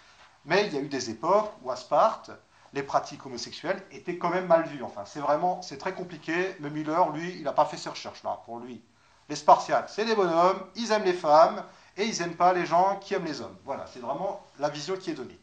Mais 0.45 0.67
il 0.67 0.75
y 0.75 0.77
a 0.77 0.81
eu 0.81 0.89
des 0.89 1.11
époques 1.11 1.53
où 1.63 1.71
à 1.71 1.77
Sparte, 1.77 2.31
les 2.75 2.83
pratiques 2.83 3.25
homosexuelles 3.25 3.83
étaient 3.93 4.19
quand 4.19 4.31
même 4.31 4.47
mal 4.47 4.67
vues. 4.67 4.83
Enfin, 4.83 5.05
c'est 5.07 5.21
vraiment, 5.21 5.63
c'est 5.63 5.79
très 5.79 5.95
compliqué. 5.95 6.57
Mais 6.61 6.71
Miller, 6.71 7.11
lui, 7.11 7.37
il 7.37 7.45
n'a 7.45 7.53
pas 7.53 7.65
fait 7.65 7.77
ces 7.77 7.89
recherches-là. 7.89 8.43
Pour 8.45 8.59
lui, 8.59 8.83
les 9.29 9.37
Spartiates, 9.37 9.91
c'est 9.91 10.05
des 10.05 10.15
bonhommes, 10.15 10.61
ils 10.75 10.93
aiment 10.93 11.05
les 11.05 11.15
femmes, 11.15 11.65
et 11.97 12.05
ils 12.05 12.21
n'aiment 12.21 12.37
pas 12.37 12.53
les 12.53 12.67
gens 12.67 12.97
qui 12.97 13.15
aiment 13.15 13.25
les 13.25 13.41
hommes. 13.41 13.57
Voilà, 13.65 13.87
c'est 13.93 14.01
vraiment 14.01 14.41
la 14.59 14.69
vision 14.69 14.97
qui 14.97 15.11
est 15.11 15.15
donnée. 15.15 15.39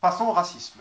Passons 0.00 0.26
au 0.26 0.32
racisme. 0.32 0.80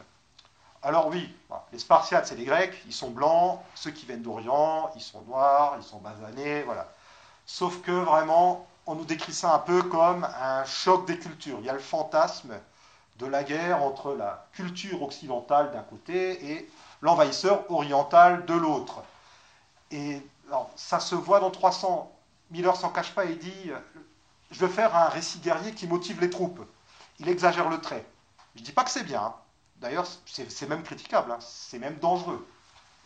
Alors 0.83 1.07
oui, 1.07 1.33
les 1.73 1.79
Spartiates, 1.79 2.27
c'est 2.27 2.35
les 2.35 2.45
Grecs, 2.45 2.81
ils 2.85 2.93
sont 2.93 3.09
blancs, 3.09 3.59
ceux 3.75 3.91
qui 3.91 4.05
viennent 4.05 4.21
d'Orient, 4.21 4.91
ils 4.95 5.01
sont 5.01 5.21
noirs, 5.23 5.75
ils 5.77 5.83
sont 5.83 5.97
basanés, 5.97 6.63
voilà. 6.63 6.87
Sauf 7.45 7.81
que 7.81 7.91
vraiment, 7.91 8.67
on 8.85 8.95
nous 8.95 9.05
décrit 9.05 9.33
ça 9.33 9.53
un 9.53 9.59
peu 9.59 9.81
comme 9.83 10.23
un 10.23 10.63
choc 10.65 11.05
des 11.07 11.17
cultures. 11.17 11.57
Il 11.59 11.65
y 11.65 11.69
a 11.69 11.73
le 11.73 11.79
fantasme 11.79 12.53
de 13.19 13.25
la 13.25 13.43
guerre 13.43 13.81
entre 13.83 14.13
la 14.13 14.45
culture 14.53 15.01
occidentale 15.01 15.71
d'un 15.71 15.81
côté 15.81 16.51
et 16.51 16.69
l'envahisseur 17.01 17.69
oriental 17.71 18.45
de 18.45 18.53
l'autre. 18.53 19.01
Et 19.91 20.21
alors, 20.47 20.69
ça 20.75 20.99
se 20.99 21.15
voit 21.15 21.39
dans 21.39 21.51
300. 21.51 22.11
Miller 22.51 22.75
s'en 22.75 22.89
cache 22.89 23.13
pas 23.13 23.25
et 23.25 23.35
dit 23.35 23.71
Je 24.51 24.59
veux 24.59 24.71
faire 24.71 24.95
un 24.95 25.09
récit 25.09 25.39
guerrier 25.39 25.73
qui 25.73 25.87
motive 25.87 26.21
les 26.21 26.29
troupes. 26.29 26.61
Il 27.19 27.27
exagère 27.29 27.69
le 27.69 27.81
trait. 27.81 28.05
Je 28.55 28.61
ne 28.61 28.65
dis 28.65 28.71
pas 28.71 28.83
que 28.83 28.91
c'est 28.91 29.03
bien. 29.03 29.21
Hein. 29.21 29.35
D'ailleurs, 29.77 30.07
c'est 30.25 30.69
même 30.69 30.83
critiquable. 30.83 31.31
Hein. 31.31 31.39
C'est 31.39 31.79
même 31.79 31.97
dangereux. 31.99 32.47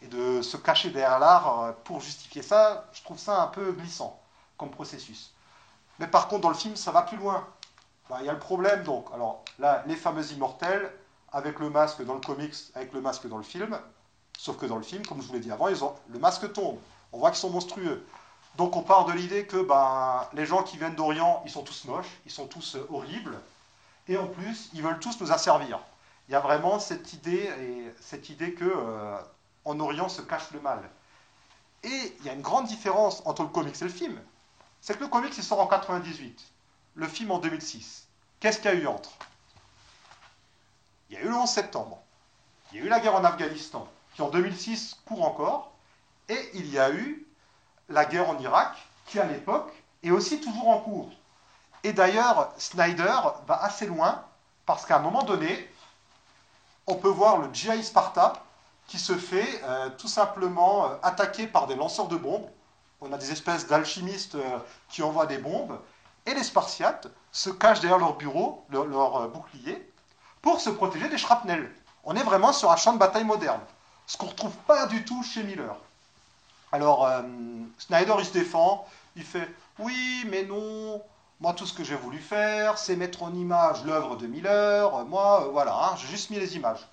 Et 0.02 0.08
de 0.08 0.42
se 0.42 0.58
cacher 0.58 0.90
derrière 0.90 1.20
l'art 1.20 1.62
euh, 1.62 1.72
pour 1.84 2.02
justifier 2.02 2.42
ça, 2.42 2.88
je 2.94 3.04
trouve 3.04 3.20
ça 3.20 3.44
un 3.44 3.48
peu 3.48 3.72
glissant 3.72 4.20
comme 4.58 4.72
processus. 4.72 5.34
Mais 6.00 6.08
par 6.08 6.28
contre, 6.28 6.42
dans 6.42 6.50
le 6.50 6.56
film, 6.56 6.76
ça 6.76 6.92
va 6.92 7.04
plus 7.04 7.18
loin. 7.18 7.48
Ben, 8.10 8.18
il 8.20 8.26
y 8.26 8.30
a 8.30 8.34
le 8.34 8.40
problème, 8.40 8.84
donc. 8.84 9.08
Alors 9.14 9.44
là, 9.60 9.84
les 9.88 9.96
fameux 9.96 10.32
immortels, 10.32 10.92
avec 11.32 11.60
le 11.60 11.70
masque 11.70 12.04
dans 12.04 12.14
le 12.14 12.20
comics, 12.20 12.56
avec 12.76 12.94
le 12.94 13.02
masque 13.02 13.28
dans 13.28 13.38
le 13.38 13.44
film. 13.44 13.80
Sauf 14.38 14.58
que 14.58 14.66
dans 14.66 14.78
le 14.78 14.84
film, 14.84 15.06
comme 15.06 15.22
je 15.22 15.28
vous 15.28 15.34
l'ai 15.34 15.40
dit 15.40 15.52
avant, 15.52 15.68
le 15.68 16.20
masque 16.20 16.52
tombe. 16.54 16.80
On 17.12 17.20
voit 17.20 17.30
qu'ils 17.30 17.40
sont 17.40 17.50
monstrueux. 17.50 18.06
Donc 18.58 18.76
on 18.76 18.82
part 18.82 19.06
de 19.06 19.14
l'idée 19.14 19.46
que 19.46 19.58
ben, 19.58 20.28
les 20.34 20.46
gens 20.46 20.64
qui 20.64 20.78
viennent 20.78 20.96
d'Orient, 20.96 21.42
ils 21.46 21.52
sont 21.52 21.64
tous 21.64 21.86
moches, 21.86 22.20
ils 22.26 22.32
sont 22.32 22.48
tous 22.48 22.76
euh, 22.76 22.86
horribles, 22.90 23.40
et 24.08 24.18
en 24.18 24.28
plus, 24.28 24.70
ils 24.74 24.82
veulent 24.82 25.00
tous 25.00 25.20
nous 25.22 25.32
asservir. 25.32 25.80
Il 26.28 26.34
y 26.34 26.36
a 26.36 26.40
vraiment 26.40 26.80
cette 26.80 27.14
idée, 27.14 27.50
et 27.60 27.94
cette 28.00 28.30
idée 28.30 28.54
que 28.54 28.66
euh, 28.66 29.18
en 29.66 29.80
Orient 29.80 30.10
se 30.10 30.22
cache 30.22 30.52
le 30.52 30.60
mal. 30.60 30.90
Et 31.84 32.16
il 32.20 32.26
y 32.26 32.30
a 32.30 32.34
une 32.34 32.42
grande 32.42 32.68
différence 32.68 33.22
entre 33.26 33.44
le 33.44 33.50
comics 33.50 33.82
et 33.82 33.86
le 33.86 33.90
film. 33.90 34.20
C'est 34.82 34.96
que 34.96 35.04
le 35.04 35.10
comics, 35.10 35.36
il 35.38 35.44
sort 35.44 35.60
en 35.60 35.68
98, 35.68 36.44
le 36.96 37.08
film 37.08 37.32
en 37.32 37.40
2006. 37.40 38.08
Qu'est-ce 38.40 38.60
qu'il 38.60 38.72
y 38.72 38.74
a 38.74 38.78
eu 38.78 38.88
entre? 38.88 39.12
Il 41.10 41.16
y 41.16 41.18
a 41.18 41.22
eu 41.22 41.30
le 41.30 41.36
11 41.36 41.50
septembre, 41.50 42.02
il 42.72 42.80
y 42.80 42.82
a 42.82 42.86
eu 42.86 42.90
la 42.90 43.00
guerre 43.00 43.16
en 43.16 43.24
Afghanistan, 43.24 43.88
qui 44.16 44.22
en 44.22 44.30
2006 44.30 45.02
court 45.06 45.24
encore, 45.24 45.74
et 46.30 46.52
il 46.54 46.70
y 46.70 46.80
a 46.80 46.92
eu 46.92 47.28
la 47.90 48.06
guerre 48.06 48.30
en 48.30 48.38
Irak, 48.40 48.76
qui 49.06 49.20
à 49.20 49.26
l'époque 49.26 49.72
est 50.04 50.12
aussi 50.12 50.40
toujours 50.40 50.70
en 50.70 50.80
cours. 50.80 51.10
Et 51.84 51.94
d'ailleurs, 51.94 52.52
Snyder 52.58 53.20
va 53.48 53.64
assez 53.64 53.88
loin, 53.88 54.24
parce 54.66 54.86
qu'à 54.86 54.98
un 54.98 55.02
moment 55.02 55.24
donné, 55.24 55.70
on 56.88 56.96
peut 56.96 57.10
voir 57.10 57.38
le 57.38 57.50
GI 57.54 57.84
Sparta 57.84 58.34
qui 58.88 59.00
se 59.00 59.18
fait 59.18 59.62
euh, 59.64 59.90
tout 59.98 60.08
simplement 60.08 60.86
euh, 60.86 60.96
attaquer 61.02 61.48
par 61.48 61.68
des 61.68 61.76
lanceurs 61.76 62.08
de 62.08 62.18
bombes. 62.18 62.48
On 63.00 63.12
a 63.14 63.18
des 63.18 63.32
espèces 63.32 63.68
d'alchimistes 63.68 64.36
euh, 64.36 64.60
qui 64.90 65.02
envoient 65.02 65.26
des 65.26 65.38
bombes, 65.38 65.80
et 66.26 66.34
les 66.34 66.44
Spartiates 66.44 67.08
se 67.32 67.50
cachent 67.50 67.80
derrière 67.80 68.00
leur 68.00 68.16
bureau, 68.16 68.66
leur, 68.70 68.86
leur 68.86 69.30
bouclier, 69.30 69.92
pour 70.42 70.60
se 70.60 70.70
protéger 70.70 71.08
des 71.10 71.18
shrapnels. 71.18 71.74
On 72.04 72.16
est 72.16 72.24
vraiment 72.24 72.54
sur 72.54 72.72
un 72.72 72.76
champ 72.76 72.94
de 72.94 72.98
bataille 72.98 73.24
moderne, 73.24 73.62
ce 74.06 74.18
qu'on 74.18 74.26
ne 74.26 74.32
retrouve 74.32 74.56
pas 74.68 74.86
du 74.88 75.06
tout 75.06 75.24
chez 75.24 75.44
Miller. 75.44 75.76
Alors, 76.72 77.06
euh, 77.06 77.22
Snyder, 77.78 78.16
il 78.20 78.26
se 78.26 78.34
défend, 78.34 78.86
il 79.16 79.24
fait 79.24 79.48
Oui, 79.80 80.26
mais 80.30 80.44
non, 80.44 81.02
moi, 81.42 81.54
tout 81.54 81.66
ce 81.66 81.74
que 81.74 81.84
j'ai 81.84 81.96
voulu 81.96 82.20
faire, 82.20 82.78
c'est 82.78 82.96
mettre 82.96 83.24
en 83.24 83.34
image 83.34 83.84
l'œuvre 83.84 84.16
de 84.16 84.28
Miller. 84.28 85.06
Moi, 85.06 85.44
euh, 85.44 85.50
voilà, 85.50 85.76
hein, 85.76 85.96
j'ai 85.98 86.08
juste 86.08 86.30
mis 86.30 86.40
les 86.40 86.56
images. 86.56 86.88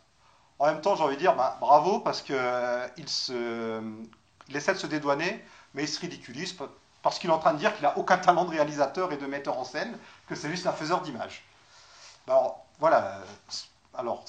En 0.58 0.66
même 0.66 0.80
temps, 0.80 0.96
j'ai 0.96 1.04
envie 1.04 1.14
de 1.14 1.20
dire 1.20 1.36
bah, 1.36 1.56
bravo 1.60 2.00
parce 2.00 2.22
qu'il 2.22 2.34
euh, 2.36 2.88
il 4.48 4.56
essaie 4.56 4.74
de 4.74 4.78
se 4.78 4.86
dédouaner, 4.88 5.44
mais 5.74 5.84
il 5.84 5.88
se 5.88 6.00
ridiculise 6.00 6.56
parce 7.02 7.20
qu'il 7.20 7.30
est 7.30 7.32
en 7.32 7.38
train 7.38 7.52
de 7.52 7.58
dire 7.58 7.72
qu'il 7.74 7.84
n'a 7.84 7.96
aucun 7.96 8.18
talent 8.18 8.44
de 8.44 8.50
réalisateur 8.50 9.12
et 9.12 9.16
de 9.16 9.26
metteur 9.26 9.56
en 9.58 9.64
scène, 9.64 9.96
que 10.28 10.34
c'est 10.34 10.50
juste 10.50 10.66
un 10.66 10.72
faiseur 10.72 11.02
d'images. 11.02 11.44
Alors, 12.26 12.66
voilà. 12.80 13.20
Alors, 13.94 14.24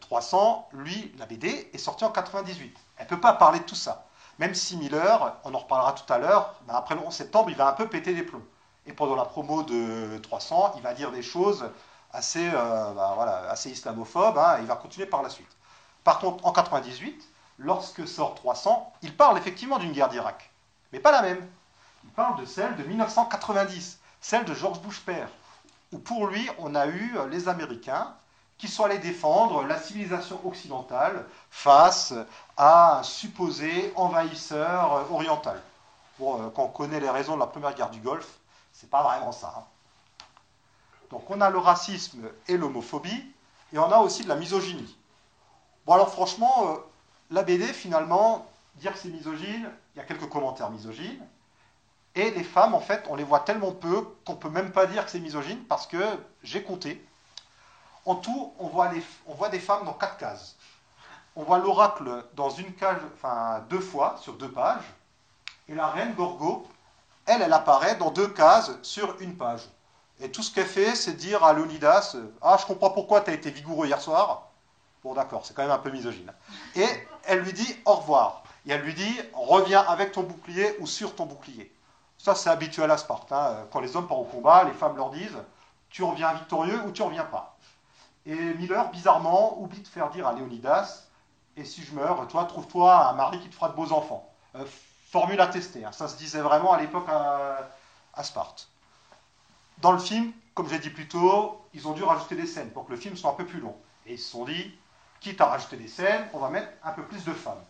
300, 0.00 0.68
lui, 0.72 1.12
la 1.18 1.26
BD 1.26 1.70
est 1.72 1.78
sortie 1.78 2.04
en 2.04 2.10
98. 2.10 2.76
Elle 2.96 3.04
ne 3.04 3.08
peut 3.08 3.20
pas 3.20 3.32
parler 3.34 3.60
de 3.60 3.64
tout 3.64 3.74
ça. 3.74 4.07
Même 4.38 4.54
si 4.54 4.76
Miller, 4.76 5.36
on 5.44 5.52
en 5.54 5.58
reparlera 5.58 5.92
tout 5.92 6.10
à 6.12 6.18
l'heure, 6.18 6.54
ben, 6.66 6.74
après 6.74 6.94
le 6.94 7.00
11 7.00 7.12
septembre, 7.12 7.50
il 7.50 7.56
va 7.56 7.68
un 7.68 7.72
peu 7.72 7.88
péter 7.88 8.12
les 8.14 8.22
plombs. 8.22 8.44
Et 8.86 8.92
pendant 8.92 9.16
la 9.16 9.24
promo 9.24 9.62
de 9.64 10.18
300, 10.18 10.74
il 10.76 10.82
va 10.82 10.94
dire 10.94 11.10
des 11.10 11.22
choses 11.22 11.68
assez, 12.12 12.48
euh, 12.48 12.94
ben, 12.94 13.14
voilà, 13.14 13.50
assez 13.50 13.70
islamophobes, 13.70 14.38
hein, 14.38 14.58
et 14.58 14.60
il 14.62 14.66
va 14.66 14.76
continuer 14.76 15.06
par 15.06 15.22
la 15.22 15.28
suite. 15.28 15.50
Par 16.04 16.20
contre, 16.20 16.46
en 16.46 16.52
98, 16.52 17.28
lorsque 17.58 18.06
sort 18.06 18.34
300, 18.36 18.92
il 19.02 19.16
parle 19.16 19.36
effectivement 19.38 19.78
d'une 19.78 19.92
guerre 19.92 20.08
d'Irak, 20.08 20.50
mais 20.92 21.00
pas 21.00 21.10
la 21.10 21.22
même. 21.22 21.46
Il 22.04 22.10
parle 22.10 22.40
de 22.40 22.46
celle 22.46 22.76
de 22.76 22.84
1990, 22.84 23.98
celle 24.20 24.44
de 24.44 24.54
George 24.54 24.80
Bush 24.80 25.00
père, 25.00 25.28
où 25.92 25.98
pour 25.98 26.28
lui, 26.28 26.48
on 26.58 26.76
a 26.76 26.86
eu 26.86 27.16
les 27.28 27.48
Américains 27.48 28.14
qui 28.58 28.66
sont 28.68 28.84
allés 28.84 28.98
défendre 28.98 29.62
la 29.62 29.80
civilisation 29.80 30.40
occidentale 30.44 31.24
face 31.50 32.12
à 32.56 32.98
un 32.98 33.02
supposé 33.04 33.92
envahisseur 33.94 35.10
oriental. 35.12 35.62
Bon, 36.18 36.42
euh, 36.42 36.50
quand 36.50 36.64
on 36.64 36.68
connaît 36.68 37.00
les 37.00 37.08
raisons 37.08 37.34
de 37.34 37.40
la 37.40 37.46
première 37.46 37.74
guerre 37.74 37.90
du 37.90 38.00
Golfe, 38.00 38.38
c'est 38.72 38.90
pas 38.90 39.02
vraiment 39.02 39.32
ça. 39.32 39.54
Hein. 39.56 39.64
Donc 41.10 41.30
on 41.30 41.40
a 41.40 41.50
le 41.50 41.58
racisme 41.58 42.28
et 42.48 42.56
l'homophobie, 42.56 43.24
et 43.72 43.78
on 43.78 43.90
a 43.90 43.98
aussi 43.98 44.24
de 44.24 44.28
la 44.28 44.34
misogynie. 44.34 44.96
Bon 45.86 45.94
alors 45.94 46.10
franchement, 46.10 46.72
euh, 46.72 46.76
la 47.30 47.44
BD 47.44 47.64
finalement, 47.66 48.46
dire 48.76 48.92
que 48.92 48.98
c'est 48.98 49.08
misogyne, 49.08 49.70
il 49.94 49.98
y 49.98 50.00
a 50.00 50.04
quelques 50.04 50.28
commentaires 50.28 50.70
misogynes, 50.70 51.24
et 52.16 52.32
les 52.32 52.42
femmes 52.42 52.74
en 52.74 52.80
fait, 52.80 53.04
on 53.08 53.14
les 53.14 53.24
voit 53.24 53.40
tellement 53.40 53.72
peu 53.72 54.02
qu'on 54.24 54.34
peut 54.34 54.50
même 54.50 54.72
pas 54.72 54.86
dire 54.86 55.04
que 55.04 55.10
c'est 55.10 55.20
misogyne, 55.20 55.62
parce 55.68 55.86
que 55.86 56.02
j'ai 56.42 56.64
compté, 56.64 57.02
en 58.08 58.14
tout, 58.14 58.54
on 58.58 58.68
voit, 58.68 58.88
des 59.50 59.60
femmes 59.60 59.84
dans 59.84 59.92
quatre 59.92 60.16
cases. 60.16 60.56
On 61.36 61.42
voit 61.42 61.58
l'oracle 61.58 62.24
dans 62.34 62.48
une 62.48 62.74
case, 62.74 63.00
enfin 63.14 63.62
deux 63.68 63.80
fois 63.80 64.16
sur 64.20 64.32
deux 64.34 64.50
pages, 64.50 64.84
et 65.68 65.74
la 65.74 65.88
reine 65.88 66.14
Gorgo, 66.14 66.66
elle, 67.26 67.42
elle 67.42 67.52
apparaît 67.52 67.96
dans 67.96 68.10
deux 68.10 68.28
cases 68.28 68.72
sur 68.82 69.20
une 69.20 69.36
page. 69.36 69.68
Et 70.20 70.30
tout 70.30 70.42
ce 70.42 70.52
qu'elle 70.52 70.66
fait, 70.66 70.96
c'est 70.96 71.12
dire 71.12 71.44
à 71.44 71.52
Leonidas 71.52 72.16
Ah, 72.40 72.56
je 72.58 72.64
comprends 72.64 72.90
pourquoi 72.90 73.20
tu 73.20 73.30
as 73.30 73.34
été 73.34 73.50
vigoureux 73.50 73.86
hier 73.86 74.00
soir. 74.00 74.48
Bon, 75.04 75.12
d'accord, 75.12 75.44
c'est 75.44 75.54
quand 75.54 75.62
même 75.62 75.70
un 75.70 75.78
peu 75.78 75.90
misogyne. 75.90 76.32
Et 76.74 76.86
elle 77.24 77.40
lui 77.40 77.52
dit 77.52 77.76
au 77.84 77.94
revoir. 77.94 78.42
Et 78.66 78.72
elle 78.72 78.80
lui 78.80 78.94
dit 78.94 79.20
Reviens 79.34 79.82
avec 79.82 80.12
ton 80.12 80.22
bouclier 80.22 80.76
ou 80.80 80.86
sur 80.86 81.14
ton 81.14 81.26
bouclier. 81.26 81.70
Ça, 82.16 82.34
c'est 82.34 82.48
habituel 82.48 82.90
à 82.90 82.96
Sparte. 82.96 83.30
Hein. 83.30 83.66
Quand 83.70 83.80
les 83.80 83.94
hommes 83.94 84.08
partent 84.08 84.20
au 84.20 84.24
combat, 84.24 84.64
les 84.64 84.72
femmes 84.72 84.96
leur 84.96 85.10
disent 85.10 85.38
Tu 85.90 86.02
reviens 86.02 86.32
victorieux 86.32 86.80
ou 86.86 86.90
tu 86.90 87.02
reviens 87.02 87.24
pas? 87.24 87.54
Et 88.28 88.54
Miller, 88.54 88.90
bizarrement, 88.90 89.58
oublie 89.58 89.80
de 89.80 89.88
faire 89.88 90.10
dire 90.10 90.26
à 90.26 90.34
Léonidas 90.34 91.08
Et 91.56 91.64
si 91.64 91.82
je 91.82 91.94
meurs, 91.94 92.28
toi, 92.28 92.44
trouve-toi 92.44 93.08
un 93.08 93.14
mari 93.14 93.40
qui 93.40 93.48
te 93.48 93.54
fera 93.54 93.70
de 93.70 93.74
beaux 93.74 93.90
enfants. 93.90 94.30
Euh, 94.54 94.66
formule 95.10 95.40
à 95.40 95.46
tester. 95.46 95.86
Hein. 95.86 95.92
Ça 95.92 96.08
se 96.08 96.18
disait 96.18 96.42
vraiment 96.42 96.74
à 96.74 96.78
l'époque 96.78 97.08
à, 97.08 98.22
Sparte. 98.22 98.68
Dans 99.78 99.92
le 99.92 99.98
film, 99.98 100.30
comme 100.52 100.68
j'ai 100.68 100.78
dit 100.78 100.90
plus 100.90 101.08
tôt, 101.08 101.64
ils 101.72 101.88
ont 101.88 101.92
dû 101.92 102.02
rajouter 102.02 102.36
des 102.36 102.46
scènes 102.46 102.70
pour 102.70 102.84
que 102.84 102.90
le 102.90 102.98
film 102.98 103.16
soit 103.16 103.30
un 103.30 103.34
peu 103.34 103.46
plus 103.46 103.60
long. 103.60 103.74
Et 104.04 104.14
ils 104.14 104.18
se 104.18 104.30
sont 104.30 104.44
dit 104.44 104.76
quitte 105.20 105.40
à 105.40 105.46
rajouter 105.46 105.76
des 105.76 105.88
scènes, 105.88 106.28
on 106.34 106.38
va 106.38 106.50
mettre 106.50 106.68
un 106.84 106.92
peu 106.92 107.04
plus 107.04 107.24
de 107.24 107.32
femmes. 107.32 107.62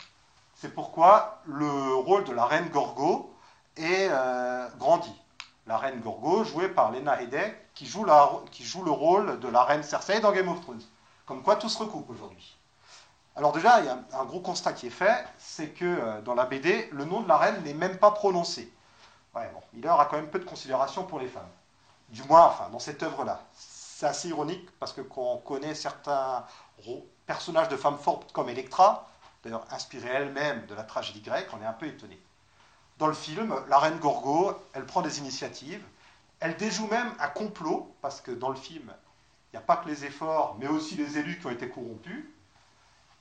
C'est 0.55 0.75
pourquoi 0.75 1.41
le 1.45 1.95
rôle 1.95 2.25
de 2.25 2.33
la 2.33 2.47
reine 2.47 2.69
Gorgo 2.71 3.33
est 3.77 4.09
euh, 4.11 4.69
grandi 4.79 5.13
la 5.69 5.77
reine 5.77 6.01
Gorgo, 6.01 6.45
jouée 6.45 6.69
par 6.69 6.91
Lena 6.91 7.21
Headey, 7.21 7.55
qui 7.75 7.87
joue, 7.87 8.05
le 8.05 8.91
rôle 8.91 9.39
de 9.39 9.49
la 9.49 9.63
reine 9.63 9.83
Cersei 9.83 10.21
dans 10.21 10.33
Game 10.33 10.49
of 10.49 10.61
Thrones. 10.63 10.83
Comme 11.27 11.43
quoi 11.43 11.57
tout 11.57 11.69
se 11.69 11.79
recoupe 11.79 12.09
aujourd'hui. 12.09 12.57
Alors 13.37 13.53
déjà, 13.53 13.81
il 13.81 13.87
y 13.87 13.89
a 13.89 13.99
un 14.15 14.25
gros 14.25 14.41
constat 14.41 14.73
qui 14.73 14.87
est 14.87 14.91
fait, 14.91 15.25
c'est 15.39 15.69
que 15.69 15.85
euh, 15.85 16.21
dans 16.23 16.35
la 16.35 16.47
BD, 16.47 16.89
le 16.91 17.05
nom 17.05 17.21
de 17.21 17.29
la 17.29 17.37
reine 17.37 17.63
n'est 17.63 17.75
même 17.75 17.99
pas 17.99 18.11
prononcé. 18.11 18.73
Bon, 19.35 19.41
Miller 19.75 20.01
a 20.01 20.07
quand 20.07 20.17
même 20.17 20.31
peu 20.31 20.41
de 20.41 20.45
considération 20.45 21.05
pour 21.05 21.21
les 21.21 21.29
femmes. 21.29 21.51
Du 22.09 22.25
moins, 22.25 22.47
enfin, 22.47 22.69
dans 22.71 22.81
cette 22.81 23.03
œuvre-là. 23.03 23.41
C'est 23.55 24.07
assez 24.07 24.29
ironique 24.31 24.69
parce 24.81 24.93
que 24.93 25.03
quand 25.03 25.23
on 25.23 25.37
connaît 25.37 25.75
certains 25.75 26.45
personnages 27.27 27.69
de 27.69 27.77
femmes 27.77 27.99
fortes 27.99 28.33
comme 28.33 28.49
Electra, 28.49 29.09
d'ailleurs 29.45 29.67
inspirée 29.71 30.09
elle-même 30.09 30.67
de 30.67 30.75
la 30.75 30.83
tragédie 30.83 31.21
grecque, 31.21 31.49
on 31.53 31.63
est 31.63 31.67
un 31.67 31.73
peu 31.75 31.87
étonné. 31.87 32.19
Dans 32.99 33.07
le 33.07 33.15
film, 33.15 33.55
la 33.69 33.79
reine 33.79 33.99
Gorgo, 33.99 34.53
elle 34.73 34.85
prend 34.85 35.03
des 35.03 35.19
initiatives, 35.19 35.83
elle 36.41 36.57
déjoue 36.57 36.89
même 36.89 37.13
un 37.21 37.29
complot, 37.29 37.95
parce 38.03 38.21
que 38.21 38.33
dans 38.33 38.49
le 38.49 38.57
film, 38.57 38.93
il 39.53 39.57
n'y 39.57 39.59
a 39.59 39.67
pas 39.67 39.77
que 39.77 39.89
les 39.89 40.05
efforts, 40.05 40.57
mais 40.59 40.67
aussi 40.67 40.97
les 40.97 41.17
élus 41.17 41.39
qui 41.39 41.47
ont 41.47 41.51
été 41.51 41.69
corrompus. 41.69 42.25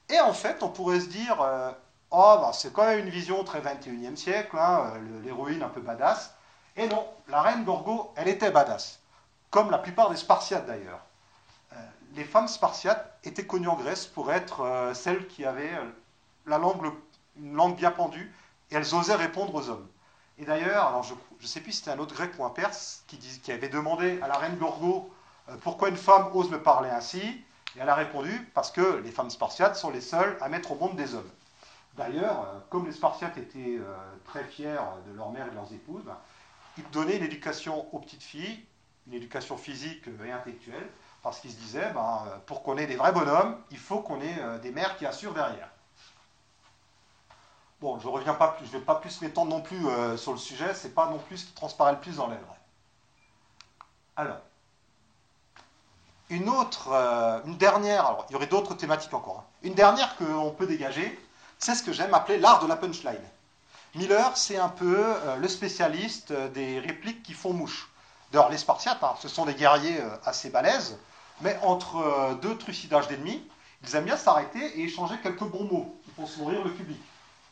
Et 0.10 0.20
en 0.20 0.34
fait, 0.34 0.64
on 0.64 0.70
pourrait 0.70 1.00
se 1.00 1.08
dire, 1.08 1.40
euh, 1.42 1.72
oh, 2.10 2.38
bah, 2.42 2.52
c'est 2.54 2.74
quand 2.74 2.86
même 2.86 3.00
une 3.00 3.10
vision 3.10 3.44
très 3.44 3.62
21e 3.62 4.16
siècle, 4.16 4.58
hein, 4.58 4.94
euh, 4.96 5.22
l'héroïne 5.24 5.62
un 5.62 5.70
peu 5.70 5.82
badass. 5.82 6.34
Et 6.76 6.88
non, 6.88 7.08
la 7.28 7.42
reine 7.44 7.64
Gorgo, 7.64 8.14
elle 8.16 8.28
était 8.28 8.52
badass, 8.52 9.00
comme 9.52 9.70
la 9.70 9.78
plupart 9.78 10.10
des 10.10 10.18
Spartiates 10.18 10.66
d'ailleurs. 10.66 11.02
Euh, 11.74 11.76
les 12.16 12.24
femmes 12.24 12.48
spartiates 12.48 13.20
étaient 13.24 13.46
connues 13.46 13.68
en 13.68 13.76
Grèce 13.76 14.08
pour 14.08 14.32
être 14.32 14.92
celles 14.96 15.28
qui 15.28 15.46
avaient 15.46 15.78
la 16.48 16.60
une 17.40 17.56
langue 17.56 17.76
bien 17.76 17.92
pendue, 17.92 18.34
et 18.72 18.76
elles 18.76 18.96
osaient 18.96 19.16
répondre 19.16 19.54
aux 19.56 19.70
hommes. 19.70 19.88
Et 20.38 20.46
d'ailleurs, 20.46 20.88
alors 20.88 21.04
je 21.04 21.14
ne 21.14 21.48
sais 21.48 21.62
plus 21.62 21.72
si 21.72 21.80
c'était 21.80 21.92
un 21.92 22.00
autre 22.00 22.14
grec 22.14 22.32
ou 22.38 22.46
un 22.46 22.50
perse 22.50 23.04
qui, 23.08 23.52
avait 23.52 23.70
demandé 23.70 24.20
à 24.22 24.28
la 24.28 24.38
reine 24.38 24.58
Gorgo 24.58 25.12
pourquoi 25.62 25.90
une 25.90 25.98
femme 25.98 26.30
ose 26.34 26.52
me 26.52 26.62
parler 26.62 26.90
ainsi? 26.90 27.22
Et 27.22 27.80
elle 27.80 27.90
a 27.90 27.96
répondu 27.96 28.50
parce 28.54 28.72
que 28.72 29.02
les 29.04 29.12
femmes 29.12 29.30
spartiates 29.30 29.76
sont 29.76 29.90
les 29.90 30.02
seules 30.02 30.38
à 30.42 30.50
mettre 30.50 30.72
au 30.72 30.76
monde 30.76 30.96
des 30.96 31.16
hommes. 31.16 31.30
D'ailleurs, 31.98 32.42
euh, 32.42 32.60
comme 32.70 32.86
les 32.86 32.92
Spartiates 32.92 33.38
étaient 33.38 33.78
euh, 33.80 33.96
très 34.26 34.44
fiers 34.44 34.78
de 35.08 35.18
leur 35.18 35.32
mère 35.32 35.48
et 35.48 35.50
de 35.50 35.56
leurs 35.56 35.74
épouses, 35.74 36.04
ben, 36.06 36.18
ils 36.78 36.88
donnaient 36.92 37.18
une 37.18 37.24
éducation 37.24 37.94
aux 37.94 38.00
petites 38.00 38.24
filles, 38.24 38.64
une 39.08 39.16
éducation 39.16 39.58
physique 39.58 40.06
et 40.24 40.32
intellectuelle, 40.32 40.88
parce 41.24 41.40
qu'ils 41.40 41.52
se 41.52 41.58
disaient, 41.58 41.92
ben, 41.94 42.24
euh, 42.28 42.38
pour 42.46 42.62
qu'on 42.62 42.78
ait 42.78 42.86
des 42.86 42.96
vrais 42.96 43.12
bonhommes, 43.12 43.58
il 43.72 43.80
faut 43.80 44.00
qu'on 44.00 44.22
ait 44.22 44.60
des 44.62 44.72
mères 44.72 44.96
qui 44.98 45.08
assurent 45.08 45.34
derrière. 45.34 45.70
Bon, 47.80 48.00
je 48.00 48.08
reviens 48.08 48.34
pas 48.34 48.50
plus, 48.50 48.66
je 48.66 48.72
vais 48.72 48.80
pas 48.80 48.96
plus 48.96 49.22
m'étendre 49.22 49.52
non 49.52 49.62
plus 49.62 49.86
sur 50.18 50.32
le 50.32 50.40
sujet, 50.40 50.74
c'est 50.74 50.96
pas 50.96 51.08
non 51.10 51.20
plus 51.20 51.38
ce 51.38 51.46
qui 51.46 51.54
transparaît 51.54 51.92
le 51.92 52.00
plus 52.00 52.16
dans 52.16 52.28
l'œuvre. 52.28 52.56
Alors, 54.16 54.38
une 56.30 56.50
autre, 56.50 56.90
euh, 56.92 57.40
une 57.46 57.56
dernière, 57.58 58.06
alors 58.06 58.26
il 58.30 58.34
y 58.34 58.36
aurait 58.36 58.48
d'autres 58.48 58.74
thématiques 58.74 59.14
encore, 59.14 59.46
hein. 59.46 59.52
une 59.64 59.76
dernière 59.76 60.18
qu'on 60.18 60.52
peut 60.52 60.68
dégager, 60.68 61.18
c'est 61.58 61.74
ce 61.74 61.84
que 61.84 61.94
j'aime 61.94 62.14
appeler 62.14 62.38
l'art 62.38 62.62
de 62.62 62.68
la 62.68 62.76
punchline. 62.76 63.16
Miller, 63.96 64.36
c'est 64.36 64.58
un 64.58 64.68
peu 64.68 64.98
euh, 64.98 65.38
le 65.38 65.48
spécialiste 65.48 66.32
euh, 66.32 66.50
des 66.50 66.80
répliques 66.80 67.24
qui 67.24 67.34
font 67.34 67.54
mouche. 67.54 67.90
D'ailleurs, 68.32 68.50
les 68.50 68.58
Spartiates, 68.58 69.02
hein, 69.04 69.14
ce 69.22 69.30
sont 69.30 69.46
des 69.46 69.54
guerriers 69.54 70.02
assez 70.26 70.50
balèzes, 70.50 70.98
mais 71.40 71.58
entre 71.62 72.36
deux 72.42 72.58
trucidages 72.58 73.08
d'ennemis, 73.08 73.42
ils 73.84 73.96
aiment 73.96 74.04
bien 74.04 74.18
s'arrêter 74.18 74.60
et 74.60 74.84
échanger 74.84 75.16
quelques 75.24 75.46
bons 75.46 75.64
mots 75.64 75.96
pour 76.18 76.28
sourire 76.28 76.62
le 76.62 76.74
public. 76.74 77.00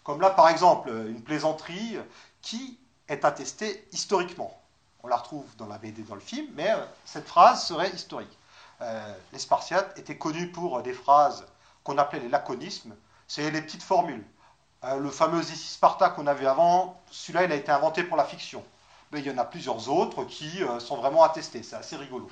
Comme 0.06 0.22
là, 0.22 0.30
par 0.30 0.48
exemple, 0.48 0.90
une 0.90 1.22
plaisanterie 1.22 1.98
qui 2.42 2.80
est 3.10 3.26
attestée 3.26 3.88
historiquement. 3.92 4.58
On 5.04 5.08
la 5.08 5.18
retrouve 5.18 5.46
dans 5.58 5.66
la 5.66 5.78
BD, 5.78 6.04
dans 6.04 6.16
le 6.16 6.22
film, 6.22 6.48
mais 6.56 6.72
cette 7.04 7.28
phrase 7.28 7.66
serait 7.66 7.90
historique. 7.90 8.38
Euh, 8.82 9.14
les 9.34 9.40
Spartiates 9.40 9.98
étaient 9.98 10.18
connus 10.18 10.52
pour 10.52 10.82
des 10.82 10.94
phrases 10.94 11.46
qu'on 11.84 11.98
appelait 11.98 12.20
les 12.20 12.30
laconismes, 12.30 12.96
c'est 13.28 13.50
les 13.50 13.62
petites 13.62 13.84
formules. 13.84 14.26
Euh, 14.84 14.98
le 15.00 15.10
fameux 15.10 15.42
ici 15.42 15.56
Sparta 15.56 16.10
qu'on 16.10 16.28
avait 16.28 16.46
avant, 16.46 17.02
celui-là 17.10 17.46
il 17.46 17.52
a 17.52 17.56
été 17.56 17.72
inventé 17.72 18.04
pour 18.04 18.18
la 18.18 18.26
fiction. 18.26 18.64
Mais 19.12 19.22
il 19.22 19.26
y 19.26 19.32
en 19.32 19.38
a 19.38 19.46
plusieurs 19.46 19.90
autres 19.90 20.26
qui 20.26 20.64
euh, 20.64 20.80
sont 20.80 20.98
vraiment 20.98 21.24
attestés, 21.24 21.64
c'est 21.64 21.76
assez 21.76 21.96
rigolo. 21.96 22.30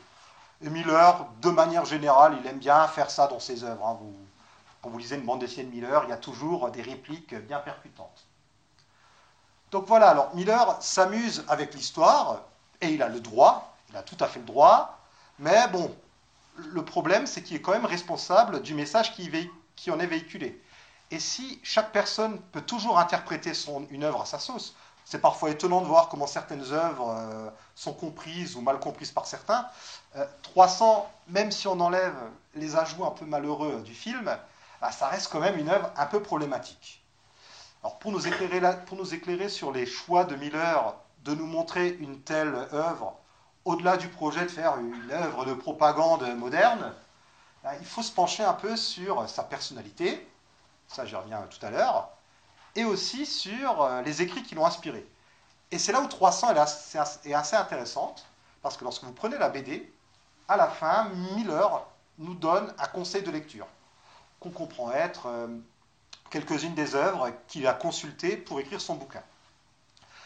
Et 0.61 0.69
Miller, 0.69 1.25
de 1.41 1.49
manière 1.49 1.85
générale, 1.85 2.37
il 2.39 2.47
aime 2.47 2.59
bien 2.59 2.87
faire 2.87 3.09
ça 3.09 3.27
dans 3.27 3.39
ses 3.39 3.63
œuvres. 3.63 3.85
Hein. 3.85 3.99
Quand 4.83 4.89
vous 4.89 4.97
lisez 4.97 5.15
une 5.15 5.23
bande 5.23 5.39
dessinée 5.39 5.63
de 5.63 5.71
Miller, 5.73 6.03
il 6.03 6.09
y 6.09 6.13
a 6.13 6.17
toujours 6.17 6.69
des 6.69 6.81
répliques 6.81 7.33
bien 7.33 7.59
percutantes. 7.59 8.27
Donc 9.71 9.87
voilà, 9.87 10.09
alors 10.09 10.35
Miller 10.35 10.77
s'amuse 10.81 11.45
avec 11.47 11.73
l'histoire, 11.73 12.41
et 12.81 12.89
il 12.89 13.01
a 13.01 13.07
le 13.07 13.21
droit, 13.21 13.75
il 13.89 13.95
a 13.95 14.03
tout 14.03 14.17
à 14.19 14.27
fait 14.27 14.39
le 14.39 14.45
droit, 14.45 14.99
mais 15.39 15.69
bon, 15.69 15.95
le 16.57 16.83
problème, 16.83 17.25
c'est 17.27 17.41
qu'il 17.41 17.55
est 17.55 17.61
quand 17.61 17.71
même 17.71 17.85
responsable 17.85 18.61
du 18.61 18.75
message 18.75 19.13
qui, 19.15 19.89
en 19.89 19.99
est 19.99 20.05
véhiculé. 20.05 20.61
Et 21.11 21.19
si 21.19 21.61
chaque 21.63 21.93
personne 21.93 22.37
peut 22.51 22.61
toujours 22.61 22.99
interpréter 22.99 23.53
une 23.89 24.03
œuvre 24.03 24.21
à 24.21 24.25
sa 24.25 24.37
sauce, 24.37 24.75
c'est 25.05 25.19
parfois 25.19 25.49
étonnant 25.49 25.79
de 25.79 25.85
voir 25.85 26.09
comment 26.09 26.27
certaines 26.27 26.71
œuvres 26.71 27.09
euh, 27.09 27.49
sont 27.75 27.93
comprises 27.93 28.55
ou 28.55 28.61
mal 28.61 28.79
comprises 28.79 29.11
par 29.11 29.25
certains. 29.27 29.65
300, 30.43 30.97
euh, 30.97 31.31
même 31.31 31.51
si 31.51 31.67
on 31.67 31.79
enlève 31.79 32.15
les 32.55 32.75
ajouts 32.75 33.05
un 33.05 33.11
peu 33.11 33.25
malheureux 33.25 33.81
du 33.81 33.93
film, 33.93 34.37
bah, 34.83 34.91
ça 34.91 35.07
reste 35.07 35.31
quand 35.31 35.39
même 35.39 35.57
une 35.57 35.69
œuvre 35.69 35.89
un 35.95 36.05
peu 36.05 36.21
problématique. 36.21 37.01
Alors 37.81 37.99
pour 37.99 38.11
nous, 38.11 38.27
éclairer 38.27 38.59
pour 38.85 38.97
nous 38.97 39.13
éclairer 39.13 39.47
sur 39.47 39.71
les 39.71 39.85
choix 39.85 40.25
de 40.25 40.35
Miller 40.35 40.93
de 41.23 41.33
nous 41.33 41.45
montrer 41.45 41.87
une 42.01 42.19
telle 42.19 42.53
œuvre 42.73 43.17
au-delà 43.63 43.95
du 43.95 44.09
projet 44.09 44.41
de 44.41 44.51
faire 44.51 44.77
une 44.79 45.09
œuvre 45.09 45.45
de 45.45 45.53
propagande 45.53 46.27
moderne, 46.35 46.93
ben, 47.63 47.71
il 47.79 47.85
faut 47.85 48.01
se 48.01 48.11
pencher 48.11 48.43
un 48.43 48.51
peu 48.51 48.75
sur 48.75 49.29
sa 49.29 49.43
personnalité, 49.43 50.27
ça 50.89 51.05
j'y 51.05 51.15
reviens 51.15 51.41
tout 51.43 51.65
à 51.65 51.69
l'heure, 51.69 52.09
et 52.75 52.83
aussi 52.83 53.25
sur 53.25 53.83
euh, 53.83 54.01
les 54.01 54.21
écrits 54.21 54.43
qui 54.43 54.53
l'ont 54.53 54.65
inspiré. 54.65 55.07
Et 55.71 55.79
c'est 55.79 55.93
là 55.93 56.01
où 56.01 56.07
300 56.07 56.55
est 56.55 57.33
assez 57.33 57.55
intéressante, 57.55 58.25
parce 58.61 58.75
que 58.75 58.83
lorsque 58.83 59.05
vous 59.05 59.13
prenez 59.13 59.37
la 59.37 59.47
BD, 59.47 59.89
à 60.49 60.57
la 60.57 60.67
fin, 60.67 61.07
Miller 61.37 61.85
nous 62.17 62.33
donne 62.33 62.73
un 62.77 62.87
conseil 62.87 63.23
de 63.23 63.31
lecture, 63.31 63.65
qu'on 64.43 64.49
comprend 64.51 64.91
être 64.91 65.27
euh, 65.27 65.47
quelques-unes 66.29 66.75
des 66.75 66.95
œuvres 66.95 67.31
qu'il 67.47 67.65
a 67.65 67.73
consultées 67.73 68.35
pour 68.35 68.59
écrire 68.59 68.81
son 68.81 68.95
bouquin. 68.95 69.23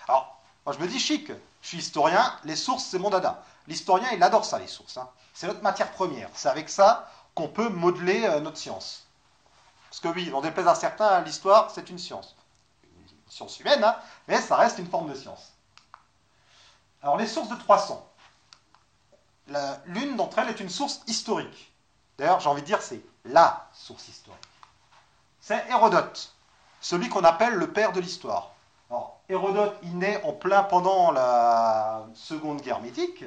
Alors, 0.08 0.42
moi 0.66 0.74
je 0.74 0.80
me 0.80 0.88
dis 0.88 1.00
chic, 1.00 1.32
je 1.62 1.68
suis 1.68 1.78
historien, 1.78 2.34
les 2.44 2.56
sources, 2.56 2.86
c'est 2.86 3.00
mon 3.00 3.12
dada. 3.12 3.44
L'historien, 3.68 4.10
il 4.12 4.24
adore 4.24 4.46
ça, 4.46 4.58
les 4.58 4.68
sources. 4.68 4.98
Hein. 4.98 5.08
C'est 5.34 5.48
notre 5.48 5.62
matière 5.62 5.92
première. 5.92 6.30
C'est 6.34 6.50
avec 6.50 6.70
ça 6.70 7.12
qu'on 7.36 7.48
peut 7.48 7.70
modeler 7.70 8.24
euh, 8.26 8.40
notre 8.40 8.58
science. 8.58 9.06
Parce 9.90 10.00
que 10.00 10.08
oui, 10.08 10.32
on 10.34 10.42
déplaise 10.42 10.68
à 10.68 10.76
certains, 10.76 11.22
l'histoire, 11.22 11.70
c'est 11.72 11.90
une 11.90 12.00
science. 12.00 12.36
Une 12.84 13.32
science 13.32 13.60
humaine, 13.60 13.84
hein, 13.84 13.96
mais 14.28 14.42
ça 14.42 14.56
reste 14.56 14.80
une 14.80 14.90
forme 14.90 15.10
de 15.10 15.16
science. 15.16 15.54
Alors, 17.04 17.18
les 17.18 17.28
sources 17.28 17.50
de 17.50 17.56
300. 17.56 18.04
L'une 19.86 20.16
d'entre 20.16 20.40
elles 20.40 20.50
est 20.50 20.60
une 20.60 20.70
source 20.70 21.02
historique. 21.08 21.72
D'ailleurs, 22.18 22.40
j'ai 22.40 22.50
envie 22.50 22.62
de 22.62 22.66
dire, 22.68 22.82
c'est 22.82 23.02
la 23.28 23.68
source 23.74 24.08
historique. 24.08 24.40
C'est 25.40 25.66
Hérodote, 25.70 26.34
celui 26.82 27.10
qu'on 27.10 27.24
appelle 27.24 27.54
le 27.54 27.72
père 27.72 27.92
de 27.92 28.00
l'histoire. 28.00 28.52
Alors, 28.90 29.20
Hérodote, 29.30 29.78
il 29.84 29.98
naît 29.98 30.22
en 30.24 30.34
plein 30.34 30.64
pendant 30.64 31.12
la 31.12 32.06
Seconde 32.14 32.62
Guerre 32.62 32.82
médique, 32.82 33.24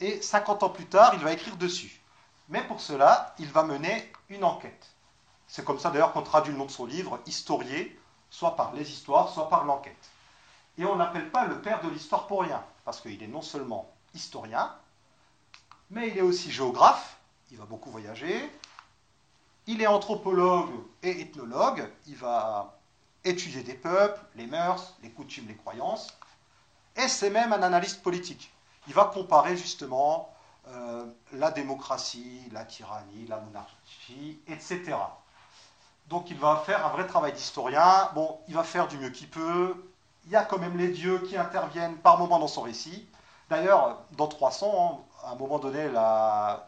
et 0.00 0.20
50 0.22 0.62
ans 0.62 0.70
plus 0.70 0.86
tard, 0.86 1.12
il 1.14 1.20
va 1.20 1.32
écrire 1.32 1.56
dessus. 1.56 2.00
Mais 2.48 2.62
pour 2.62 2.80
cela, 2.80 3.34
il 3.38 3.50
va 3.50 3.62
mener 3.62 4.10
une 4.28 4.44
enquête. 4.44 4.90
C'est 5.46 5.64
comme 5.64 5.78
ça 5.78 5.90
d'ailleurs 5.90 6.12
qu'on 6.12 6.22
traduit 6.22 6.52
le 6.52 6.58
nom 6.58 6.66
de 6.66 6.70
son 6.70 6.86
livre, 6.86 7.18
Historier, 7.26 7.98
soit 8.30 8.56
par 8.56 8.72
les 8.72 8.90
histoires, 8.90 9.28
soit 9.28 9.48
par 9.48 9.64
l'enquête. 9.64 10.10
Et 10.78 10.84
on 10.84 10.96
n'appelle 10.96 11.30
pas 11.30 11.44
le 11.44 11.60
père 11.60 11.82
de 11.82 11.88
l'histoire 11.88 12.26
pour 12.26 12.42
rien, 12.42 12.62
parce 12.84 13.00
qu'il 13.00 13.22
est 13.22 13.28
non 13.28 13.42
seulement 13.42 13.90
historien, 14.14 14.72
mais 15.90 16.08
il 16.08 16.18
est 16.18 16.22
aussi 16.22 16.50
géographe, 16.50 17.18
il 17.50 17.58
va 17.58 17.64
beaucoup 17.64 17.90
voyager, 17.90 18.50
il 19.70 19.80
est 19.80 19.86
anthropologue 19.86 20.72
et 21.04 21.20
ethnologue, 21.20 21.88
il 22.08 22.16
va 22.16 22.76
étudier 23.22 23.62
des 23.62 23.74
peuples, 23.74 24.20
les 24.34 24.48
mœurs, 24.48 24.94
les 25.04 25.10
coutumes, 25.10 25.46
les 25.46 25.54
croyances, 25.54 26.08
et 26.96 27.06
c'est 27.06 27.30
même 27.30 27.52
un 27.52 27.62
analyste 27.62 28.02
politique. 28.02 28.52
Il 28.88 28.94
va 28.94 29.04
comparer 29.04 29.56
justement 29.56 30.34
euh, 30.66 31.06
la 31.32 31.52
démocratie, 31.52 32.42
la 32.50 32.64
tyrannie, 32.64 33.28
la 33.28 33.38
monarchie, 33.38 34.40
etc. 34.48 34.96
Donc 36.08 36.30
il 36.30 36.38
va 36.38 36.56
faire 36.66 36.84
un 36.84 36.88
vrai 36.88 37.06
travail 37.06 37.32
d'historien. 37.32 38.10
Bon, 38.16 38.40
il 38.48 38.54
va 38.54 38.64
faire 38.64 38.88
du 38.88 38.98
mieux 38.98 39.10
qu'il 39.10 39.30
peut. 39.30 39.76
Il 40.24 40.32
y 40.32 40.36
a 40.36 40.42
quand 40.42 40.58
même 40.58 40.76
les 40.76 40.88
dieux 40.88 41.20
qui 41.20 41.36
interviennent 41.36 41.96
par 41.98 42.18
moments 42.18 42.40
dans 42.40 42.48
son 42.48 42.62
récit. 42.62 43.08
D'ailleurs, 43.48 44.02
dans 44.12 44.26
300, 44.26 45.06
à 45.22 45.30
un 45.30 45.34
moment 45.36 45.60
donné, 45.60 45.88
la 45.88 46.66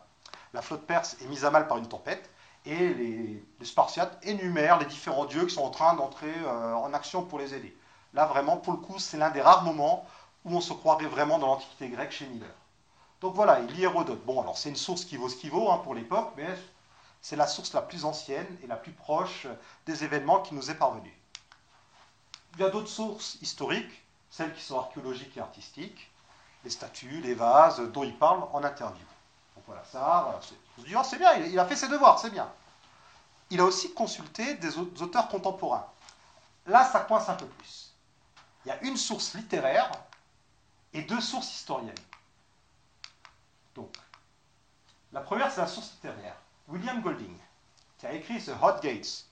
flotte 0.61 0.87
perse 0.87 1.17
est 1.21 1.27
mise 1.27 1.45
à 1.45 1.51
mal 1.51 1.67
par 1.67 1.79
une 1.79 1.89
tempête 1.89 2.32
et 2.65 2.95
les, 2.95 3.45
Spartiates 3.65 4.19
énumèrent 4.23 4.79
les 4.79 4.87
différents 4.87 5.25
dieux 5.25 5.47
qui 5.47 5.55
sont 5.55 5.63
en 5.63 5.71
train 5.71 5.95
d'entrer 5.95 6.35
euh, 6.45 6.75
en 6.75 6.93
action 6.95 7.25
pour 7.25 7.39
les 7.39 7.55
aider. 7.55 7.77
Là, 8.13 8.27
vraiment, 8.27 8.57
pour 8.57 8.73
le 8.73 8.79
coup, 8.79 8.99
c'est 8.99 9.17
l'un 9.17 9.31
des 9.31 9.41
rares 9.41 9.63
moments 9.63 10.05
où 10.45 10.57
on 10.57 10.61
se 10.61 10.73
croirait 10.73 11.07
vraiment 11.07 11.39
dans 11.39 11.47
l'Antiquité 11.47 11.89
grecque 11.89 12.13
chez 12.13 12.27
Miller. 12.27 12.55
Donc 13.21 13.35
voilà, 13.35 13.61
il 13.61 13.67
lit 13.69 13.85
Hérodote. 13.85 14.25
Bon, 14.25 14.41
alors 14.41 14.59
c'est 14.59 14.69
une 14.69 14.77
source 14.77 15.05
qui 15.05 15.17
vaut 15.17 15.29
ce 15.29 15.37
qui 15.37 15.49
vaut 15.49 15.71
hein, 15.71 15.79
pour 15.79 15.95
l'époque, 15.95 16.33
mais 16.37 16.49
c'est 17.21 17.37
la 17.37 17.47
source 17.47 17.73
la 17.73 17.83
plus 17.83 18.05
ancienne 18.05 18.59
et 18.65 18.67
la 18.67 18.77
plus 18.77 18.93
proche 18.93 19.47
des 19.87 20.03
événements 20.03 20.41
qui 20.41 20.55
nous 20.55 20.71
est 20.71 20.75
parvenue. 20.75 21.17
Il 22.55 22.61
y 22.61 22.65
a 22.65 22.71
d'autres 22.71 22.89
sources 22.89 23.39
historiques, 23.41 24.03
celles 24.29 24.53
qui 24.53 24.63
sont 24.63 24.79
archéologiques 24.79 25.37
et 25.37 25.41
artistiques. 25.41 26.11
les 26.65 26.71
statues, 26.71 27.21
les 27.21 27.35
vases 27.35 27.81
dont 27.93 28.05
il 28.05 28.17
parle 28.17 28.45
en 28.53 28.63
interview. 28.63 29.07
Voilà, 29.73 29.85
ça, 29.87 30.39
c'est- 30.43 31.19
bien, 31.19 31.33
il, 31.35 31.59
a 31.59 31.65
fait 31.65 31.77
ses 31.77 31.89
devoirs, 31.89 32.19
c'est 32.19 32.29
bien. 32.31 32.51
Il 33.49 33.59
a 33.61 33.65
aussi 33.65 33.95
consulté 33.95 34.55
des 34.57 34.77
au- 34.77 34.85
des 34.85 35.03
auteurs 35.03 35.29
contemporains. 35.29 35.87
Là, 36.67 36.85
ça 36.85 37.01
coince 37.01 37.29
un 37.31 37.35
peu 37.35 37.47
plus. 37.47 37.95
Il 38.65 38.69
y 38.69 38.71
a 38.71 38.83
une 38.83 38.97
source 38.99 39.35
littéraire 39.35 39.91
et 40.93 41.03
deux 41.03 41.21
sources 41.23 41.51
historiennes. 41.55 41.95
Donc, 43.75 43.97
la 45.13 45.23
première, 45.23 45.51
c'est 45.51 45.63
la 45.63 45.67
source 45.67 45.91
littéraire. 45.93 46.37
William 46.69 47.01
Golding, 47.01 47.37
qui 47.99 48.07
a 48.07 48.13
écrit 48.13 48.43
The 48.45 48.53
Hot 48.63 48.79
Gates, 48.83 49.25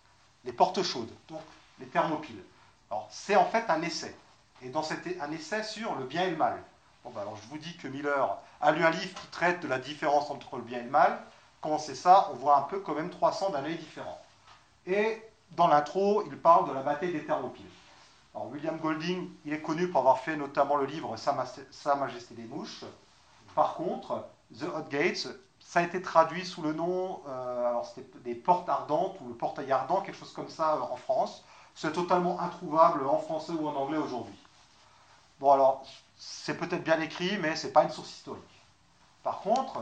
les 0.45 0.53
portes 0.55 0.83
chaudes, 0.83 1.15
donc 1.29 1.43
les 1.79 1.87
thermopiles. 1.87 2.43
Alors, 2.91 3.09
c'est 3.11 3.37
en 3.37 3.45
fait 3.45 3.69
un 3.69 3.83
essai. 3.83 4.17
Et 4.63 4.71
dans 4.71 4.83
cet 4.83 5.07
é- 5.07 5.21
un 5.21 5.31
essai 5.33 5.63
sur 5.65 5.95
le 5.97 6.05
bien 6.07 6.23
et 6.25 6.31
le 6.31 6.37
mal. 6.37 6.63
Bon, 7.05 7.11
bah, 7.11 7.23
alors, 7.23 7.37
je 7.37 7.49
vous 7.49 7.59
dis 7.59 7.77
que 7.77 7.89
Miller 7.89 8.37
a 8.61 8.73
lu 8.73 8.85
un 8.85 8.91
livre 8.91 9.15
qui 9.15 9.27
traite 9.29 9.61
de 9.61 9.69
la 9.69 9.79
différence 9.79 10.31
entre 10.31 10.57
le 10.57 10.63
bien 10.63 10.81
et 10.81 10.83
le 10.83 10.91
mal. 10.91 11.19
Quand 11.61 11.71
on 11.71 11.79
sait 11.79 11.95
ça, 11.95 12.29
on 12.33 12.37
voit 12.37 12.59
un 12.59 12.63
peu 12.63 12.81
quand 12.81 12.95
même 12.95 13.11
300 13.11 13.51
d'un 13.51 13.65
œil 13.65 13.77
différent. 13.77 14.21
Et 14.87 15.23
dans 15.53 15.67
l'intro, 15.67 16.23
il 16.27 16.37
parle 16.37 16.69
de 16.69 16.75
la 16.75 16.83
bataille 16.83 17.13
des 17.13 17.25
thermopiles. 17.25 17.65
Alors, 18.35 18.49
William 18.49 18.77
Golding, 18.79 19.29
il 19.45 19.53
est 19.53 19.63
connu 19.63 19.89
pour 19.89 20.01
avoir 20.01 20.21
fait 20.21 20.37
notamment 20.37 20.77
le 20.77 20.87
livre 20.87 21.17
Sa, 21.17 21.35
Sa 21.71 21.95
Majesté 21.97 22.35
des 22.35 22.45
Mouches. 22.45 22.85
Par 23.55 23.75
contre, 23.75 24.25
The 24.59 24.65
Hot 24.65 24.89
Gates, 24.91 25.29
ça 25.59 25.81
a 25.81 25.83
été 25.83 26.03
traduit 26.03 26.45
sous 26.45 26.63
le 26.63 26.73
nom, 26.73 27.21
euh, 27.29 27.69
alors 27.69 27.87
c'était 27.87 28.19
des 28.19 28.35
portes 28.35 28.69
ardentes 28.69 29.17
ou 29.21 29.29
le 29.29 29.35
portail 29.35 29.71
ardent, 29.71 30.01
quelque 30.01 30.19
chose 30.19 30.33
comme 30.33 30.49
ça 30.49 30.75
euh, 30.75 30.81
en 30.81 30.97
France. 30.97 31.45
C'est 31.75 31.93
totalement 31.93 32.41
introuvable 32.41 33.07
en 33.07 33.19
français 33.19 33.53
ou 33.53 33.69
en 33.69 33.75
anglais 33.75 33.99
aujourd'hui. 33.99 34.35
Bon 35.39 35.53
alors, 35.53 35.85
c'est 36.23 36.55
peut-être 36.59 36.85
bien 36.85 37.01
écrit, 37.01 37.39
mais 37.39 37.57
c'est 37.57 37.73
pas 37.73 37.83
une 37.85 37.91
source 37.91 38.11
historique. 38.11 38.45
Par 39.23 39.41
contre, 39.41 39.81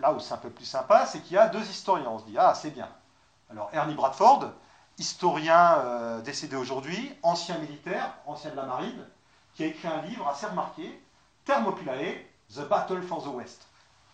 là 0.00 0.12
où 0.12 0.18
c'est 0.18 0.34
un 0.34 0.38
peu 0.38 0.50
plus 0.50 0.64
sympa, 0.64 1.06
c'est 1.06 1.20
qu'il 1.20 1.34
y 1.34 1.38
a 1.38 1.46
deux 1.46 1.62
historiens. 1.62 2.08
On 2.10 2.18
se 2.18 2.24
dit, 2.24 2.36
ah, 2.36 2.54
c'est 2.54 2.70
bien. 2.70 2.88
Alors, 3.50 3.70
Ernie 3.72 3.94
Bradford, 3.94 4.50
historien 4.98 5.78
euh, 5.78 6.20
décédé 6.22 6.56
aujourd'hui, 6.56 7.14
ancien 7.22 7.58
militaire, 7.58 8.12
ancien 8.26 8.50
de 8.50 8.56
la 8.56 8.64
marine, 8.64 9.06
qui 9.54 9.62
a 9.62 9.66
écrit 9.66 9.86
un 9.86 10.02
livre 10.02 10.26
assez 10.28 10.46
remarqué, 10.46 11.00
Thermopylae, 11.44 12.26
The 12.52 12.66
Battle 12.68 13.02
for 13.02 13.22
the 13.22 13.28
West. 13.28 13.66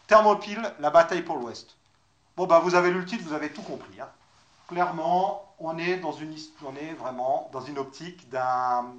Thermopyles, 0.07 0.75
la 0.79 0.91
bataille 0.91 1.23
pour 1.23 1.37
l'Ouest. 1.39 1.77
Bon, 2.37 2.47
bah, 2.47 2.59
vous 2.59 2.75
avez 2.75 2.91
lu 2.91 3.01
le 3.01 3.07
titre, 3.07 3.25
vous 3.25 3.33
avez 3.33 3.51
tout 3.51 3.63
compris. 3.63 3.99
hein. 3.99 4.09
Clairement, 4.69 5.55
on 5.59 5.79
est 5.79 5.97
vraiment 6.99 7.49
dans 7.53 7.61
une 7.63 7.79
optique 7.79 8.29
d'un- 8.29 8.95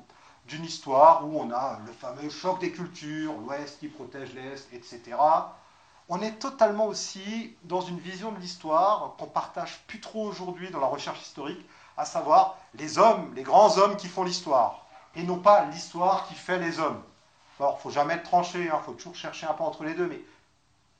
d'une 0.47 0.65
histoire 0.65 1.25
où 1.25 1.39
on 1.39 1.51
a 1.51 1.79
le 1.85 1.91
fameux 1.91 2.29
choc 2.29 2.59
des 2.59 2.71
cultures, 2.71 3.33
l'Ouest 3.33 3.79
qui 3.79 3.87
protège 3.87 4.33
l'Est, 4.33 4.67
etc. 4.73 5.15
On 6.09 6.21
est 6.21 6.39
totalement 6.39 6.85
aussi 6.87 7.55
dans 7.63 7.81
une 7.81 7.99
vision 7.99 8.31
de 8.31 8.39
l'histoire 8.39 9.15
qu'on 9.17 9.27
partage 9.27 9.79
plus 9.87 10.01
trop 10.01 10.25
aujourd'hui 10.25 10.69
dans 10.69 10.81
la 10.81 10.87
recherche 10.87 11.21
historique, 11.21 11.65
à 11.95 12.05
savoir 12.05 12.57
les 12.73 12.97
hommes, 12.97 13.33
les 13.35 13.43
grands 13.43 13.77
hommes 13.77 13.95
qui 13.95 14.07
font 14.07 14.23
l'histoire, 14.23 14.85
et 15.15 15.23
non 15.23 15.37
pas 15.37 15.65
l'histoire 15.65 16.27
qui 16.27 16.33
fait 16.33 16.59
les 16.59 16.79
hommes. 16.79 17.01
Alors, 17.59 17.79
faut 17.79 17.91
jamais 17.91 18.15
être 18.15 18.23
tranché, 18.23 18.63
il 18.63 18.71
faut 18.83 18.93
toujours 18.93 19.15
chercher 19.15 19.45
un 19.45 19.53
peu 19.53 19.63
entre 19.63 19.83
les 19.83 19.93
deux, 19.93 20.07
mais 20.07 20.21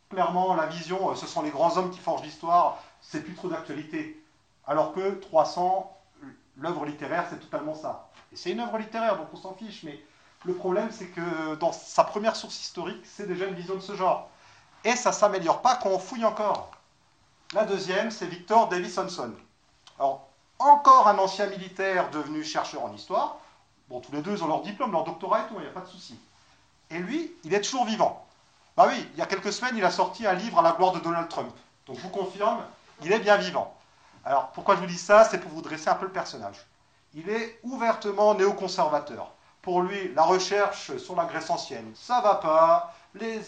clairement, 0.10 0.54
la 0.54 0.68
vision, 0.68 1.12
euh, 1.12 1.16
ce 1.16 1.28
sont 1.28 1.42
les 1.42 1.50
grands 1.50 1.78
hommes 1.78 1.92
qui 1.92 2.00
forgent 2.00 2.24
l'histoire, 2.24 2.78
c'est 3.02 3.22
plus 3.22 3.34
trop 3.34 3.50
d'actualité. 3.50 4.24
Alors 4.66 4.94
que 4.94 5.16
300, 5.16 5.92
l'œuvre 6.58 6.86
littéraire, 6.86 7.26
c'est 7.30 7.40
totalement 7.40 7.76
ça. 7.76 8.10
Et 8.32 8.36
c'est 8.36 8.52
une 8.52 8.60
œuvre 8.60 8.78
littéraire, 8.78 9.18
donc 9.18 9.28
on 9.34 9.38
s'en 9.38 9.54
fiche, 9.54 9.84
mais 9.84 10.04
le 10.46 10.54
problème, 10.54 10.90
c'est 10.92 11.08
que 11.08 11.56
dans 11.56 11.72
sa 11.72 12.04
première 12.04 12.36
source 12.36 12.60
historique, 12.60 13.04
c'est 13.06 13.28
déjà 13.28 13.46
une 13.46 13.56
vision 13.56 13.76
de 13.76 13.80
ce 13.80 13.96
genre. 13.96 14.30
Et 14.84 14.96
ça 14.96 15.10
ne 15.10 15.16
s'améliore 15.16 15.62
pas 15.62 15.78
quand 15.78 15.90
on 15.90 16.00
fouille 16.00 16.26
encore. 16.26 16.72
La 17.54 17.66
deuxième, 17.66 18.12
c'est 18.12 18.26
Victor 18.26 18.68
Davis 18.68 18.98
Hanson. 18.98 19.32
Alors, 20.00 20.28
encore 20.60 21.08
un 21.08 21.18
ancien 21.18 21.48
militaire 21.48 22.10
devenu 22.10 22.44
chercheur 22.44 22.84
en 22.84 22.94
histoire. 22.94 23.38
Bon, 23.90 24.00
tous 24.00 24.12
les 24.12 24.22
deux, 24.22 24.32
ils 24.32 24.44
ont 24.44 24.48
leur 24.48 24.62
diplôme, 24.62 24.92
leur 24.92 25.04
doctorat 25.04 25.42
et 25.42 25.48
tout, 25.48 25.56
il 25.58 25.62
n'y 25.62 25.68
a 25.68 25.72
pas 25.72 25.82
de 25.82 25.88
souci. 25.88 26.20
Et 26.90 27.00
lui, 27.00 27.32
il 27.44 27.54
est 27.54 27.62
toujours 27.62 27.86
vivant. 27.86 28.26
Bah 28.76 28.88
oui, 28.88 29.08
il 29.14 29.20
y 29.20 29.22
a 29.22 29.26
quelques 29.26 29.54
semaines, 29.54 29.78
il 29.78 29.86
a 29.86 29.92
sorti 29.92 30.26
un 30.26 30.34
livre 30.34 30.60
à 30.60 30.62
la 30.62 30.72
gloire 30.72 30.94
de 30.94 31.00
Donald 31.00 31.30
Trump. 31.30 31.54
Donc 31.86 31.98
je 31.98 32.02
vous 32.02 32.10
confirme, 32.10 32.64
il 33.04 33.12
est 33.12 33.20
bien 33.20 33.38
vivant. 33.38 33.76
Alors 34.26 34.52
pourquoi 34.52 34.76
je 34.76 34.82
vous 34.82 34.88
dis 34.88 34.98
ça? 34.98 35.26
C'est 35.26 35.40
pour 35.40 35.52
vous 35.52 35.62
dresser 35.62 35.90
un 35.90 35.96
peu 35.96 36.06
le 36.06 36.12
personnage. 36.12 36.66
Il 37.14 37.30
est 37.30 37.60
ouvertement 37.64 38.34
néoconservateur. 38.36 39.32
Pour 39.62 39.82
lui, 39.82 40.14
la 40.14 40.24
recherche 40.24 40.98
sur 40.98 41.16
la 41.16 41.26
Grèce 41.26 41.50
ancienne, 41.50 41.92
ça 41.96 42.22
va 42.22 42.36
pas. 42.36 42.94
Les 43.16 43.40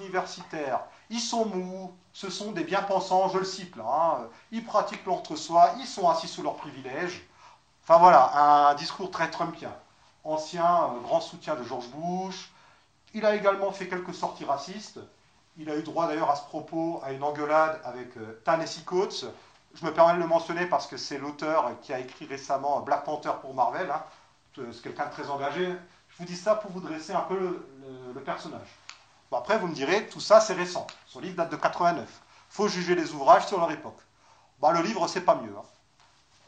universitaires, 0.00 0.80
ils 1.10 1.20
sont 1.20 1.44
mous, 1.46 1.92
ce 2.12 2.30
sont 2.30 2.52
des 2.52 2.62
bien-pensants, 2.62 3.28
je 3.28 3.38
le 3.38 3.44
cite 3.44 3.74
là. 3.76 3.84
hein. 3.84 4.28
Ils 4.52 4.64
pratiquent 4.64 5.04
l'entre-soi, 5.06 5.72
ils 5.80 5.86
sont 5.86 6.08
assis 6.08 6.28
sous 6.28 6.42
leurs 6.42 6.54
privilèges. 6.54 7.26
Enfin 7.82 7.98
voilà, 7.98 8.30
un 8.34 8.74
discours 8.74 9.10
très 9.10 9.28
trumpien. 9.30 9.72
Ancien 10.24 10.64
euh, 10.64 11.00
grand 11.02 11.20
soutien 11.20 11.56
de 11.56 11.64
George 11.64 11.88
Bush, 11.88 12.52
il 13.14 13.26
a 13.26 13.34
également 13.34 13.72
fait 13.72 13.88
quelques 13.88 14.14
sorties 14.14 14.44
racistes. 14.44 15.00
Il 15.56 15.68
a 15.68 15.76
eu 15.76 15.82
droit 15.82 16.06
d'ailleurs 16.06 16.30
à 16.30 16.36
ce 16.36 16.44
propos 16.44 17.00
à 17.02 17.10
une 17.12 17.24
engueulade 17.24 17.80
avec 17.84 18.16
euh, 18.16 18.40
Ta-Nehisi 18.44 18.84
Coates. 18.84 19.24
Je 19.80 19.86
me 19.86 19.92
permets 19.92 20.14
de 20.14 20.18
le 20.18 20.26
mentionner 20.26 20.66
parce 20.66 20.88
que 20.88 20.96
c'est 20.96 21.18
l'auteur 21.18 21.70
qui 21.82 21.92
a 21.92 22.00
écrit 22.00 22.26
récemment 22.26 22.80
Black 22.80 23.04
Panther 23.04 23.30
pour 23.40 23.54
Marvel. 23.54 23.88
hein. 23.90 24.02
C'est 24.56 24.82
quelqu'un 24.82 25.06
de 25.06 25.12
très 25.12 25.30
engagé. 25.30 25.66
Je 26.08 26.16
vous 26.18 26.24
dis 26.24 26.34
ça 26.34 26.56
pour 26.56 26.72
vous 26.72 26.80
dresser 26.80 27.12
un 27.12 27.20
peu 27.20 27.62
le, 28.14 28.20
personnage. 28.22 28.66
Après, 29.30 29.56
vous 29.58 29.68
me 29.68 29.74
direz, 29.74 30.08
tout 30.08 30.18
ça 30.20 30.40
c'est 30.40 30.54
récent. 30.54 30.84
Son 31.06 31.20
livre 31.20 31.36
date 31.36 31.50
de 31.50 31.56
89. 31.56 32.08
faut 32.50 32.66
juger 32.66 32.96
les 32.96 33.12
ouvrages 33.12 33.46
sur 33.46 33.60
leur 33.60 33.70
époque. 33.70 34.00
Bah, 34.60 34.72
le 34.72 34.80
livre, 34.82 35.06
c'est 35.06 35.20
pas 35.20 35.36
mieux. 35.36 35.54
hein. 35.56 35.62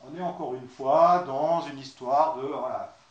On 0.02 0.16
est 0.18 0.22
encore 0.22 0.54
une 0.54 0.68
fois 0.68 1.22
dans 1.24 1.60
une 1.66 1.78
histoire 1.78 2.36
de 2.36 2.50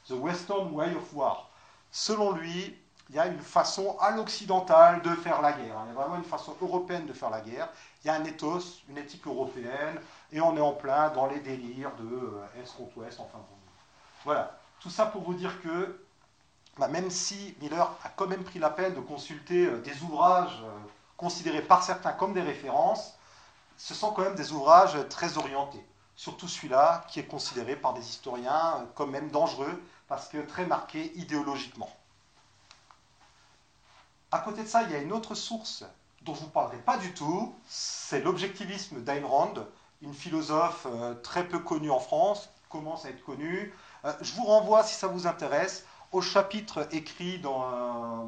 The 0.10 0.20
Western 0.20 0.70
Way 0.74 0.96
of 0.96 1.14
War. 1.14 1.48
Selon 1.92 2.34
lui, 2.34 2.76
il 3.10 3.16
y 3.16 3.20
a 3.20 3.28
une 3.28 3.40
façon 3.40 3.96
à 4.02 4.12
l'occidental 4.12 5.02
de 5.02 5.16
faire 5.16 5.42
la 5.42 5.54
guerre. 5.54 5.78
Il 5.86 5.94
y 5.96 5.98
a 5.98 6.02
vraiment 6.02 6.18
une 6.18 6.24
façon 6.26 6.56
européenne 6.62 7.06
de 7.06 7.14
faire 7.14 7.30
la 7.30 7.40
guerre. 7.42 7.70
Il 8.04 8.08
y 8.08 8.10
a 8.10 8.16
un 8.16 8.24
ethos, 8.24 8.82
une 8.88 8.98
éthique 8.98 9.28
européenne, 9.28 10.00
et 10.32 10.40
on 10.40 10.56
est 10.56 10.62
en 10.62 10.72
plein 10.72 11.10
dans 11.10 11.28
les 11.28 11.40
délires 11.40 11.94
de 11.98 12.06
euh, 12.06 12.62
Est 12.62 12.76
contre 12.78 12.98
Ouest, 12.98 13.20
enfin 13.20 13.38
bon. 13.38 13.58
Voilà. 14.24 14.58
Tout 14.80 14.90
ça 14.90 15.06
pour 15.06 15.24
vous 15.24 15.34
dire 15.34 15.62
que, 15.62 16.02
bah, 16.78 16.88
même 16.88 17.10
si 17.10 17.56
Miller 17.60 17.92
a 18.04 18.10
quand 18.10 18.28
même 18.28 18.44
pris 18.44 18.60
la 18.60 18.70
peine 18.70 18.94
de 18.94 19.02
consulter 19.02 19.66
euh, 19.66 19.82
des 19.82 20.02
ouvrages 20.02 20.62
euh, 20.64 20.70
considérés 21.18 21.62
par 21.62 21.84
certains 21.84 22.14
comme 22.14 22.34
des 22.34 22.42
références, 22.42 23.16
ce 23.78 23.94
sont 23.94 24.12
quand 24.14 24.22
même 24.22 24.36
des 24.36 24.54
ouvrages 24.54 24.98
très 25.10 25.38
orientés. 25.38 25.86
Surtout 26.16 26.48
celui-là, 26.48 27.06
qui 27.10 27.20
est 27.20 27.26
considéré 27.26 27.76
par 27.76 27.94
des 27.94 28.02
historiens 28.02 28.88
comme 28.96 29.12
même 29.12 29.30
dangereux, 29.30 29.82
parce 30.08 30.28
que 30.30 30.38
très 30.38 30.66
marqué 30.66 31.12
idéologiquement. 31.18 31.90
À 34.32 34.40
côté 34.40 34.64
de 34.64 34.68
ça, 34.68 34.84
il 34.84 34.92
y 34.92 34.96
a 34.96 35.00
une 35.00 35.12
autre 35.12 35.36
source 35.36 35.84
dont 36.30 36.36
je 36.36 36.42
ne 36.42 36.46
vous 36.46 36.52
parlerai 36.52 36.78
pas 36.78 36.98
du 36.98 37.12
tout, 37.14 37.56
c'est 37.68 38.22
l'objectivisme 38.22 39.02
d'Ayn 39.02 39.26
Rand, 39.26 39.56
une 40.04 40.14
philosophe 40.14 40.86
euh, 40.86 41.16
très 41.16 41.48
peu 41.48 41.58
connue 41.58 41.90
en 41.90 42.00
France, 42.00 42.50
commence 42.70 43.06
à 43.06 43.10
être 43.10 43.24
connue. 43.24 43.74
Euh, 44.06 44.14
je 44.22 44.34
vous 44.34 44.46
renvoie, 44.46 44.84
si 44.84 44.94
ça 44.94 45.08
vous 45.08 45.26
intéresse, 45.26 45.86
au 46.12 46.22
chapitre 46.22 46.88
écrit 46.92 47.42
euh, 47.44 48.26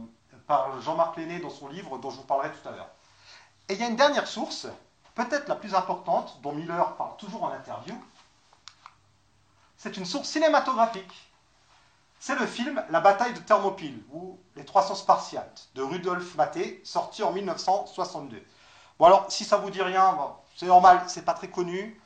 par 0.48 0.82
Jean-Marc 0.82 1.18
Lenné 1.18 1.40
dans 1.40 1.52
son 1.52 1.68
livre 1.68 2.00
dont 2.00 2.10
je 2.10 2.18
vous 2.18 2.24
parlerai 2.24 2.50
tout 2.52 2.68
à 2.68 2.72
l'heure. 2.72 2.90
Et 3.70 3.74
il 3.74 3.80
y 3.80 3.84
a 3.84 3.88
une 3.88 3.96
dernière 3.96 4.28
source, 4.28 4.66
peut-être 5.14 5.48
la 5.48 5.56
plus 5.56 5.76
importante, 5.76 6.40
dont 6.42 6.54
Miller 6.54 6.96
parle 6.96 7.16
toujours 7.18 7.44
en 7.44 7.52
interview. 7.52 7.94
C'est 9.78 9.96
une 9.96 10.06
source 10.06 10.28
cinématographique. 10.28 11.31
C'est 12.24 12.36
le 12.36 12.46
film 12.46 12.84
La 12.92 13.00
bataille 13.00 13.34
de 13.34 13.40
Thermopyles, 13.40 14.04
ou 14.14 14.38
Les 14.56 14.64
300 14.64 14.94
Spartiates, 14.94 15.70
de 15.74 15.82
Rudolf 15.82 16.36
Maté, 16.36 16.80
sorti 16.84 17.24
en 17.24 17.32
1962. 17.32 18.46
Bon 19.00 19.06
alors, 19.08 19.26
si 19.32 19.44
ça 19.44 19.58
vous 19.58 19.72
dit 19.72 19.82
rien, 19.82 20.16
c'est 20.56 20.68
normal, 20.68 21.02
c'est 21.08 21.26
pas 21.26 21.34
très 21.34 21.50
connu. 21.50 22.00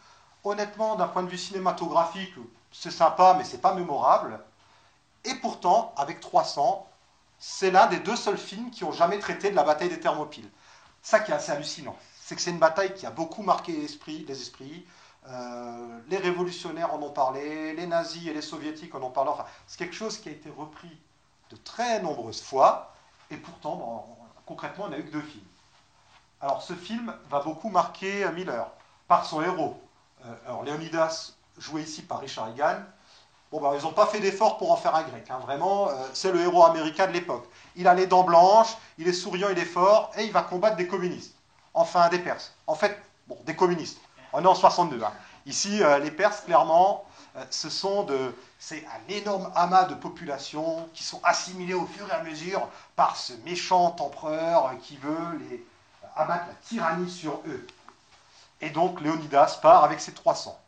Honnêtement, 0.45 0.95
d'un 0.95 1.09
point 1.09 1.21
de 1.21 1.27
vue 1.27 1.37
cinématographique, 1.37 2.33
c'est 2.71 2.91
sympa, 2.91 3.35
mais 3.37 3.43
c'est 3.43 3.59
pas 3.59 3.73
mémorable. 3.73 4.39
Et 5.25 5.35
pourtant, 5.35 5.93
avec 5.97 6.21
300, 6.21 6.87
c'est 7.37 7.71
l'un 7.71 7.87
des 7.87 7.99
deux 7.99 8.15
seuls 8.15 8.37
films 8.37 8.71
qui 8.71 8.85
ont 8.85 8.93
jamais 8.93 9.19
traité 9.19 9.49
de 9.51 9.55
la 9.57 9.63
bataille 9.63 9.89
des 9.89 9.99
Thermopyles. 9.99 10.49
Ça 11.01 11.19
qui 11.19 11.31
est 11.31 11.35
assez 11.35 11.51
hallucinant, 11.51 11.97
c'est 12.21 12.37
que 12.37 12.41
c'est 12.41 12.51
une 12.51 12.59
bataille 12.59 12.93
qui 12.93 13.05
a 13.05 13.11
beaucoup 13.11 13.43
marqué 13.43 13.73
les 13.73 13.83
esprits. 13.83 14.23
Les, 14.29 14.41
esprits. 14.41 14.85
Euh, 15.29 15.99
les 16.07 16.17
révolutionnaires 16.17 16.93
en 16.93 17.01
ont 17.01 17.09
parlé, 17.09 17.73
les 17.73 17.87
nazis 17.87 18.27
et 18.27 18.33
les 18.33 18.41
soviétiques 18.41 18.93
en 18.93 19.01
ont 19.01 19.09
parlé. 19.09 19.31
Enfin, 19.31 19.45
c'est 19.65 19.77
quelque 19.77 19.95
chose 19.95 20.19
qui 20.19 20.29
a 20.29 20.31
été 20.31 20.49
repris 20.55 20.95
de 21.49 21.55
très 21.55 22.01
nombreuses 22.01 22.41
fois, 22.41 22.93
et 23.31 23.37
pourtant, 23.37 23.75
bon, 23.75 24.03
concrètement, 24.45 24.85
on 24.85 24.89
n'a 24.89 24.99
eu 24.99 25.05
que 25.05 25.11
deux 25.11 25.21
films. 25.21 25.43
Alors, 26.41 26.61
ce 26.61 26.73
film 26.73 27.13
va 27.29 27.39
beaucoup 27.39 27.69
marquer 27.69 28.23
euh, 28.23 28.31
Miller 28.33 28.67
par 29.07 29.25
son 29.25 29.41
héros. 29.41 29.81
Euh, 30.25 30.35
alors, 30.45 30.63
Leonidas, 30.63 31.33
joué 31.57 31.81
ici 31.81 32.01
par 32.01 32.19
Richard 32.19 32.49
Egan, 32.49 32.83
Bon, 33.51 33.61
ben, 33.61 33.75
ils 33.77 33.83
n'ont 33.83 33.93
pas 33.93 34.07
fait 34.07 34.19
d'effort 34.19 34.57
pour 34.57 34.71
en 34.71 34.75
faire 34.75 34.95
un 34.95 35.03
grec. 35.03 35.29
hein. 35.29 35.37
Vraiment, 35.39 35.89
c'est 36.13 36.31
le 36.31 36.41
héros 36.41 36.65
américain 36.65 37.05
de 37.07 37.11
l'époque. 37.13 37.47
Il 37.75 37.87
a 37.87 37.93
les 37.93 38.07
dents 38.07 38.23
blanches, 38.23 38.75
il 38.97 39.07
est 39.07 39.13
souriant, 39.13 39.49
il 39.49 39.59
est 39.59 39.65
fort, 39.65 40.11
et 40.17 40.25
il 40.25 40.31
va 40.31 40.41
combattre 40.41 40.75
des 40.75 40.87
communistes. 40.87 41.35
Enfin, 41.73 42.09
des 42.09 42.19
Perses. 42.19 42.53
En 42.65 42.73
fait, 42.73 42.99
bon, 43.27 43.37
des 43.45 43.55
communistes. 43.55 43.99
On 44.37 44.43
est 44.43 44.47
en 44.47 44.55
62. 44.55 45.01
hein. 45.01 45.13
Ici, 45.45 45.81
euh, 45.81 45.97
les 45.99 46.11
Perses, 46.11 46.41
clairement, 46.41 47.05
euh, 47.37 47.45
ce 47.49 47.69
sont 47.69 48.03
de, 48.03 48.35
c'est 48.59 48.85
un 48.87 49.13
énorme 49.13 49.49
amas 49.55 49.85
de 49.85 49.95
population 49.95 50.89
qui 50.93 51.03
sont 51.05 51.21
assimilés 51.23 51.73
au 51.73 51.85
fur 51.85 52.05
et 52.09 52.11
à 52.11 52.21
mesure 52.21 52.67
par 52.97 53.15
ce 53.15 53.31
méchant 53.45 53.95
empereur 53.99 54.67
euh, 54.67 54.75
qui 54.81 54.97
veut 54.97 55.39
les 55.49 55.63
abattre 56.17 56.47
la 56.47 56.53
tyrannie 56.55 57.09
sur 57.09 57.41
eux. 57.47 57.65
Et 58.59 58.71
donc, 58.71 58.99
Léonidas 58.99 59.59
part 59.61 59.85
avec 59.85 60.01
ses 60.01 60.13
300. 60.13 60.59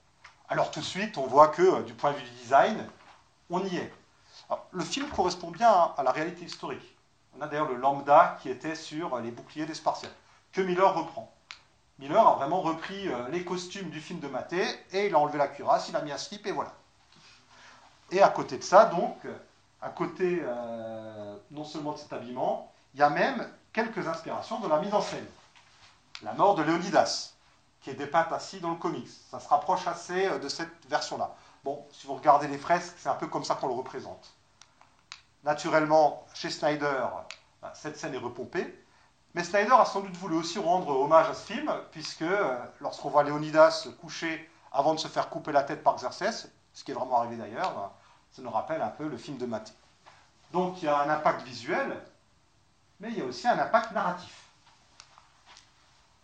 Alors 0.48 0.72
tout 0.72 0.80
de 0.80 0.86
suite, 0.86 1.18
on 1.18 1.28
voit 1.28 1.50
que 1.50 1.62
euh, 1.62 1.82
du 1.84 1.94
point 1.94 2.12
de 2.12 2.18
vue 2.18 2.24
du 2.24 2.32
design, 2.42 2.88
on 3.50 3.64
y 3.66 3.76
est. 3.76 3.94
Le 4.72 4.84
film 4.84 5.10
correspond 5.10 5.52
bien 5.52 5.70
à, 5.70 5.94
à 5.98 6.04
la 6.04 6.12
réalité 6.12 6.46
historique. 6.46 6.96
On 7.38 7.42
a 7.42 7.48
d'ailleurs 7.48 7.68
le 7.68 7.76
lambda 7.76 8.38
qui 8.42 8.50
était 8.50 8.76
sur 8.76 9.16
euh, 9.16 9.22
les 9.22 9.32
boucliers 9.32 9.66
des 9.66 9.74
Spartiates, 9.74 10.16
que 10.54 10.62
Miller 10.62 10.94
reprend. 10.94 11.30
Miller 12.00 12.28
a 12.28 12.36
vraiment 12.36 12.62
repris 12.62 13.08
euh, 13.08 13.28
les 13.30 13.44
costumes 13.44 13.90
du 13.90 14.00
film 14.00 14.20
de 14.20 14.28
Maté 14.28 14.64
et 14.92 15.08
il 15.08 15.16
a 15.16 15.20
enlevé 15.20 15.38
la 15.38 15.48
cuirasse, 15.48 15.90
il 15.90 15.96
a 15.96 16.02
mis 16.02 16.12
un 16.12 16.18
slip 16.18 16.46
et 16.46 16.52
voilà. 16.52 16.74
Et 18.12 18.22
à 18.22 18.30
côté 18.30 18.58
de 18.58 18.64
ça, 18.64 18.86
donc, 18.86 19.18
à 19.82 19.90
côté 19.90 20.42
euh, 20.44 21.36
non 21.52 21.64
seulement 21.64 21.94
de 21.94 21.98
cet 21.98 22.14
habillement, 22.14 22.72
il 22.94 23.00
y 23.00 23.04
a 23.04 23.10
même 23.10 23.48
quelques 23.74 24.08
inspirations 24.08 24.60
de 24.60 24.68
la 24.68 24.80
mise 24.80 24.94
en 24.94 25.02
scène. 25.02 25.26
La 26.24 26.34
mort 26.34 26.56
de 26.56 26.64
Léonidas, 26.64 27.34
qui 27.82 27.90
est 27.90 27.96
dépeinte 27.96 28.32
ainsi 28.32 28.60
dans 28.60 28.72
le 28.72 28.78
comics. 28.78 29.10
Ça 29.30 29.40
se 29.40 29.48
rapproche 29.48 29.88
assez 29.88 30.28
euh, 30.28 30.40
de 30.40 30.50
cette 30.50 30.86
version-là. 30.90 31.36
Bon, 31.64 31.86
si 31.92 32.08
vous 32.08 32.16
regardez 32.16 32.48
les 32.48 32.58
fresques, 32.58 32.96
c'est 32.98 33.10
un 33.10 33.16
peu 33.16 33.28
comme 33.28 33.44
ça 33.44 33.56
qu'on 33.56 33.68
le 33.68 33.74
représente. 33.74 34.34
Naturellement, 35.44 36.26
chez 36.34 36.50
Snyder, 36.50 37.06
bah, 37.62 37.74
cette 37.76 37.98
scène 37.98 38.14
est 38.14 38.20
repompée. 38.20 38.84
Mais 39.38 39.44
Snyder 39.44 39.74
a 39.74 39.86
sans 39.86 40.02
doute 40.02 40.18
voulu 40.18 40.36
aussi 40.36 40.58
rendre 40.58 40.90
hommage 41.00 41.30
à 41.30 41.36
ce 41.36 41.54
film, 41.54 41.72
puisque 41.92 42.24
euh, 42.24 42.58
lorsqu'on 42.82 43.10
voit 43.10 43.22
Léonidas 43.22 43.88
coucher 44.02 44.50
avant 44.72 44.96
de 44.96 45.00
se 45.00 45.08
faire 45.08 45.30
couper 45.30 45.52
la 45.52 45.62
tête 45.62 45.84
par 45.84 45.96
Xerxès, 45.96 46.52
ce 46.74 46.84
qui 46.84 46.90
est 46.90 46.96
vraiment 46.96 47.20
arrivé 47.20 47.36
d'ailleurs, 47.36 47.72
bah, 47.76 47.94
ça 48.32 48.42
nous 48.42 48.50
rappelle 48.50 48.82
un 48.82 48.90
peu 48.90 49.08
le 49.08 49.16
film 49.16 49.38
de 49.38 49.46
Maté. 49.46 49.74
Donc 50.54 50.82
il 50.82 50.86
y 50.86 50.88
a 50.88 51.00
un 51.02 51.10
impact 51.12 51.44
visuel, 51.44 52.02
mais 53.00 53.10
il 53.10 53.20
y 53.20 53.22
a 53.22 53.26
aussi 53.26 53.48
un 53.48 53.60
impact 53.60 53.92
narratif. 53.92 54.50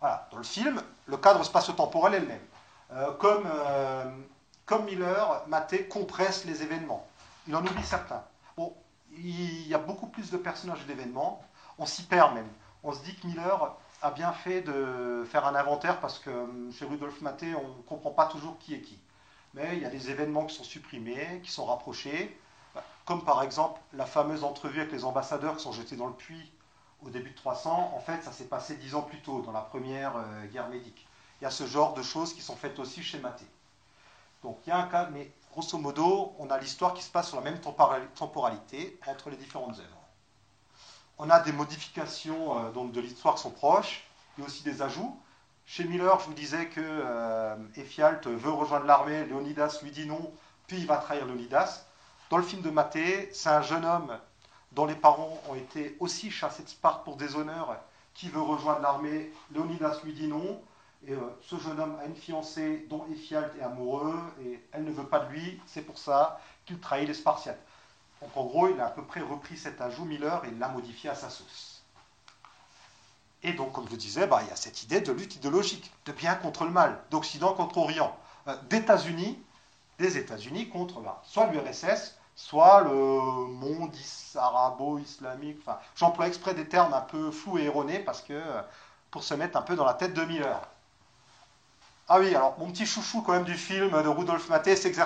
Voilà, 0.00 0.26
dans 0.32 0.38
le 0.38 0.42
film, 0.42 0.82
le 1.06 1.16
cadre 1.16 1.44
spatio-temporel 1.44 2.14
est 2.14 2.20
le 2.20 2.26
même. 2.26 2.46
Euh, 2.94 3.12
comme, 3.12 3.46
euh, 3.46 4.10
comme 4.66 4.86
Miller, 4.86 5.44
Maté 5.46 5.86
compresse 5.86 6.46
les 6.46 6.64
événements. 6.64 7.06
Il 7.46 7.54
en 7.54 7.64
oublie 7.64 7.84
certains. 7.84 8.24
Bon, 8.56 8.74
il 9.12 9.68
y 9.68 9.74
a 9.74 9.78
beaucoup 9.78 10.08
plus 10.08 10.32
de 10.32 10.36
personnages 10.36 10.82
et 10.82 10.86
d'événements. 10.86 11.44
On 11.78 11.86
s'y 11.86 12.02
perd 12.02 12.34
même. 12.34 12.48
On 12.84 12.92
se 12.92 13.02
dit 13.02 13.16
que 13.16 13.26
Miller 13.26 13.74
a 14.02 14.10
bien 14.12 14.32
fait 14.32 14.60
de 14.60 15.24
faire 15.28 15.46
un 15.46 15.54
inventaire 15.54 16.00
parce 16.00 16.18
que 16.18 16.30
euh, 16.30 16.70
chez 16.70 16.84
Rudolf 16.84 17.20
Maté, 17.22 17.54
on 17.54 17.68
ne 17.78 17.82
comprend 17.82 18.10
pas 18.10 18.26
toujours 18.26 18.58
qui 18.58 18.74
est 18.74 18.80
qui. 18.80 18.98
Mais 19.54 19.76
il 19.76 19.82
y 19.82 19.86
a 19.86 19.90
des 19.90 20.10
événements 20.10 20.44
qui 20.46 20.54
sont 20.54 20.64
supprimés, 20.64 21.40
qui 21.42 21.50
sont 21.50 21.64
rapprochés, 21.64 22.38
comme 23.06 23.24
par 23.24 23.42
exemple 23.42 23.80
la 23.94 24.06
fameuse 24.06 24.44
entrevue 24.44 24.80
avec 24.80 24.92
les 24.92 25.04
ambassadeurs 25.04 25.56
qui 25.56 25.62
sont 25.62 25.72
jetés 25.72 25.96
dans 25.96 26.06
le 26.08 26.14
puits 26.14 26.52
au 27.02 27.10
début 27.10 27.30
de 27.30 27.36
300. 27.36 27.92
En 27.94 28.00
fait, 28.00 28.22
ça 28.22 28.32
s'est 28.32 28.46
passé 28.48 28.76
dix 28.76 28.94
ans 28.94 29.02
plus 29.02 29.20
tôt, 29.22 29.42
dans 29.42 29.52
la 29.52 29.60
première 29.62 30.16
euh, 30.16 30.46
guerre 30.46 30.68
médique. 30.68 31.06
Il 31.40 31.44
y 31.44 31.46
a 31.46 31.50
ce 31.50 31.66
genre 31.66 31.94
de 31.94 32.02
choses 32.02 32.34
qui 32.34 32.42
sont 32.42 32.56
faites 32.56 32.78
aussi 32.78 33.02
chez 33.02 33.18
Maté. 33.18 33.46
Donc 34.42 34.58
il 34.66 34.70
y 34.70 34.72
a 34.72 34.78
un 34.78 34.86
cas, 34.88 35.08
mais 35.12 35.32
grosso 35.52 35.78
modo, 35.78 36.34
on 36.38 36.50
a 36.50 36.58
l'histoire 36.58 36.94
qui 36.94 37.02
se 37.02 37.10
passe 37.10 37.28
sur 37.28 37.36
la 37.38 37.42
même 37.42 37.60
tempora- 37.60 38.00
temporalité 38.14 38.98
entre 39.06 39.30
les 39.30 39.36
différentes 39.36 39.78
œuvres. 39.78 40.03
On 41.18 41.30
a 41.30 41.38
des 41.40 41.52
modifications 41.52 42.58
euh, 42.58 42.70
donc, 42.72 42.92
de 42.92 43.00
l'histoire 43.00 43.36
qui 43.36 43.42
sont 43.42 43.50
proches, 43.50 44.04
a 44.40 44.44
aussi 44.44 44.64
des 44.64 44.82
ajouts. 44.82 45.16
Chez 45.64 45.84
Miller, 45.84 46.18
je 46.20 46.26
vous 46.26 46.34
disais 46.34 46.66
que 46.66 46.80
euh, 46.80 47.56
veut 48.26 48.50
rejoindre 48.50 48.84
l'armée, 48.84 49.24
Léonidas 49.24 49.78
lui 49.82 49.92
dit 49.92 50.06
non, 50.06 50.32
puis 50.66 50.78
il 50.78 50.86
va 50.86 50.96
trahir 50.96 51.24
Léonidas. 51.26 51.86
Dans 52.30 52.36
le 52.36 52.42
film 52.42 52.62
de 52.62 52.70
Maté, 52.70 53.30
c'est 53.32 53.48
un 53.48 53.62
jeune 53.62 53.84
homme 53.84 54.18
dont 54.72 54.86
les 54.86 54.96
parents 54.96 55.40
ont 55.48 55.54
été 55.54 55.96
aussi 56.00 56.30
chassés 56.30 56.64
de 56.64 56.68
Sparte 56.68 57.04
pour 57.04 57.16
déshonneur, 57.16 57.76
qui 58.12 58.28
veut 58.28 58.42
rejoindre 58.42 58.80
l'armée. 58.80 59.32
Léonidas 59.52 60.00
lui 60.04 60.12
dit 60.12 60.26
non. 60.26 60.60
Et 61.06 61.12
euh, 61.12 61.20
ce 61.42 61.56
jeune 61.56 61.78
homme 61.78 61.96
a 62.00 62.06
une 62.06 62.16
fiancée 62.16 62.86
dont 62.88 63.06
Ephialte 63.12 63.54
est 63.58 63.62
amoureux, 63.62 64.18
et 64.42 64.60
elle 64.72 64.84
ne 64.84 64.90
veut 64.90 65.06
pas 65.06 65.20
de 65.20 65.32
lui, 65.32 65.60
c'est 65.66 65.82
pour 65.82 65.98
ça 65.98 66.40
qu'il 66.64 66.80
trahit 66.80 67.06
les 67.06 67.14
Spartiates. 67.14 67.60
Donc 68.24 68.36
en 68.36 68.44
gros, 68.46 68.68
il 68.68 68.80
a 68.80 68.86
à 68.86 68.90
peu 68.90 69.04
près 69.04 69.20
repris 69.20 69.56
cet 69.58 69.82
ajout 69.82 70.04
Miller 70.06 70.42
et 70.46 70.50
l'a 70.52 70.68
modifié 70.68 71.10
à 71.10 71.14
sa 71.14 71.28
sauce. 71.28 71.82
Et 73.42 73.52
donc, 73.52 73.72
comme 73.72 73.86
je 73.90 73.96
disais, 73.96 74.26
bah, 74.26 74.40
il 74.42 74.48
y 74.48 74.50
a 74.50 74.56
cette 74.56 74.82
idée 74.82 75.02
de 75.02 75.12
lutte 75.12 75.36
idéologique, 75.36 75.92
de 76.06 76.12
bien 76.12 76.34
contre 76.34 76.64
le 76.64 76.70
mal, 76.70 76.98
d'Occident 77.10 77.52
contre 77.52 77.76
Orient, 77.78 78.16
euh, 78.48 78.56
d'États-Unis, 78.70 79.38
des 79.98 80.16
États-Unis 80.16 80.70
contre 80.70 81.00
bah, 81.00 81.20
soit 81.24 81.46
l'URSS, 81.48 82.16
soit 82.34 82.80
le 82.80 82.90
monde 82.90 83.94
is- 83.94 84.36
arabo-islamique. 84.36 85.58
J'emploie 85.94 86.26
exprès 86.26 86.54
des 86.54 86.66
termes 86.66 86.94
un 86.94 87.02
peu 87.02 87.30
flous 87.30 87.58
et 87.58 87.64
erronés 87.64 87.98
parce 88.00 88.22
que 88.22 88.32
euh, 88.32 88.62
pour 89.10 89.22
se 89.22 89.34
mettre 89.34 89.58
un 89.58 89.62
peu 89.62 89.76
dans 89.76 89.84
la 89.84 89.94
tête 89.94 90.14
de 90.14 90.24
Miller. 90.24 90.60
Ah 92.08 92.18
oui, 92.18 92.34
alors 92.34 92.58
mon 92.58 92.70
petit 92.70 92.86
chouchou 92.86 93.22
quand 93.22 93.32
même 93.32 93.44
du 93.44 93.54
film 93.56 93.90
de 93.90 94.08
Rudolf 94.08 94.48
Maté, 94.48 94.74
c'est. 94.76 94.96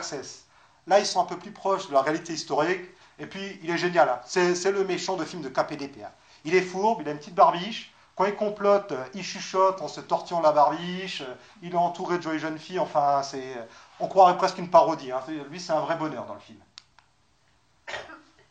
Là, 0.86 1.00
ils 1.00 1.06
sont 1.06 1.20
un 1.20 1.24
peu 1.24 1.36
plus 1.38 1.52
proches 1.52 1.88
de 1.88 1.92
la 1.92 2.02
réalité 2.02 2.32
historique. 2.32 2.80
Et 3.18 3.26
puis, 3.26 3.58
il 3.62 3.70
est 3.70 3.78
génial. 3.78 4.08
hein. 4.08 4.20
C'est 4.24 4.70
le 4.72 4.84
méchant 4.84 5.16
de 5.16 5.24
film 5.24 5.42
de 5.42 5.48
KPDP. 5.48 6.02
hein. 6.04 6.10
Il 6.44 6.54
est 6.54 6.62
fourbe, 6.62 7.00
il 7.02 7.08
a 7.08 7.12
une 7.12 7.18
petite 7.18 7.34
barbiche. 7.34 7.92
Quand 8.16 8.24
il 8.24 8.34
complote, 8.34 8.92
euh, 8.92 9.04
il 9.14 9.22
chuchote 9.22 9.80
en 9.82 9.88
se 9.88 10.00
tortillant 10.00 10.40
la 10.40 10.52
barbiche. 10.52 11.22
euh, 11.22 11.34
Il 11.62 11.74
est 11.74 11.76
entouré 11.76 12.18
de 12.18 12.22
jolies 12.22 12.38
jeunes 12.38 12.58
filles. 12.58 12.78
Enfin, 12.80 13.22
c'est, 13.22 13.54
on 14.00 14.08
croirait 14.08 14.36
presque 14.36 14.58
une 14.58 14.70
parodie. 14.70 15.12
hein. 15.12 15.20
Lui, 15.50 15.60
c'est 15.60 15.72
un 15.72 15.80
vrai 15.80 15.96
bonheur 15.96 16.26
dans 16.26 16.34
le 16.34 16.40
film. 16.40 16.58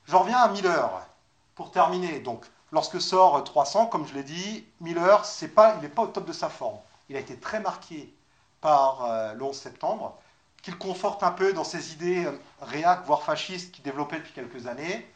J'en 0.07 0.19
reviens 0.19 0.39
à 0.39 0.47
Miller. 0.49 0.89
Pour 1.55 1.71
terminer, 1.71 2.19
donc, 2.19 2.45
lorsque 2.71 3.01
sort 3.01 3.43
300, 3.43 3.87
comme 3.87 4.07
je 4.07 4.13
l'ai 4.13 4.23
dit, 4.23 4.65
Miller, 4.79 5.23
il 5.41 5.81
n'est 5.81 5.89
pas 5.89 6.01
au 6.03 6.07
top 6.07 6.25
de 6.25 6.33
sa 6.33 6.49
forme. 6.49 6.79
Il 7.09 7.15
a 7.15 7.19
été 7.19 7.37
très 7.39 7.59
marqué 7.59 8.13
par 8.61 9.05
euh, 9.05 9.33
le 9.33 9.43
11 9.43 9.55
septembre, 9.57 10.17
qu'il 10.67 10.77
conforte 10.77 11.23
un 11.23 11.31
peu 11.31 11.53
dans 11.53 11.63
ses 11.63 11.93
idées 11.93 12.25
euh, 12.25 12.37
réac, 12.61 13.05
voire 13.05 13.23
fascistes, 13.23 13.71
qu'il 13.71 13.85
développait 13.85 14.17
depuis 14.17 14.33
quelques 14.33 14.67
années. 14.67 15.09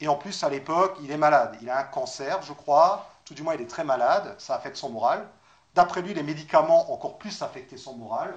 Et 0.00 0.08
en 0.08 0.14
plus, 0.14 0.42
à 0.42 0.48
l'époque, 0.48 0.96
il 1.02 1.10
est 1.10 1.18
malade. 1.18 1.58
Il 1.60 1.68
a 1.68 1.78
un 1.78 1.84
cancer, 1.84 2.40
je 2.40 2.54
crois. 2.54 3.10
Tout 3.26 3.34
du 3.34 3.42
moins, 3.42 3.54
il 3.54 3.60
est 3.60 3.68
très 3.68 3.84
malade. 3.84 4.34
Ça 4.38 4.54
affecte 4.54 4.76
son 4.76 4.88
moral. 4.88 5.28
D'après 5.74 6.00
lui, 6.00 6.14
les 6.14 6.22
médicaments 6.22 6.90
encore 6.90 7.18
plus 7.18 7.42
affecté 7.42 7.76
son 7.76 7.94
moral. 7.96 8.34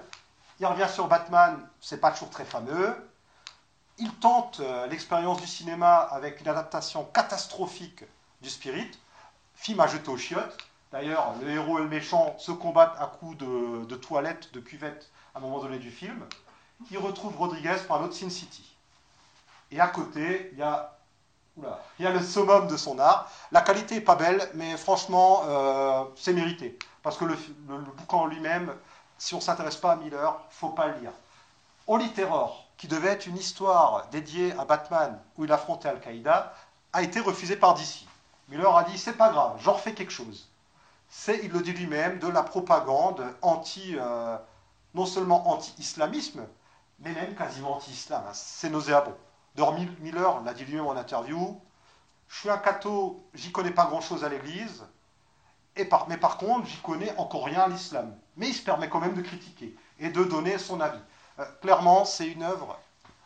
Il 0.60 0.66
revient 0.66 0.90
sur 0.94 1.08
Batman, 1.08 1.58
c'est 1.80 2.02
pas 2.02 2.12
toujours 2.12 2.32
très 2.32 2.44
fameux. 2.44 2.94
Il 3.98 4.14
tente 4.16 4.60
euh, 4.60 4.88
l'expérience 4.88 5.40
du 5.40 5.48
cinéma 5.48 6.00
avec 6.00 6.42
une 6.42 6.50
adaptation 6.50 7.06
catastrophique 7.14 8.04
du 8.42 8.50
Spirit, 8.50 8.92
film 9.56 9.80
à 9.80 9.88
jeter 9.88 10.10
aux 10.10 10.18
chiottes. 10.18 10.58
D'ailleurs, 10.92 11.34
le 11.42 11.50
héros 11.50 11.80
et 11.80 11.84
le 11.84 11.88
méchant 11.88 12.36
se 12.38 12.52
combattent 12.52 12.98
à 13.00 13.06
coups 13.06 13.38
de, 13.38 13.86
de 13.86 13.96
toilettes, 13.96 14.52
de 14.54 14.60
cuvettes 14.60 15.10
à 15.34 15.38
un 15.38 15.42
moment 15.42 15.60
donné 15.60 15.80
du 15.80 15.92
film. 15.92 16.28
Il 16.92 16.98
retrouve 16.98 17.36
Rodriguez 17.38 17.76
un 17.90 18.04
autre 18.04 18.14
Sin 18.14 18.30
City. 18.30 18.64
Et 19.72 19.80
à 19.80 19.88
côté, 19.88 20.50
il 20.54 20.60
y 20.60 20.64
a, 20.64 20.98
oula, 21.58 21.80
il 22.00 22.06
y 22.06 22.08
a 22.08 22.12
le 22.12 22.22
summum 22.24 22.68
de 22.68 22.78
son 22.78 23.00
art. 23.00 23.30
La 23.52 23.62
qualité 23.62 23.96
est 23.98 24.02
pas 24.02 24.16
belle, 24.16 24.50
mais 24.56 24.78
franchement, 24.78 25.44
euh, 25.46 26.06
c'est 26.16 26.34
mérité. 26.34 26.78
Parce 27.04 27.18
que 27.18 27.26
le, 27.26 27.36
le- 27.68 27.78
le 27.78 27.92
bouquin 27.92 28.28
lui-même, 28.28 28.74
si 29.18 29.34
on 29.34 29.38
ne 29.38 29.42
s'intéresse 29.44 29.78
pas 29.78 29.94
à 29.94 29.96
Miller, 29.98 30.40
faut 30.50 30.70
pas 30.70 30.88
le 30.88 31.00
lire. 31.00 31.12
Holy 31.88 32.12
Terror, 32.14 32.66
qui 32.78 32.88
devait 32.88 33.10
être 33.10 33.28
une 33.28 33.38
histoire 33.38 34.08
dédiée 34.10 34.54
à 34.60 34.66
Batman 34.66 35.20
où 35.38 35.46
il 35.46 35.52
affrontait 35.52 35.90
Al-Qaïda, 35.90 36.54
a 36.94 37.02
été 37.02 37.20
refusé 37.20 37.56
par 37.58 37.74
DC. 37.76 38.06
Miller 38.50 38.76
a 38.78 38.84
dit 38.84 38.98
c'est 38.98 39.14
pas 39.18 39.30
grave, 39.30 39.58
j'en 39.62 39.74
refais 39.74 39.94
quelque 39.94 40.12
chose. 40.12 40.50
C'est, 41.10 41.40
il 41.44 41.52
le 41.52 41.62
dit 41.62 41.74
lui-même, 41.74 42.20
de 42.20 42.28
la 42.28 42.44
propagande 42.44 43.26
anti, 43.42 43.96
euh, 43.98 44.38
non 44.94 45.06
seulement 45.06 45.50
anti-islamisme, 45.50 46.46
mais 47.00 47.14
même 47.14 47.36
quasiment 47.36 47.76
anti-islam. 47.76 48.24
hein. 48.28 48.34
C'est 48.34 48.70
nauséabond. 48.70 49.16
Dormi 49.56 49.90
Miller 50.00 50.42
l'a 50.44 50.54
dit 50.54 50.66
lui-même 50.66 50.88
en 50.88 50.96
interview. 50.96 51.60
Je 52.28 52.40
suis 52.40 52.50
un 52.50 52.58
catho, 52.58 53.26
j'y 53.34 53.52
connais 53.52 53.72
pas 53.72 53.86
grand-chose 53.86 54.24
à 54.24 54.30
l'Église, 54.30 54.84
mais 56.08 56.18
par 56.18 56.38
contre, 56.38 56.68
j'y 56.68 56.78
connais 56.82 57.16
encore 57.18 57.46
rien 57.46 57.62
à 57.62 57.68
l'islam. 57.68 58.16
Mais 58.36 58.50
il 58.50 58.54
se 58.54 58.64
permet 58.64 58.90
quand 58.90 59.00
même 59.00 59.14
de 59.14 59.22
critiquer 59.22 59.76
et 60.00 60.10
de 60.10 60.24
donner 60.24 60.58
son 60.58 60.80
avis. 60.82 61.00
Euh, 61.40 61.46
clairement, 61.62 62.06
c'est 62.06 62.28
une 62.28 62.44
œuvre. 62.44 62.80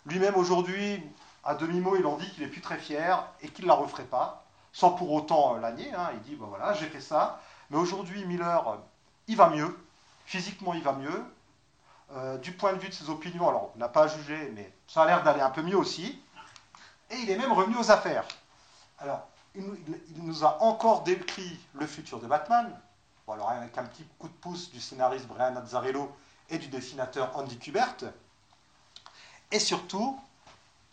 Lui-même 0.06 0.36
aujourd'hui, 0.36 1.04
à 1.44 1.56
demi-mot, 1.56 1.96
il 1.96 2.06
en 2.06 2.18
dit 2.18 2.30
qu'il 2.32 2.44
est 2.44 2.48
plus 2.48 2.62
très 2.62 2.78
fier 2.78 3.26
et 3.42 3.50
qu'il 3.50 3.66
ne 3.66 3.70
la 3.70 3.76
referait 3.76 4.04
pas, 4.04 4.46
sans 4.74 4.92
pour 4.92 5.12
autant 5.12 5.56
euh, 5.56 5.62
hein. 5.64 6.10
Il 6.14 6.22
dit, 6.22 6.36
ben 6.36 6.46
voilà, 6.48 6.74
j'ai 6.74 6.88
fait 6.88 7.02
ça. 7.02 7.42
Mais 7.70 7.78
aujourd'hui, 7.78 8.26
Miller, 8.26 8.68
euh, 8.68 8.78
il 9.28 9.38
va 9.38 9.50
mieux. 9.50 9.78
Physiquement, 10.26 10.74
il 10.74 10.84
va 10.84 10.94
mieux. 10.94 11.26
Euh, 12.14 12.38
du 12.38 12.52
point 12.52 12.74
de 12.74 12.78
vue 12.80 12.90
de 12.90 12.94
ses 12.94 13.10
opinions, 13.10 13.48
alors 13.48 13.72
on 13.74 13.80
n'a 13.80 13.88
pas 13.88 14.04
à 14.04 14.08
juger, 14.08 14.52
mais 14.54 14.70
ça 14.88 15.04
a 15.04 15.06
l'air 15.06 15.24
d'aller 15.24 15.40
un 15.40 15.50
peu 15.50 15.62
mieux 15.62 15.78
aussi. 15.78 16.22
Et 17.10 17.16
il 17.16 17.30
est 17.30 17.38
même 17.38 17.54
revenu 17.54 17.78
aux 17.78 17.90
affaires. 17.90 18.26
Alors, 19.00 19.28
il, 19.56 19.64
nous- 20.18 20.44
a 20.44 20.62
encore 20.62 21.04
décrit 21.04 21.58
le 21.74 21.88
futur 21.88 22.20
de 22.20 22.28
Batman, 22.28 22.70
bon, 23.26 23.34
alors 23.34 23.50
avec 23.50 23.78
un 23.78 23.84
petit 23.84 24.06
coup 24.20 24.28
de 24.28 24.34
pouce 24.34 24.72
du 24.72 24.80
scénariste 24.82 25.28
Brian 25.28 25.56
Azzarello 25.56 26.12
et 26.50 26.58
du 26.58 26.68
dessinateur 26.68 27.32
Andy 27.38 27.58
Kubert. 27.58 27.96
Et 29.52 29.60
surtout, 29.60 30.20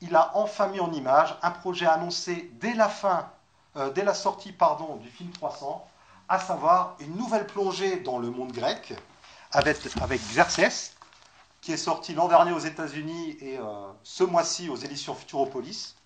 il 0.00 0.14
a 0.14 0.30
enfin 0.36 0.68
mis 0.68 0.80
en 0.80 0.92
image 0.92 1.36
un 1.42 1.50
projet 1.50 1.86
annoncé 1.86 2.50
dès 2.60 2.74
la 2.74 2.88
fin, 2.88 3.28
euh, 3.76 3.90
dès 3.90 4.04
la 4.04 4.14
sortie 4.14 4.52
pardon, 4.52 4.96
du 4.96 5.08
film 5.08 5.30
300, 5.30 5.84
à 6.28 6.38
savoir 6.38 6.94
une 7.00 7.16
nouvelle 7.16 7.46
plongée 7.46 7.96
dans 8.00 8.18
le 8.18 8.30
monde 8.30 8.52
grec 8.52 8.94
avec, 9.52 9.78
avec 10.00 10.20
Xerxes, 10.28 10.94
qui 11.60 11.72
est 11.72 11.76
sorti 11.76 12.14
l'an 12.14 12.28
dernier 12.28 12.52
aux 12.52 12.58
États-Unis 12.58 13.36
et 13.40 13.58
euh, 13.58 13.64
ce 14.02 14.24
mois-ci 14.24 14.68
aux 14.68 14.76
éditions 14.76 15.14
Futuropolis, 15.14 15.96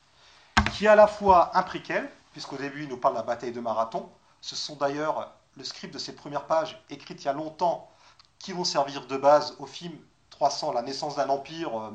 qui 0.73 0.87
est 0.87 0.89
à 0.89 0.97
la 0.97 1.07
fois 1.07 1.57
un 1.57 1.63
préquel, 1.63 2.11
puisqu'au 2.33 2.57
début 2.57 2.85
il 2.85 2.89
nous 2.89 2.97
parle 2.97 3.15
de 3.15 3.19
la 3.19 3.25
bataille 3.25 3.53
de 3.53 3.61
Marathon. 3.61 4.09
Ce 4.41 4.57
sont 4.57 4.77
d'ailleurs 4.77 5.33
le 5.57 5.65
script 5.65 5.93
de 5.93 5.99
ces 5.99 6.15
premières 6.15 6.47
pages 6.47 6.83
écrites 6.89 7.23
il 7.23 7.27
y 7.27 7.29
a 7.29 7.35
longtemps 7.35 7.91
qui 8.39 8.53
vont 8.53 8.65
servir 8.65 9.07
de 9.07 9.17
base 9.17 9.55
au 9.59 9.67
film 9.67 9.93
300, 10.31 10.73
La 10.73 10.83
naissance 10.83 11.17
d'un 11.17 11.29
empire, 11.29 11.79
euh, 11.79 11.91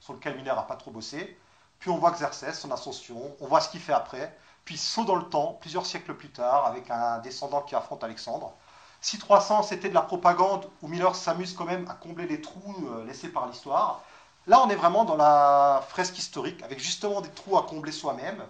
sur 0.00 0.12
lequel 0.12 0.36
Miller 0.36 0.54
n'a 0.54 0.62
pas 0.62 0.76
trop 0.76 0.90
bossé. 0.90 1.36
Puis 1.80 1.90
on 1.90 1.98
voit 1.98 2.12
Xerxes, 2.12 2.52
son 2.58 2.70
ascension, 2.70 3.34
on 3.40 3.46
voit 3.46 3.60
ce 3.60 3.70
qu'il 3.70 3.80
fait 3.80 3.92
après, 3.92 4.36
puis 4.64 4.76
saut 4.76 5.04
dans 5.04 5.16
le 5.16 5.24
temps, 5.24 5.58
plusieurs 5.60 5.86
siècles 5.86 6.14
plus 6.14 6.30
tard, 6.30 6.66
avec 6.66 6.90
un 6.90 7.18
descendant 7.18 7.62
qui 7.62 7.74
affronte 7.74 8.04
Alexandre. 8.04 8.54
Si 9.02 9.18
300 9.18 9.62
c'était 9.62 9.88
de 9.88 9.94
la 9.94 10.02
propagande 10.02 10.68
où 10.82 10.88
Miller 10.88 11.14
s'amuse 11.14 11.54
quand 11.54 11.64
même 11.64 11.88
à 11.88 11.94
combler 11.94 12.26
les 12.26 12.42
trous 12.42 12.76
euh, 12.90 13.04
laissés 13.06 13.30
par 13.30 13.46
l'histoire, 13.46 14.02
là 14.46 14.60
on 14.62 14.68
est 14.68 14.76
vraiment 14.76 15.04
dans 15.04 15.16
la 15.16 15.82
fresque 15.88 16.18
historique, 16.18 16.62
avec 16.62 16.78
justement 16.78 17.22
des 17.22 17.30
trous 17.30 17.56
à 17.56 17.62
combler 17.62 17.92
soi-même. 17.92 18.44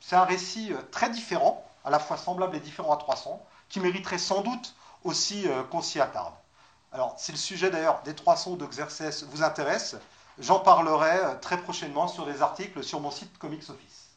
C'est 0.00 0.16
un 0.16 0.24
récit 0.24 0.72
euh, 0.72 0.82
très 0.90 1.08
différent, 1.08 1.64
à 1.84 1.90
la 1.90 2.00
fois 2.00 2.16
semblable 2.16 2.56
et 2.56 2.60
différent 2.60 2.92
à 2.92 2.96
300, 2.96 3.40
qui 3.68 3.78
mériterait 3.78 4.18
sans 4.18 4.40
doute 4.40 4.74
aussi 5.04 5.48
euh, 5.48 5.62
qu'on 5.62 5.82
s'y 5.82 6.00
attarde. 6.00 6.34
Alors, 6.90 7.14
si 7.16 7.30
le 7.30 7.38
sujet 7.38 7.70
d'ailleurs 7.70 8.02
des 8.02 8.14
300 8.14 8.56
de 8.56 8.66
vous 9.30 9.42
intéresse, 9.42 9.96
j'en 10.38 10.58
parlerai 10.58 11.40
très 11.40 11.58
prochainement 11.58 12.08
sur 12.08 12.26
des 12.26 12.42
articles 12.42 12.82
sur 12.82 13.00
mon 13.00 13.10
site 13.10 13.38
Comics 13.38 13.70
Office. 13.70 14.10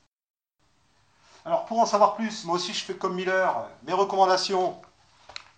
Alors, 1.45 1.65
pour 1.65 1.79
en 1.79 1.85
savoir 1.85 2.15
plus, 2.15 2.43
moi 2.43 2.55
aussi 2.55 2.73
je 2.73 2.83
fais 2.83 2.95
comme 2.95 3.15
Miller, 3.15 3.69
mes 3.83 3.93
recommandations, 3.93 4.75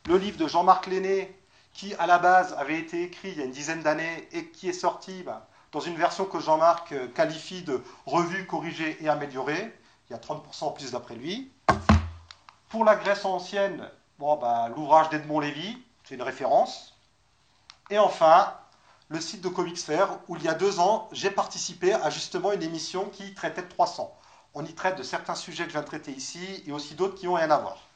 le 0.07 0.17
livre 0.17 0.37
de 0.37 0.47
Jean-Marc 0.47 0.87
Lenné, 0.87 1.37
qui 1.73 1.93
à 1.95 2.07
la 2.07 2.17
base 2.17 2.53
avait 2.53 2.79
été 2.79 3.03
écrit 3.03 3.31
il 3.31 3.37
y 3.39 3.41
a 3.41 3.45
une 3.45 3.51
dizaine 3.51 3.83
d'années 3.83 4.27
et 4.31 4.47
qui 4.47 4.69
est 4.69 4.73
sorti 4.73 5.21
bah, 5.23 5.47
dans 5.73 5.81
une 5.81 5.97
version 5.97 6.23
que 6.23 6.39
Jean-Marc 6.39 6.93
euh, 6.93 7.07
qualifie 7.09 7.61
de 7.61 7.83
revue, 8.05 8.47
corrigée 8.47 8.97
et 9.01 9.09
améliorée. 9.09 9.77
Il 10.09 10.13
y 10.13 10.15
a 10.15 10.19
30% 10.19 10.63
en 10.63 10.71
plus 10.71 10.91
d'après 10.91 11.15
lui. 11.15 11.51
Pour 12.69 12.85
la 12.85 12.95
Grèce 12.95 13.25
ancienne, 13.25 13.89
bah, 14.17 14.69
l'ouvrage 14.73 15.09
d'Edmond 15.09 15.41
Lévy, 15.41 15.77
c'est 16.05 16.15
une 16.15 16.21
référence. 16.21 16.97
Et 17.89 17.99
enfin, 17.99 18.53
le 19.09 19.19
site 19.19 19.41
de 19.41 19.49
Comics 19.49 19.77
Fair, 19.77 20.19
où 20.29 20.37
il 20.37 20.43
y 20.43 20.47
a 20.47 20.53
deux 20.53 20.79
ans, 20.79 21.09
j'ai 21.11 21.31
participé 21.31 21.93
à 21.93 22.09
justement 22.09 22.53
une 22.53 22.63
émission 22.63 23.09
qui 23.09 23.33
traitait 23.33 23.61
de 23.61 23.69
300. 23.69 24.15
On 24.53 24.63
y 24.63 24.73
traite 24.73 24.97
de 24.97 25.03
certains 25.03 25.35
sujets 25.35 25.63
que 25.63 25.69
je 25.69 25.73
viens 25.73 25.81
de 25.81 25.87
traiter 25.87 26.11
ici 26.11 26.63
et 26.65 26.71
aussi 26.71 26.95
d'autres 26.95 27.15
qui 27.15 27.25
n'ont 27.25 27.33
rien 27.33 27.51
à 27.51 27.57
voir. 27.57 27.86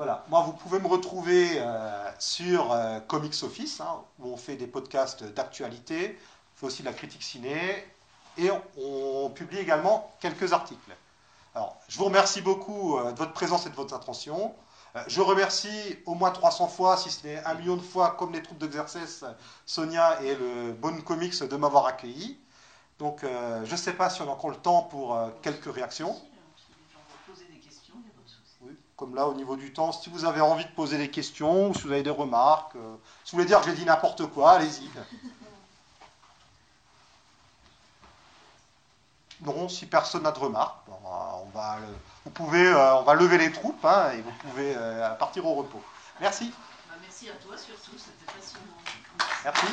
Voilà, 0.00 0.24
moi 0.30 0.40
vous 0.40 0.54
pouvez 0.54 0.78
me 0.78 0.86
retrouver 0.86 1.58
euh, 1.58 2.10
sur 2.18 2.72
euh, 2.72 3.00
Comics 3.00 3.34
Office, 3.42 3.82
hein, 3.82 4.00
où 4.18 4.32
on 4.32 4.36
fait 4.38 4.56
des 4.56 4.66
podcasts 4.66 5.24
d'actualité, 5.24 6.18
on 6.54 6.60
fait 6.60 6.66
aussi 6.68 6.80
de 6.80 6.86
la 6.86 6.94
critique 6.94 7.22
ciné, 7.22 7.86
et 8.38 8.50
on, 8.78 9.28
publie 9.28 9.58
également 9.58 10.10
quelques 10.18 10.54
articles. 10.54 10.96
Alors, 11.54 11.76
je 11.86 11.98
vous 11.98 12.06
remercie 12.06 12.40
beaucoup 12.40 12.96
euh, 12.96 13.12
de 13.12 13.18
votre 13.18 13.34
présence 13.34 13.66
et 13.66 13.68
de 13.68 13.74
votre 13.74 13.92
attention. 13.92 14.54
Je 15.06 15.20
remercie 15.20 15.98
au 16.06 16.14
moins 16.14 16.30
300 16.30 16.68
fois, 16.68 16.96
si 16.96 17.10
ce 17.10 17.26
n'est 17.26 17.44
un 17.44 17.52
million 17.52 17.76
de 17.76 17.82
fois, 17.82 18.16
comme 18.18 18.32
les 18.32 18.42
troupes 18.42 18.56
de 18.56 18.68
Xerxes, 18.68 19.26
Sonia 19.66 20.22
et 20.22 20.34
le 20.34 20.72
Bonne 20.72 21.02
Comics 21.02 21.38
de 21.42 21.56
m'avoir 21.56 21.84
accueilli. 21.84 22.40
Donc, 22.98 23.20
je 23.22 23.70
ne 23.70 23.76
sais 23.76 23.92
pas 23.92 24.08
si 24.08 24.22
on 24.22 24.28
a 24.28 24.32
encore 24.32 24.50
le 24.50 24.56
temps 24.56 24.82
pour 24.82 25.16
quelques 25.42 25.72
réactions. 25.72 26.14
Si 26.14 26.22
les 26.70 26.90
gens 26.90 27.00
veulent 27.06 27.34
poser 27.34 27.52
des 27.52 27.60
questions, 27.60 27.94
il 27.98 28.04
n'y 28.04 28.08
a 28.08 28.12
pas 28.12 28.24
de 28.24 28.28
souci. 28.28 28.56
Oui, 28.62 28.76
comme 29.00 29.14
là, 29.14 29.26
au 29.26 29.32
niveau 29.34 29.56
du 29.56 29.72
temps, 29.72 29.92
si 29.92 30.10
vous 30.10 30.26
avez 30.26 30.42
envie 30.42 30.66
de 30.66 30.70
poser 30.72 30.98
des 30.98 31.10
questions, 31.10 31.70
ou 31.70 31.74
si 31.74 31.84
vous 31.84 31.92
avez 31.92 32.02
des 32.02 32.10
remarques, 32.10 32.76
euh, 32.76 32.94
si 33.24 33.32
vous 33.32 33.38
voulez 33.38 33.48
dire 33.48 33.58
que 33.62 33.66
j'ai 33.70 33.74
dit 33.74 33.86
n'importe 33.86 34.26
quoi, 34.26 34.52
allez-y. 34.52 34.88
Non, 39.42 39.70
si 39.70 39.86
personne 39.86 40.24
n'a 40.24 40.32
de 40.32 40.38
remarques, 40.38 40.76
bon, 40.86 40.98
on 41.02 41.48
va, 41.56 41.78
le- 41.80 41.96
vous 42.26 42.30
pouvez, 42.30 42.66
euh, 42.66 42.96
on 42.96 43.04
va 43.04 43.14
lever 43.14 43.38
les 43.38 43.50
troupes 43.50 43.82
hein, 43.86 44.10
et 44.12 44.20
vous 44.20 44.32
pouvez 44.32 44.74
euh, 44.76 45.08
partir 45.14 45.46
au 45.46 45.54
repos. 45.54 45.82
Merci. 46.20 46.52
Bah, 46.90 46.96
merci 47.00 47.30
à 47.30 47.32
toi 47.42 47.56
surtout, 47.56 47.96
c'était 47.96 48.30
passionnant. 48.38 48.66
Merci. 49.42 49.66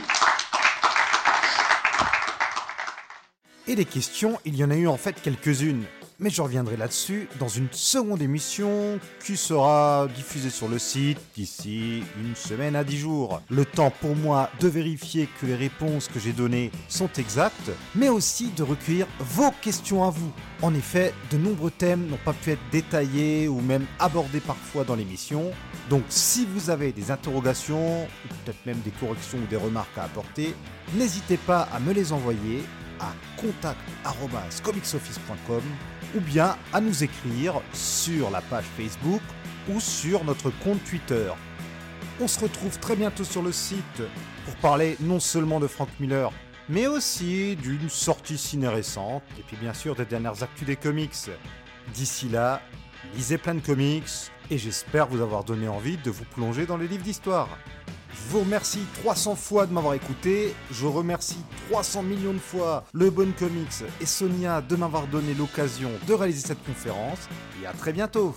Et 3.67 3.75
des 3.75 3.83
questions, 3.83 4.39
il 4.45 4.55
y 4.55 4.63
en 4.63 4.71
a 4.71 4.75
eu 4.75 4.87
en 4.87 4.95
fait 4.95 5.21
quelques-unes. 5.21 5.85
Mais 6.19 6.31
je 6.31 6.41
reviendrai 6.41 6.77
là-dessus 6.77 7.29
dans 7.39 7.47
une 7.47 7.67
seconde 7.71 8.23
émission 8.23 8.99
qui 9.23 9.37
sera 9.37 10.07
diffusée 10.15 10.49
sur 10.49 10.67
le 10.67 10.79
site 10.79 11.19
d'ici 11.35 12.01
une 12.19 12.35
semaine 12.35 12.75
à 12.75 12.83
dix 12.83 12.97
jours. 12.97 13.43
Le 13.51 13.65
temps 13.65 13.91
pour 14.01 14.15
moi 14.15 14.49
de 14.59 14.67
vérifier 14.67 15.29
que 15.39 15.45
les 15.45 15.53
réponses 15.53 16.07
que 16.07 16.19
j'ai 16.19 16.33
données 16.33 16.71
sont 16.87 17.09
exactes, 17.19 17.69
mais 17.93 18.09
aussi 18.09 18.49
de 18.57 18.63
recueillir 18.63 19.05
vos 19.19 19.51
questions 19.61 20.03
à 20.05 20.09
vous. 20.09 20.31
En 20.63 20.73
effet, 20.73 21.13
de 21.29 21.37
nombreux 21.37 21.69
thèmes 21.69 22.07
n'ont 22.07 22.17
pas 22.25 22.33
pu 22.33 22.49
être 22.49 22.69
détaillés 22.71 23.47
ou 23.47 23.61
même 23.61 23.85
abordés 23.99 24.39
parfois 24.39 24.85
dans 24.85 24.95
l'émission. 24.95 25.51
Donc 25.91 26.01
si 26.09 26.47
vous 26.47 26.71
avez 26.71 26.93
des 26.93 27.11
interrogations, 27.11 28.05
ou 28.05 28.27
peut-être 28.43 28.65
même 28.65 28.79
des 28.79 28.89
corrections 28.89 29.37
ou 29.37 29.45
des 29.45 29.55
remarques 29.55 29.95
à 29.95 30.05
apporter, 30.05 30.55
n'hésitez 30.95 31.37
pas 31.37 31.69
à 31.71 31.79
me 31.79 31.93
les 31.93 32.11
envoyer 32.11 32.63
à 32.99 33.13
contact.comicsoffice.com 33.39 35.63
ou 36.15 36.19
bien 36.19 36.57
à 36.73 36.81
nous 36.81 37.03
écrire 37.03 37.61
sur 37.73 38.29
la 38.29 38.41
page 38.41 38.65
Facebook 38.77 39.21
ou 39.69 39.79
sur 39.79 40.23
notre 40.23 40.51
compte 40.63 40.83
Twitter. 40.83 41.31
On 42.19 42.27
se 42.27 42.39
retrouve 42.39 42.79
très 42.79 42.95
bientôt 42.95 43.23
sur 43.23 43.43
le 43.43 43.51
site 43.51 44.01
pour 44.45 44.55
parler 44.55 44.97
non 44.99 45.19
seulement 45.19 45.59
de 45.59 45.67
Frank 45.67 45.89
Miller, 45.99 46.31
mais 46.69 46.87
aussi 46.87 47.55
d'une 47.57 47.89
sortie 47.89 48.37
ciné 48.37 48.67
récente 48.67 49.23
et 49.37 49.43
puis 49.43 49.57
bien 49.57 49.73
sûr 49.73 49.95
des 49.95 50.05
dernières 50.05 50.43
actus 50.43 50.65
des 50.65 50.75
comics. 50.75 51.29
D'ici 51.93 52.29
là, 52.29 52.61
lisez 53.15 53.37
plein 53.37 53.55
de 53.55 53.59
comics 53.59 54.31
et 54.49 54.57
j'espère 54.57 55.07
vous 55.07 55.21
avoir 55.21 55.43
donné 55.43 55.67
envie 55.67 55.97
de 55.97 56.09
vous 56.09 56.25
plonger 56.25 56.65
dans 56.65 56.77
les 56.77 56.87
livres 56.87 57.03
d'histoire. 57.03 57.49
Je 58.25 58.31
vous 58.31 58.39
remercie 58.41 58.81
300 59.03 59.35
fois 59.35 59.65
de 59.65 59.73
m'avoir 59.73 59.93
écouté. 59.93 60.53
Je 60.71 60.85
remercie 60.85 61.37
300 61.69 62.03
millions 62.03 62.33
de 62.33 62.39
fois 62.39 62.83
le 62.93 63.09
Bon 63.09 63.31
Comics 63.37 63.83
et 64.01 64.05
Sonia 64.05 64.61
de 64.61 64.75
m'avoir 64.75 65.07
donné 65.07 65.33
l'occasion 65.33 65.91
de 66.07 66.13
réaliser 66.13 66.47
cette 66.47 66.63
conférence. 66.65 67.29
Et 67.61 67.65
à 67.65 67.73
très 67.73 67.93
bientôt 67.93 68.35